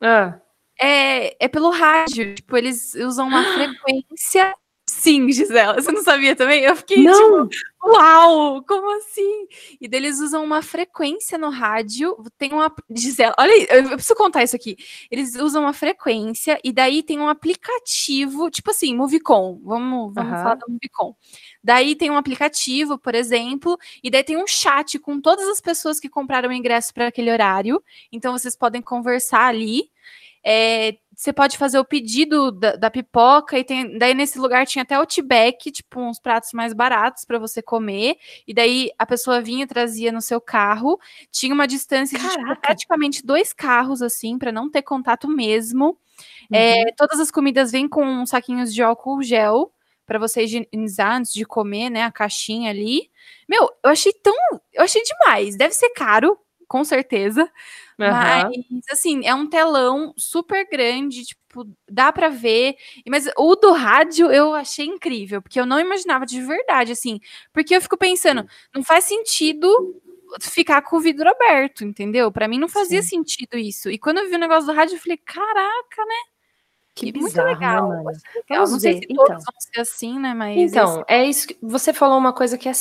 Ah. 0.00 0.38
É, 0.80 1.44
é 1.44 1.48
pelo 1.48 1.70
rádio. 1.70 2.34
Tipo, 2.34 2.56
eles 2.56 2.94
usam 2.94 3.28
uma 3.28 3.42
frequência 3.54 4.54
Sim, 5.00 5.32
Gisela, 5.32 5.80
você 5.80 5.90
não 5.90 6.02
sabia 6.02 6.36
também? 6.36 6.62
Eu 6.62 6.76
fiquei 6.76 7.02
não. 7.02 7.48
tipo, 7.48 7.66
uau, 7.82 8.62
como 8.64 8.98
assim? 8.98 9.46
E 9.80 9.88
daí 9.88 9.98
eles 9.98 10.20
usam 10.20 10.44
uma 10.44 10.60
frequência 10.60 11.38
no 11.38 11.48
rádio, 11.48 12.14
tem 12.36 12.52
uma. 12.52 12.70
Gisela, 12.90 13.34
olha 13.38 13.50
aí, 13.50 13.66
eu 13.70 13.88
preciso 13.92 14.14
contar 14.14 14.42
isso 14.42 14.54
aqui. 14.54 14.76
Eles 15.10 15.36
usam 15.36 15.62
uma 15.62 15.72
frequência 15.72 16.60
e 16.62 16.70
daí 16.70 17.02
tem 17.02 17.18
um 17.18 17.28
aplicativo, 17.28 18.50
tipo 18.50 18.72
assim, 18.72 18.94
Movicon, 18.94 19.58
vamos, 19.64 20.12
vamos 20.12 20.32
uhum. 20.32 20.36
falar 20.36 20.56
da 20.56 20.66
Movicon. 20.68 21.16
Daí 21.64 21.96
tem 21.96 22.10
um 22.10 22.18
aplicativo, 22.18 22.98
por 22.98 23.14
exemplo, 23.14 23.78
e 24.04 24.10
daí 24.10 24.22
tem 24.22 24.36
um 24.36 24.46
chat 24.46 24.98
com 24.98 25.18
todas 25.18 25.48
as 25.48 25.62
pessoas 25.62 25.98
que 25.98 26.10
compraram 26.10 26.50
o 26.50 26.52
ingresso 26.52 26.92
para 26.92 27.06
aquele 27.06 27.32
horário, 27.32 27.82
então 28.12 28.36
vocês 28.36 28.54
podem 28.54 28.82
conversar 28.82 29.46
ali. 29.46 29.90
É, 30.44 30.96
você 31.14 31.34
pode 31.34 31.58
fazer 31.58 31.78
o 31.78 31.84
pedido 31.84 32.50
da, 32.50 32.76
da, 32.76 32.90
pipoca 32.90 33.58
e 33.58 33.62
tem, 33.62 33.98
daí 33.98 34.14
nesse 34.14 34.38
lugar 34.38 34.66
tinha 34.66 34.82
até 34.82 34.94
Outback, 34.94 35.70
tipo 35.70 36.00
uns 36.00 36.18
pratos 36.18 36.52
mais 36.54 36.72
baratos 36.72 37.26
para 37.26 37.38
você 37.38 37.60
comer. 37.60 38.16
E 38.48 38.54
daí 38.54 38.90
a 38.98 39.04
pessoa 39.04 39.42
vinha 39.42 39.66
trazia 39.66 40.10
no 40.10 40.22
seu 40.22 40.40
carro. 40.40 40.98
Tinha 41.30 41.52
uma 41.52 41.66
distância 41.66 42.18
de 42.18 42.26
tipo, 42.26 42.56
praticamente 42.62 43.24
dois 43.24 43.52
carros 43.52 44.00
assim 44.00 44.38
para 44.38 44.50
não 44.50 44.70
ter 44.70 44.80
contato 44.80 45.28
mesmo. 45.28 45.98
É, 46.50 46.84
uhum. 46.84 46.88
É, 46.88 46.92
todas 46.96 47.20
as 47.20 47.30
comidas 47.30 47.70
vêm 47.70 47.86
com 47.86 48.24
saquinhos 48.24 48.72
de 48.72 48.82
álcool 48.82 49.22
gel 49.22 49.70
para 50.06 50.18
você 50.18 50.42
higienizar 50.44 51.16
antes 51.16 51.32
de 51.32 51.44
comer, 51.44 51.90
né? 51.90 52.02
A 52.02 52.10
caixinha 52.10 52.70
ali. 52.70 53.10
Meu, 53.48 53.70
eu 53.84 53.90
achei 53.90 54.12
tão, 54.12 54.34
eu 54.72 54.82
achei 54.82 55.02
demais. 55.02 55.54
Deve 55.54 55.74
ser 55.74 55.90
caro, 55.90 56.38
com 56.70 56.84
certeza. 56.84 57.42
Uhum. 57.98 58.10
Mas, 58.10 58.56
assim, 58.92 59.26
é 59.26 59.34
um 59.34 59.48
telão 59.48 60.14
super 60.16 60.64
grande, 60.70 61.24
tipo, 61.24 61.66
dá 61.90 62.12
para 62.12 62.28
ver. 62.28 62.76
Mas 63.08 63.28
o 63.36 63.56
do 63.56 63.72
rádio 63.72 64.30
eu 64.30 64.54
achei 64.54 64.86
incrível, 64.86 65.42
porque 65.42 65.58
eu 65.58 65.66
não 65.66 65.80
imaginava 65.80 66.24
de 66.24 66.40
verdade, 66.40 66.92
assim. 66.92 67.18
Porque 67.52 67.74
eu 67.74 67.80
fico 67.80 67.98
pensando, 67.98 68.46
não 68.72 68.84
faz 68.84 69.02
sentido 69.02 70.00
ficar 70.42 70.80
com 70.82 70.96
o 70.96 71.00
vidro 71.00 71.28
aberto, 71.28 71.82
entendeu? 71.82 72.30
Para 72.30 72.46
mim 72.46 72.60
não 72.60 72.68
fazia 72.68 73.02
Sim. 73.02 73.16
sentido 73.16 73.58
isso. 73.58 73.90
E 73.90 73.98
quando 73.98 74.18
eu 74.18 74.30
vi 74.30 74.36
o 74.36 74.38
negócio 74.38 74.66
do 74.66 74.72
rádio, 74.72 74.94
eu 74.94 75.00
falei, 75.00 75.16
caraca, 75.16 76.04
né? 76.06 76.20
Que 76.94 77.10
bizarro, 77.10 77.48
muito 77.48 77.60
legal. 77.60 77.88
Né, 77.88 77.96
legal. 77.96 78.14
Vamos 78.48 78.70
não 78.70 78.78
sei 78.78 78.92
ver. 78.94 78.98
se 79.00 79.06
então. 79.10 79.24
todos 79.24 79.44
vão 79.44 79.60
ser 79.60 79.80
assim, 79.80 80.20
né? 80.20 80.34
Mas 80.34 80.56
então, 80.56 81.00
esse... 81.00 81.04
é 81.08 81.24
isso 81.24 81.48
que 81.48 81.58
você 81.60 81.92
falou 81.92 82.16
uma 82.16 82.32
coisa 82.32 82.56
que 82.56 82.68
é, 82.68 82.72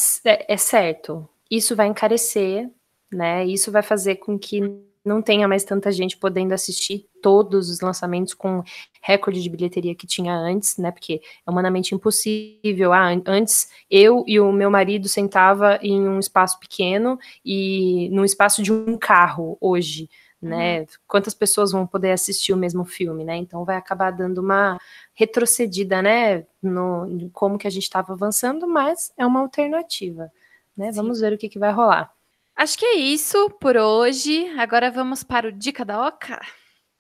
é 0.48 0.58
certo. 0.58 1.28
Isso 1.50 1.76
vai 1.76 1.88
encarecer 1.88 2.70
né? 3.12 3.46
Isso 3.46 3.72
vai 3.72 3.82
fazer 3.82 4.16
com 4.18 4.38
que 4.38 4.62
não 5.04 5.22
tenha 5.22 5.48
mais 5.48 5.64
tanta 5.64 5.92
gente 5.92 6.18
podendo 6.18 6.54
assistir 6.54 7.08
todos 7.22 7.70
os 7.70 7.80
lançamentos 7.80 8.34
com 8.34 8.64
recorde 9.02 9.42
de 9.42 9.50
bilheteria 9.50 9.96
que 9.96 10.06
tinha 10.06 10.34
antes, 10.34 10.78
né? 10.78 10.92
Porque 10.92 11.22
é 11.46 11.52
humanamente 11.52 11.96
impossível. 11.96 12.94
Ah, 12.94 13.10
antes 13.26 13.70
eu 13.90 14.24
e 14.28 14.40
o 14.40 14.52
meu 14.52 14.70
marido 14.70 15.08
sentava 15.08 15.80
em 15.82 16.08
um 16.08 16.20
espaço 16.20 16.60
pequeno 16.60 17.18
e 17.44 18.10
no 18.12 18.26
espaço 18.26 18.62
de 18.62 18.72
um 18.72 18.98
carro 18.98 19.58
hoje, 19.62 20.10
né? 20.42 20.82
Uhum. 20.82 20.86
Quantas 21.08 21.34
pessoas 21.34 21.72
vão 21.72 21.88
poder 21.88 22.12
assistir 22.12 22.54
o 22.54 22.58
mesmo 22.58 22.86
filme, 22.86 23.24
né? 23.24 23.38
Então 23.38 23.66
vai 23.66 23.78
acabar 23.78 24.12
dando 24.12 24.40
uma 24.40 24.78
retrocedida, 25.14 26.02
né? 26.02 26.46
No 26.62 27.30
como 27.34 27.58
que 27.58 27.68
a 27.68 27.72
gente 27.72 27.84
estava 27.84 28.14
avançando, 28.14 28.68
mas 28.68 29.12
é 29.18 29.26
uma 29.26 29.40
alternativa, 29.40 30.32
né? 30.76 30.92
Sim. 30.92 30.98
Vamos 30.98 31.22
ver 31.22 31.34
o 31.34 31.38
que, 31.38 31.50
que 31.50 31.60
vai 31.60 31.72
rolar. 31.72 32.14
Acho 32.60 32.78
que 32.78 32.86
é 32.86 32.96
isso 32.98 33.50
por 33.52 33.78
hoje. 33.78 34.50
Agora 34.60 34.92
vamos 34.92 35.24
para 35.24 35.48
o 35.48 35.52
Dica 35.52 35.86
da 35.86 36.06
Oca? 36.06 36.42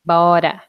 Bora! 0.06 0.64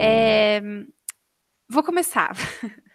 É... 0.00 0.62
Vou 1.68 1.82
começar. 1.82 2.34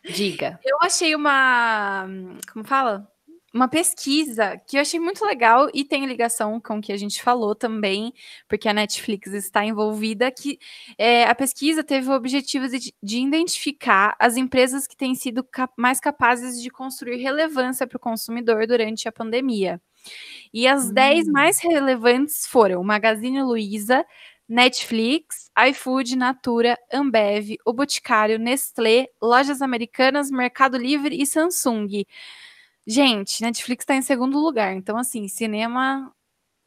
Diga. 0.04 0.60
Eu 0.66 0.80
achei 0.82 1.14
uma. 1.14 2.08
Como 2.52 2.66
fala? 2.66 3.13
Uma 3.54 3.68
pesquisa 3.68 4.60
que 4.68 4.78
eu 4.78 4.82
achei 4.82 5.00
muito 5.00 5.24
legal 5.24 5.70
e 5.74 5.86
tem 5.86 6.06
ligação 6.08 6.60
com 6.60 6.80
o 6.80 6.82
que 6.82 6.92
a 6.92 6.98
gente 6.98 7.22
falou 7.22 7.54
também, 7.54 8.12
porque 8.48 8.68
a 8.68 8.74
Netflix 8.74 9.32
está 9.32 9.64
envolvida, 9.64 10.32
que 10.32 10.58
é, 10.98 11.26
a 11.26 11.36
pesquisa 11.36 11.84
teve 11.84 12.10
o 12.10 12.14
objetivo 12.14 12.68
de, 12.68 12.92
de 13.02 13.20
identificar 13.20 14.16
as 14.20 14.38
empresas 14.38 14.88
que 14.88 14.98
têm 14.98 15.14
sido 15.14 15.44
cap 15.44 15.72
mais 15.78 16.00
capazes 16.00 16.60
de 16.60 16.70
construir 16.72 17.18
relevância 17.18 17.86
para 17.86 17.98
o 17.98 18.00
consumidor 18.00 18.66
durante 18.66 19.08
a 19.08 19.12
pandemia. 19.12 19.80
E 20.52 20.68
as 20.68 20.92
10 20.92 21.28
hum. 21.28 21.32
mais 21.32 21.60
relevantes 21.60 22.48
foram 22.48 22.84
Magazine 22.84 23.44
Luiza, 23.44 24.04
Netflix, 24.50 25.50
iFood, 25.70 26.16
Natura, 26.16 26.78
Ambev, 26.92 27.56
O 27.66 27.72
Boticário, 27.72 28.38
Nestlé, 28.38 29.08
Lojas 29.22 29.62
Americanas, 29.62 30.30
Mercado 30.30 30.78
Livre 30.78 31.16
e 31.20 31.26
Samsung. 31.26 32.04
Gente, 32.86 33.42
Netflix 33.42 33.86
tá 33.86 33.96
em 33.96 34.02
segundo 34.02 34.40
lugar, 34.40 34.74
então 34.74 34.98
assim, 34.98 35.28
cinema 35.28 36.14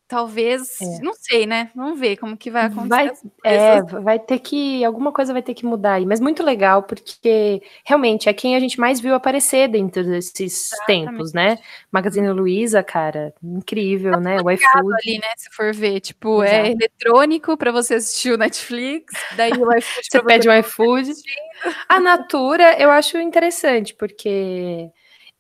talvez, 0.09 0.81
é. 0.81 1.01
não 1.01 1.15
sei, 1.15 1.47
né? 1.47 1.71
Vamos 1.75 1.99
ver 1.99 2.17
como 2.17 2.37
que 2.37 2.51
vai 2.51 2.67
acontecer. 2.67 2.89
Vai, 2.89 3.13
é, 3.45 3.83
vai 3.83 4.19
ter 4.19 4.39
que, 4.39 4.85
alguma 4.85 5.11
coisa 5.13 5.33
vai 5.33 5.43
ter 5.43 5.55
que 5.55 5.67
mudar 5.67 5.95
aí, 5.95 6.07
mas 6.07 6.21
muito 6.21 6.43
legal, 6.43 6.83
porque 6.85 7.61
realmente 7.85 8.29
é 8.29 8.33
quem 8.33 8.55
a 8.55 8.61
gente 8.61 8.79
mais 8.79 9.01
viu 9.01 9.15
aparecer 9.15 9.69
dentro 9.69 10.05
desses 10.05 10.73
Exatamente. 10.73 11.11
tempos, 11.11 11.33
né? 11.33 11.59
Magazine 11.91 12.31
Luiza, 12.31 12.83
cara, 12.83 13.35
incrível, 13.43 14.13
tá 14.13 14.21
né? 14.21 14.41
O 14.41 14.51
iFood. 14.51 14.95
ali, 15.03 15.19
né? 15.19 15.29
Se 15.37 15.51
for 15.51 15.75
ver, 15.75 16.01
tipo, 16.01 16.43
é 16.43 16.47
Exato. 16.47 16.67
é 16.67 16.71
eletrônico 16.73 17.57
para 17.57 17.73
você 17.73 17.95
assistir 17.95 18.33
o 18.33 18.39
Netflix, 18.39 19.13
daí 19.37 19.53
o 19.53 19.73
iFood. 19.77 20.07
você 20.11 20.23
pede 20.23 20.49
um 20.49 20.57
iFood. 20.57 21.13
A 21.89 21.99
Natura, 21.99 22.81
eu 22.81 22.91
acho 22.91 23.19
interessante, 23.19 23.95
porque 23.95 24.89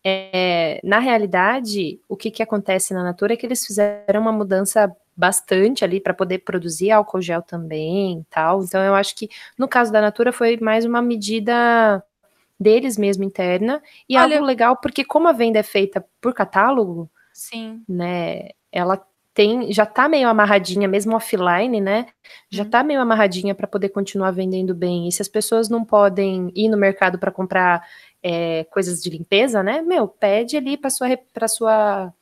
é, 0.09 0.79
na 0.85 1.01
realidade, 1.01 2.01
o 2.09 2.17
que, 2.17 2.31
que 2.31 2.41
acontece 2.41 2.95
na 2.95 3.03
Natura 3.03 3.33
é 3.33 3.37
que 3.37 3.45
eles 3.45 3.67
fizeram 3.67 4.21
uma 4.21 4.31
mudança 4.31 4.95
bastante 5.17 5.85
ali 5.85 5.99
para 5.99 6.15
poder 6.15 6.39
produzir 6.39 6.93
álcool 6.93 7.21
gel 7.21 7.43
também 7.43 8.25
tal. 8.31 8.63
Então, 8.63 8.81
eu 8.85 8.95
acho 8.95 9.17
que 9.17 9.29
no 9.59 9.67
caso 9.67 9.91
da 9.91 10.01
Natura 10.01 10.33
foi 10.33 10.59
mais 10.59 10.85
uma 10.85 11.03
medida 11.03 12.01
deles 12.59 12.97
mesmo 12.97 13.25
interna 13.25 13.83
e 14.09 14.17
Olha, 14.17 14.37
algo 14.37 14.47
legal 14.47 14.77
porque 14.77 15.05
como 15.05 15.27
a 15.27 15.33
venda 15.33 15.59
é 15.59 15.65
feita 15.65 16.05
por 16.21 16.33
catálogo, 16.33 17.11
sim, 17.33 17.83
né? 17.89 18.51
Ela 18.71 19.05
tem 19.35 19.71
já 19.71 19.85
tá 19.85 20.09
meio 20.09 20.29
amarradinha, 20.29 20.87
mesmo 20.87 21.17
offline, 21.17 21.81
né? 21.81 22.07
Já 22.49 22.63
uhum. 22.63 22.71
tá 22.71 22.83
meio 22.85 23.01
amarradinha 23.01 23.55
para 23.57 23.67
poder 23.67 23.89
continuar 23.89 24.31
vendendo 24.31 24.75
bem. 24.75 25.09
E 25.09 25.13
se 25.13 25.21
as 25.21 25.29
pessoas 25.29 25.69
não 25.69 25.85
podem 25.85 26.51
ir 26.55 26.69
no 26.69 26.77
mercado 26.79 27.19
para 27.19 27.33
comprar 27.33 27.87
é, 28.29 28.64
coisas 28.64 29.01
de 29.01 29.09
limpeza, 29.09 29.62
né? 29.62 29.81
Meu, 29.83 30.09
pede 30.09 30.57
ali 30.57 30.77
para 30.77 30.91
sua 30.91 31.16
para 31.33 31.47
sua 31.47 32.12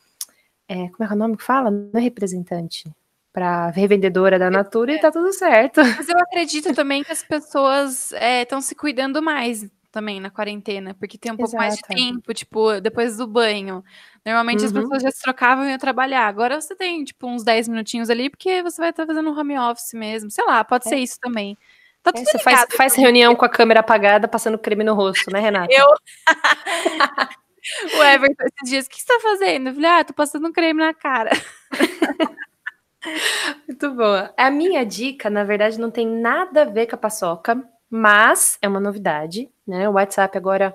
é, 0.69 0.89
como 0.89 1.03
é, 1.03 1.07
é 1.07 1.15
o 1.15 1.17
nome 1.17 1.37
que 1.39 1.43
fala? 1.43 1.71
Não 1.71 1.91
é 1.95 2.01
representante. 2.01 2.85
para 3.33 3.71
revendedora 3.71 4.39
da 4.39 4.51
Natura 4.51 4.93
é. 4.93 4.97
e 4.97 5.01
tá 5.01 5.11
tudo 5.11 5.33
certo. 5.33 5.81
Mas 5.97 6.09
eu 6.09 6.19
acredito 6.19 6.75
também 6.75 7.03
que 7.03 7.11
as 7.11 7.23
pessoas 7.23 8.13
estão 8.13 8.59
é, 8.59 8.63
se 8.63 8.75
cuidando 8.75 9.23
mais 9.23 9.67
também 9.91 10.21
na 10.21 10.29
quarentena, 10.29 10.93
porque 10.95 11.17
tem 11.17 11.33
um 11.33 11.37
pouco 11.37 11.51
Exato. 11.51 11.63
mais 11.63 11.77
de 11.77 11.83
tempo, 11.83 12.35
tipo, 12.35 12.81
depois 12.81 13.17
do 13.17 13.27
banho. 13.27 13.83
Normalmente 14.27 14.61
uhum. 14.61 14.67
as 14.67 14.73
pessoas 14.73 15.03
já 15.03 15.11
se 15.11 15.23
trocavam 15.23 15.65
e 15.65 15.71
iam 15.71 15.79
trabalhar. 15.79 16.27
Agora 16.27 16.61
você 16.61 16.75
tem, 16.77 17.03
tipo, 17.05 17.27
uns 17.27 17.45
10 17.45 17.69
minutinhos 17.69 18.11
ali, 18.11 18.29
porque 18.29 18.63
você 18.63 18.81
vai 18.81 18.91
estar 18.91 19.07
fazendo 19.07 19.31
um 19.31 19.39
home 19.39 19.59
office 19.59 19.95
mesmo. 19.95 20.31
Sei 20.31 20.45
lá, 20.45 20.63
pode 20.65 20.87
é. 20.87 20.91
ser 20.91 20.97
isso 20.97 21.19
também. 21.21 21.57
Tá 22.05 22.13
é, 22.15 22.23
você 22.23 22.39
faz, 22.39 22.67
faz 22.77 22.95
reunião 22.95 23.35
com 23.35 23.47
a 23.47 23.49
câmera 23.49 23.81
apagada, 23.81 24.29
passando 24.29 24.59
creme 24.59 24.85
no 24.85 24.95
rosto, 24.95 25.33
né, 25.33 25.41
Renata? 25.41 25.73
Eu. 25.73 25.87
o 27.99 28.03
Everton, 28.03 28.45
esses 28.45 28.71
dias, 28.71 28.87
o 28.87 28.91
que 28.91 29.01
você 29.01 29.07
tá 29.07 29.19
fazendo? 29.23 29.69
Eu 29.69 29.75
falei, 29.75 29.91
ah, 29.91 30.05
tô 30.05 30.13
passando 30.13 30.53
creme 30.53 30.81
na 30.81 30.93
cara. 30.93 31.31
Muito 33.67 33.91
boa. 33.93 34.35
A 34.37 34.51
minha 34.51 34.85
dica, 34.85 35.31
na 35.31 35.45
verdade, 35.45 35.81
não 35.81 35.91
tem 35.91 36.07
nada 36.07 36.63
a 36.63 36.67
ver 36.67 36.87
com 36.87 36.95
a 36.95 36.99
paçoca, 36.99 37.65
mas 37.89 38.59
é 38.61 38.69
uma 38.69 38.81
novidade, 38.81 39.51
né? 39.67 39.89
O 39.89 39.93
WhatsApp 39.93 40.37
agora 40.37 40.75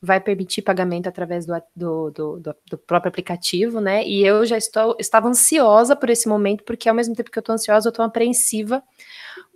vai 0.00 0.20
permitir 0.20 0.62
pagamento 0.62 1.08
através 1.08 1.44
do, 1.44 1.60
do, 1.74 2.10
do, 2.10 2.56
do, 2.70 2.78
próprio 2.78 3.08
aplicativo, 3.08 3.80
né? 3.80 4.06
E 4.06 4.24
eu 4.24 4.46
já 4.46 4.56
estou, 4.56 4.96
estava 4.98 5.28
ansiosa 5.28 5.96
por 5.96 6.08
esse 6.08 6.28
momento, 6.28 6.62
porque 6.62 6.88
ao 6.88 6.94
mesmo 6.94 7.16
tempo 7.16 7.32
que 7.32 7.38
eu 7.38 7.40
estou 7.40 7.54
ansiosa, 7.54 7.88
eu 7.88 7.90
estou 7.90 8.04
apreensiva, 8.04 8.82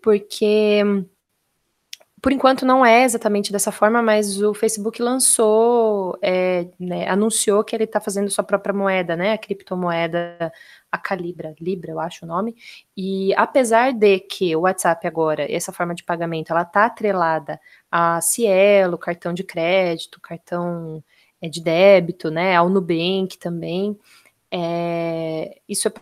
porque 0.03 0.83
por 2.23 2.31
enquanto 2.31 2.65
não 2.65 2.87
é 2.87 3.03
exatamente 3.03 3.51
dessa 3.51 3.73
forma, 3.73 4.01
mas 4.01 4.41
o 4.41 4.55
Facebook 4.55 5.03
lançou, 5.03 6.17
é, 6.23 6.69
né, 6.79 7.09
anunciou 7.09 7.65
que 7.65 7.75
ele 7.75 7.83
está 7.83 8.01
fazendo 8.01 8.31
sua 8.31 8.45
própria 8.45 8.73
moeda, 8.73 9.17
né? 9.17 9.33
A 9.33 9.39
criptomoeda, 9.39 10.53
a 10.91 10.99
Calibra, 10.99 11.53
Libra, 11.61 11.91
eu 11.91 11.99
acho 11.99 12.25
o 12.25 12.29
nome. 12.29 12.55
E 12.97 13.35
apesar 13.35 13.93
de 13.93 14.21
que 14.21 14.55
o 14.55 14.61
WhatsApp 14.61 15.05
agora, 15.05 15.53
essa 15.53 15.73
forma 15.73 15.97
de 15.97 16.05
pagamento, 16.05 16.53
ela 16.53 16.63
está 16.63 16.87
atrelada 16.87 17.61
a 17.91 18.21
Cielo, 18.21 18.97
cartão 18.97 19.35
de 19.35 19.43
crédito, 19.43 20.21
cartão 20.21 21.03
é, 21.41 21.49
de 21.49 21.61
débito, 21.61 22.31
né? 22.31 22.55
Ao 22.57 22.69
Nubank 22.69 23.37
também. 23.37 23.99
É, 24.49 25.61
isso 25.69 25.89
é 25.89 25.93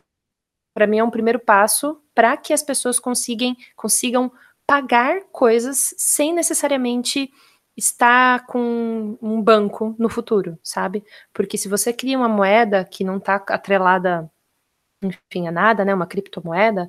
para 0.75 0.87
mim 0.87 0.99
é 0.99 1.05
um 1.05 1.11
primeiro 1.11 1.39
passo 1.39 2.01
para 2.15 2.37
que 2.37 2.53
as 2.53 2.63
pessoas 2.63 2.99
consigam, 2.99 3.57
consigam 3.77 4.31
pagar 4.67 5.23
coisas 5.33 5.95
sem 5.99 6.33
necessariamente 6.33 7.31
estar 7.77 8.47
com 8.47 9.19
um 9.21 9.43
banco 9.43 9.95
no 9.99 10.09
futuro, 10.09 10.59
sabe? 10.63 11.05
Porque 11.33 11.57
se 11.59 11.69
você 11.69 11.93
cria 11.93 12.19
uma 12.19 12.29
moeda 12.29 12.85
que 12.85 13.03
não 13.03 13.17
está 13.17 13.37
atrelada, 13.37 14.31
enfim, 15.03 15.49
a 15.49 15.53
nada, 15.53 15.85
né? 15.85 15.95
Uma 15.95 16.07
criptomoeda, 16.07 16.89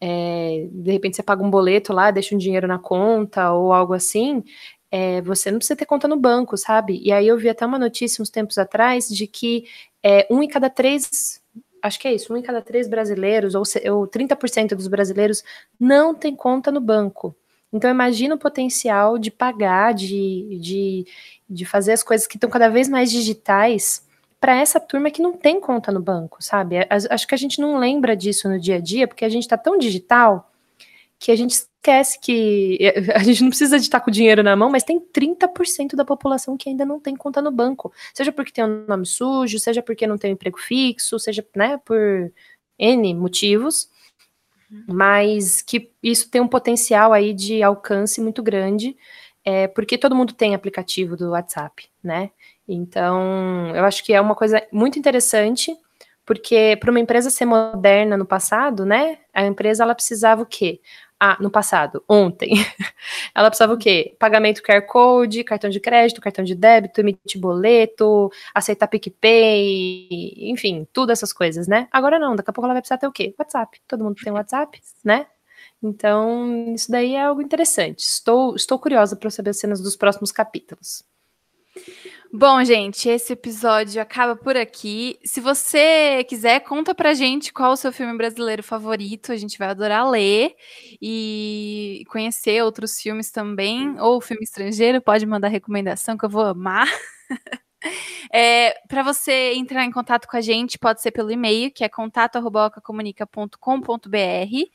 é, 0.00 0.68
de 0.70 0.92
repente 0.92 1.16
você 1.16 1.22
paga 1.22 1.42
um 1.42 1.50
boleto 1.50 1.92
lá, 1.92 2.10
deixa 2.10 2.34
um 2.34 2.38
dinheiro 2.38 2.66
na 2.66 2.78
conta 2.78 3.52
ou 3.52 3.72
algo 3.72 3.92
assim, 3.94 4.42
é, 4.90 5.20
você 5.22 5.50
não 5.50 5.58
precisa 5.58 5.76
ter 5.76 5.86
conta 5.86 6.08
no 6.08 6.16
banco, 6.16 6.56
sabe? 6.56 7.00
E 7.02 7.12
aí 7.12 7.28
eu 7.28 7.38
vi 7.38 7.48
até 7.48 7.64
uma 7.66 7.78
notícia 7.78 8.22
uns 8.22 8.30
tempos 8.30 8.58
atrás 8.58 9.08
de 9.08 9.26
que 9.26 9.64
é, 10.02 10.26
um 10.30 10.42
em 10.42 10.48
cada 10.48 10.70
três 10.70 11.39
acho 11.82 11.98
que 11.98 12.08
é 12.08 12.14
isso, 12.14 12.32
um 12.32 12.36
em 12.36 12.42
cada 12.42 12.60
três 12.62 12.88
brasileiros, 12.88 13.54
ou, 13.54 13.62
ou 13.92 14.06
30% 14.06 14.74
dos 14.74 14.88
brasileiros, 14.88 15.42
não 15.78 16.14
tem 16.14 16.34
conta 16.34 16.70
no 16.70 16.80
banco. 16.80 17.34
Então, 17.72 17.90
imagina 17.90 18.34
o 18.34 18.38
potencial 18.38 19.18
de 19.18 19.30
pagar, 19.30 19.94
de, 19.94 20.58
de, 20.60 21.06
de 21.48 21.64
fazer 21.64 21.92
as 21.92 22.02
coisas 22.02 22.26
que 22.26 22.36
estão 22.36 22.50
cada 22.50 22.68
vez 22.68 22.88
mais 22.88 23.10
digitais 23.10 24.04
para 24.40 24.56
essa 24.56 24.80
turma 24.80 25.10
que 25.10 25.22
não 25.22 25.34
tem 25.34 25.60
conta 25.60 25.92
no 25.92 26.00
banco, 26.00 26.42
sabe? 26.42 26.76
Acho 26.88 27.28
que 27.28 27.34
a 27.34 27.38
gente 27.38 27.60
não 27.60 27.78
lembra 27.78 28.16
disso 28.16 28.48
no 28.48 28.58
dia 28.58 28.76
a 28.76 28.80
dia, 28.80 29.06
porque 29.06 29.24
a 29.24 29.28
gente 29.28 29.42
está 29.42 29.56
tão 29.56 29.78
digital 29.78 30.49
que 31.20 31.30
a 31.30 31.36
gente 31.36 31.50
esquece 31.50 32.18
que 32.18 32.78
a 33.14 33.22
gente 33.22 33.42
não 33.42 33.50
precisa 33.50 33.78
de 33.78 33.84
estar 33.84 34.00
com 34.00 34.10
o 34.10 34.12
dinheiro 34.12 34.42
na 34.42 34.56
mão, 34.56 34.70
mas 34.70 34.82
tem 34.82 34.98
30% 34.98 35.94
da 35.94 36.04
população 36.04 36.56
que 36.56 36.70
ainda 36.70 36.84
não 36.84 36.98
tem 36.98 37.14
conta 37.14 37.42
no 37.42 37.52
banco. 37.52 37.92
Seja 38.14 38.32
porque 38.32 38.50
tem 38.50 38.64
um 38.64 38.86
nome 38.88 39.04
sujo, 39.04 39.58
seja 39.58 39.82
porque 39.82 40.06
não 40.06 40.16
tem 40.16 40.30
um 40.30 40.34
emprego 40.34 40.58
fixo, 40.58 41.18
seja 41.18 41.46
né, 41.54 41.76
por 41.84 42.32
N 42.78 43.14
motivos, 43.14 43.90
uhum. 44.70 44.84
mas 44.88 45.60
que 45.60 45.92
isso 46.02 46.30
tem 46.30 46.40
um 46.40 46.48
potencial 46.48 47.12
aí 47.12 47.34
de 47.34 47.62
alcance 47.62 48.18
muito 48.20 48.42
grande, 48.42 48.96
é, 49.44 49.68
porque 49.68 49.98
todo 49.98 50.16
mundo 50.16 50.32
tem 50.32 50.54
aplicativo 50.54 51.16
do 51.16 51.30
WhatsApp, 51.30 51.86
né? 52.02 52.30
Então, 52.66 53.74
eu 53.74 53.84
acho 53.84 54.04
que 54.04 54.12
é 54.12 54.20
uma 54.20 54.34
coisa 54.34 54.66
muito 54.72 54.98
interessante, 54.98 55.76
porque 56.24 56.78
para 56.80 56.90
uma 56.90 57.00
empresa 57.00 57.28
ser 57.28 57.44
moderna 57.44 58.16
no 58.16 58.24
passado, 58.24 58.86
né, 58.86 59.18
a 59.34 59.44
empresa 59.44 59.82
ela 59.82 59.94
precisava 59.94 60.42
o 60.42 60.46
quê? 60.46 60.80
Ah, 61.22 61.36
no 61.38 61.50
passado, 61.50 62.02
ontem. 62.08 62.50
Ela 63.34 63.50
precisava 63.50 63.74
o 63.74 63.78
quê? 63.78 64.16
Pagamento 64.18 64.62
QR 64.62 64.80
Code, 64.86 65.44
cartão 65.44 65.68
de 65.68 65.78
crédito, 65.78 66.18
cartão 66.18 66.42
de 66.42 66.54
débito, 66.54 66.98
emitir 66.98 67.38
boleto, 67.38 68.30
aceitar 68.54 68.88
PicPay, 68.88 70.08
enfim, 70.50 70.88
tudo 70.94 71.12
essas 71.12 71.30
coisas, 71.30 71.68
né? 71.68 71.88
Agora 71.92 72.18
não, 72.18 72.34
daqui 72.34 72.48
a 72.48 72.52
pouco 72.54 72.66
ela 72.66 72.72
vai 72.72 72.80
precisar 72.80 72.96
ter 72.96 73.06
o 73.06 73.12
quê? 73.12 73.34
WhatsApp. 73.38 73.78
Todo 73.86 74.02
mundo 74.02 74.16
tem 74.16 74.32
WhatsApp, 74.32 74.80
né? 75.04 75.26
Então, 75.82 76.74
isso 76.74 76.90
daí 76.90 77.14
é 77.14 77.22
algo 77.22 77.42
interessante. 77.42 77.98
Estou, 78.00 78.56
estou 78.56 78.78
curiosa 78.78 79.14
para 79.14 79.28
saber 79.28 79.50
as 79.50 79.58
cenas 79.58 79.80
dos 79.82 79.96
próximos 79.96 80.32
capítulos. 80.32 81.04
Bom, 82.32 82.62
gente, 82.64 83.08
esse 83.08 83.32
episódio 83.32 84.00
acaba 84.00 84.36
por 84.36 84.56
aqui. 84.56 85.18
Se 85.24 85.40
você 85.40 86.24
quiser, 86.28 86.60
conta 86.60 86.94
pra 86.94 87.12
gente 87.12 87.52
qual 87.52 87.72
o 87.72 87.76
seu 87.76 87.92
filme 87.92 88.16
brasileiro 88.16 88.62
favorito. 88.62 89.32
A 89.32 89.36
gente 89.36 89.58
vai 89.58 89.68
adorar 89.68 90.08
ler 90.08 90.54
e 91.02 92.04
conhecer 92.08 92.62
outros 92.62 93.00
filmes 93.00 93.32
também, 93.32 93.98
ou 94.00 94.20
filme 94.20 94.44
estrangeiro, 94.44 95.02
pode 95.02 95.26
mandar 95.26 95.48
recomendação 95.48 96.16
que 96.16 96.24
eu 96.24 96.30
vou 96.30 96.42
amar. 96.42 96.86
É, 98.32 98.74
para 98.88 99.02
você 99.02 99.52
entrar 99.54 99.84
em 99.84 99.90
contato 99.90 100.26
com 100.28 100.36
a 100.36 100.40
gente, 100.40 100.78
pode 100.78 101.00
ser 101.02 101.10
pelo 101.10 101.30
e-mail, 101.30 101.70
que 101.72 101.84
é 101.84 101.88
contato@ocacomunica.com.br. 101.88 104.70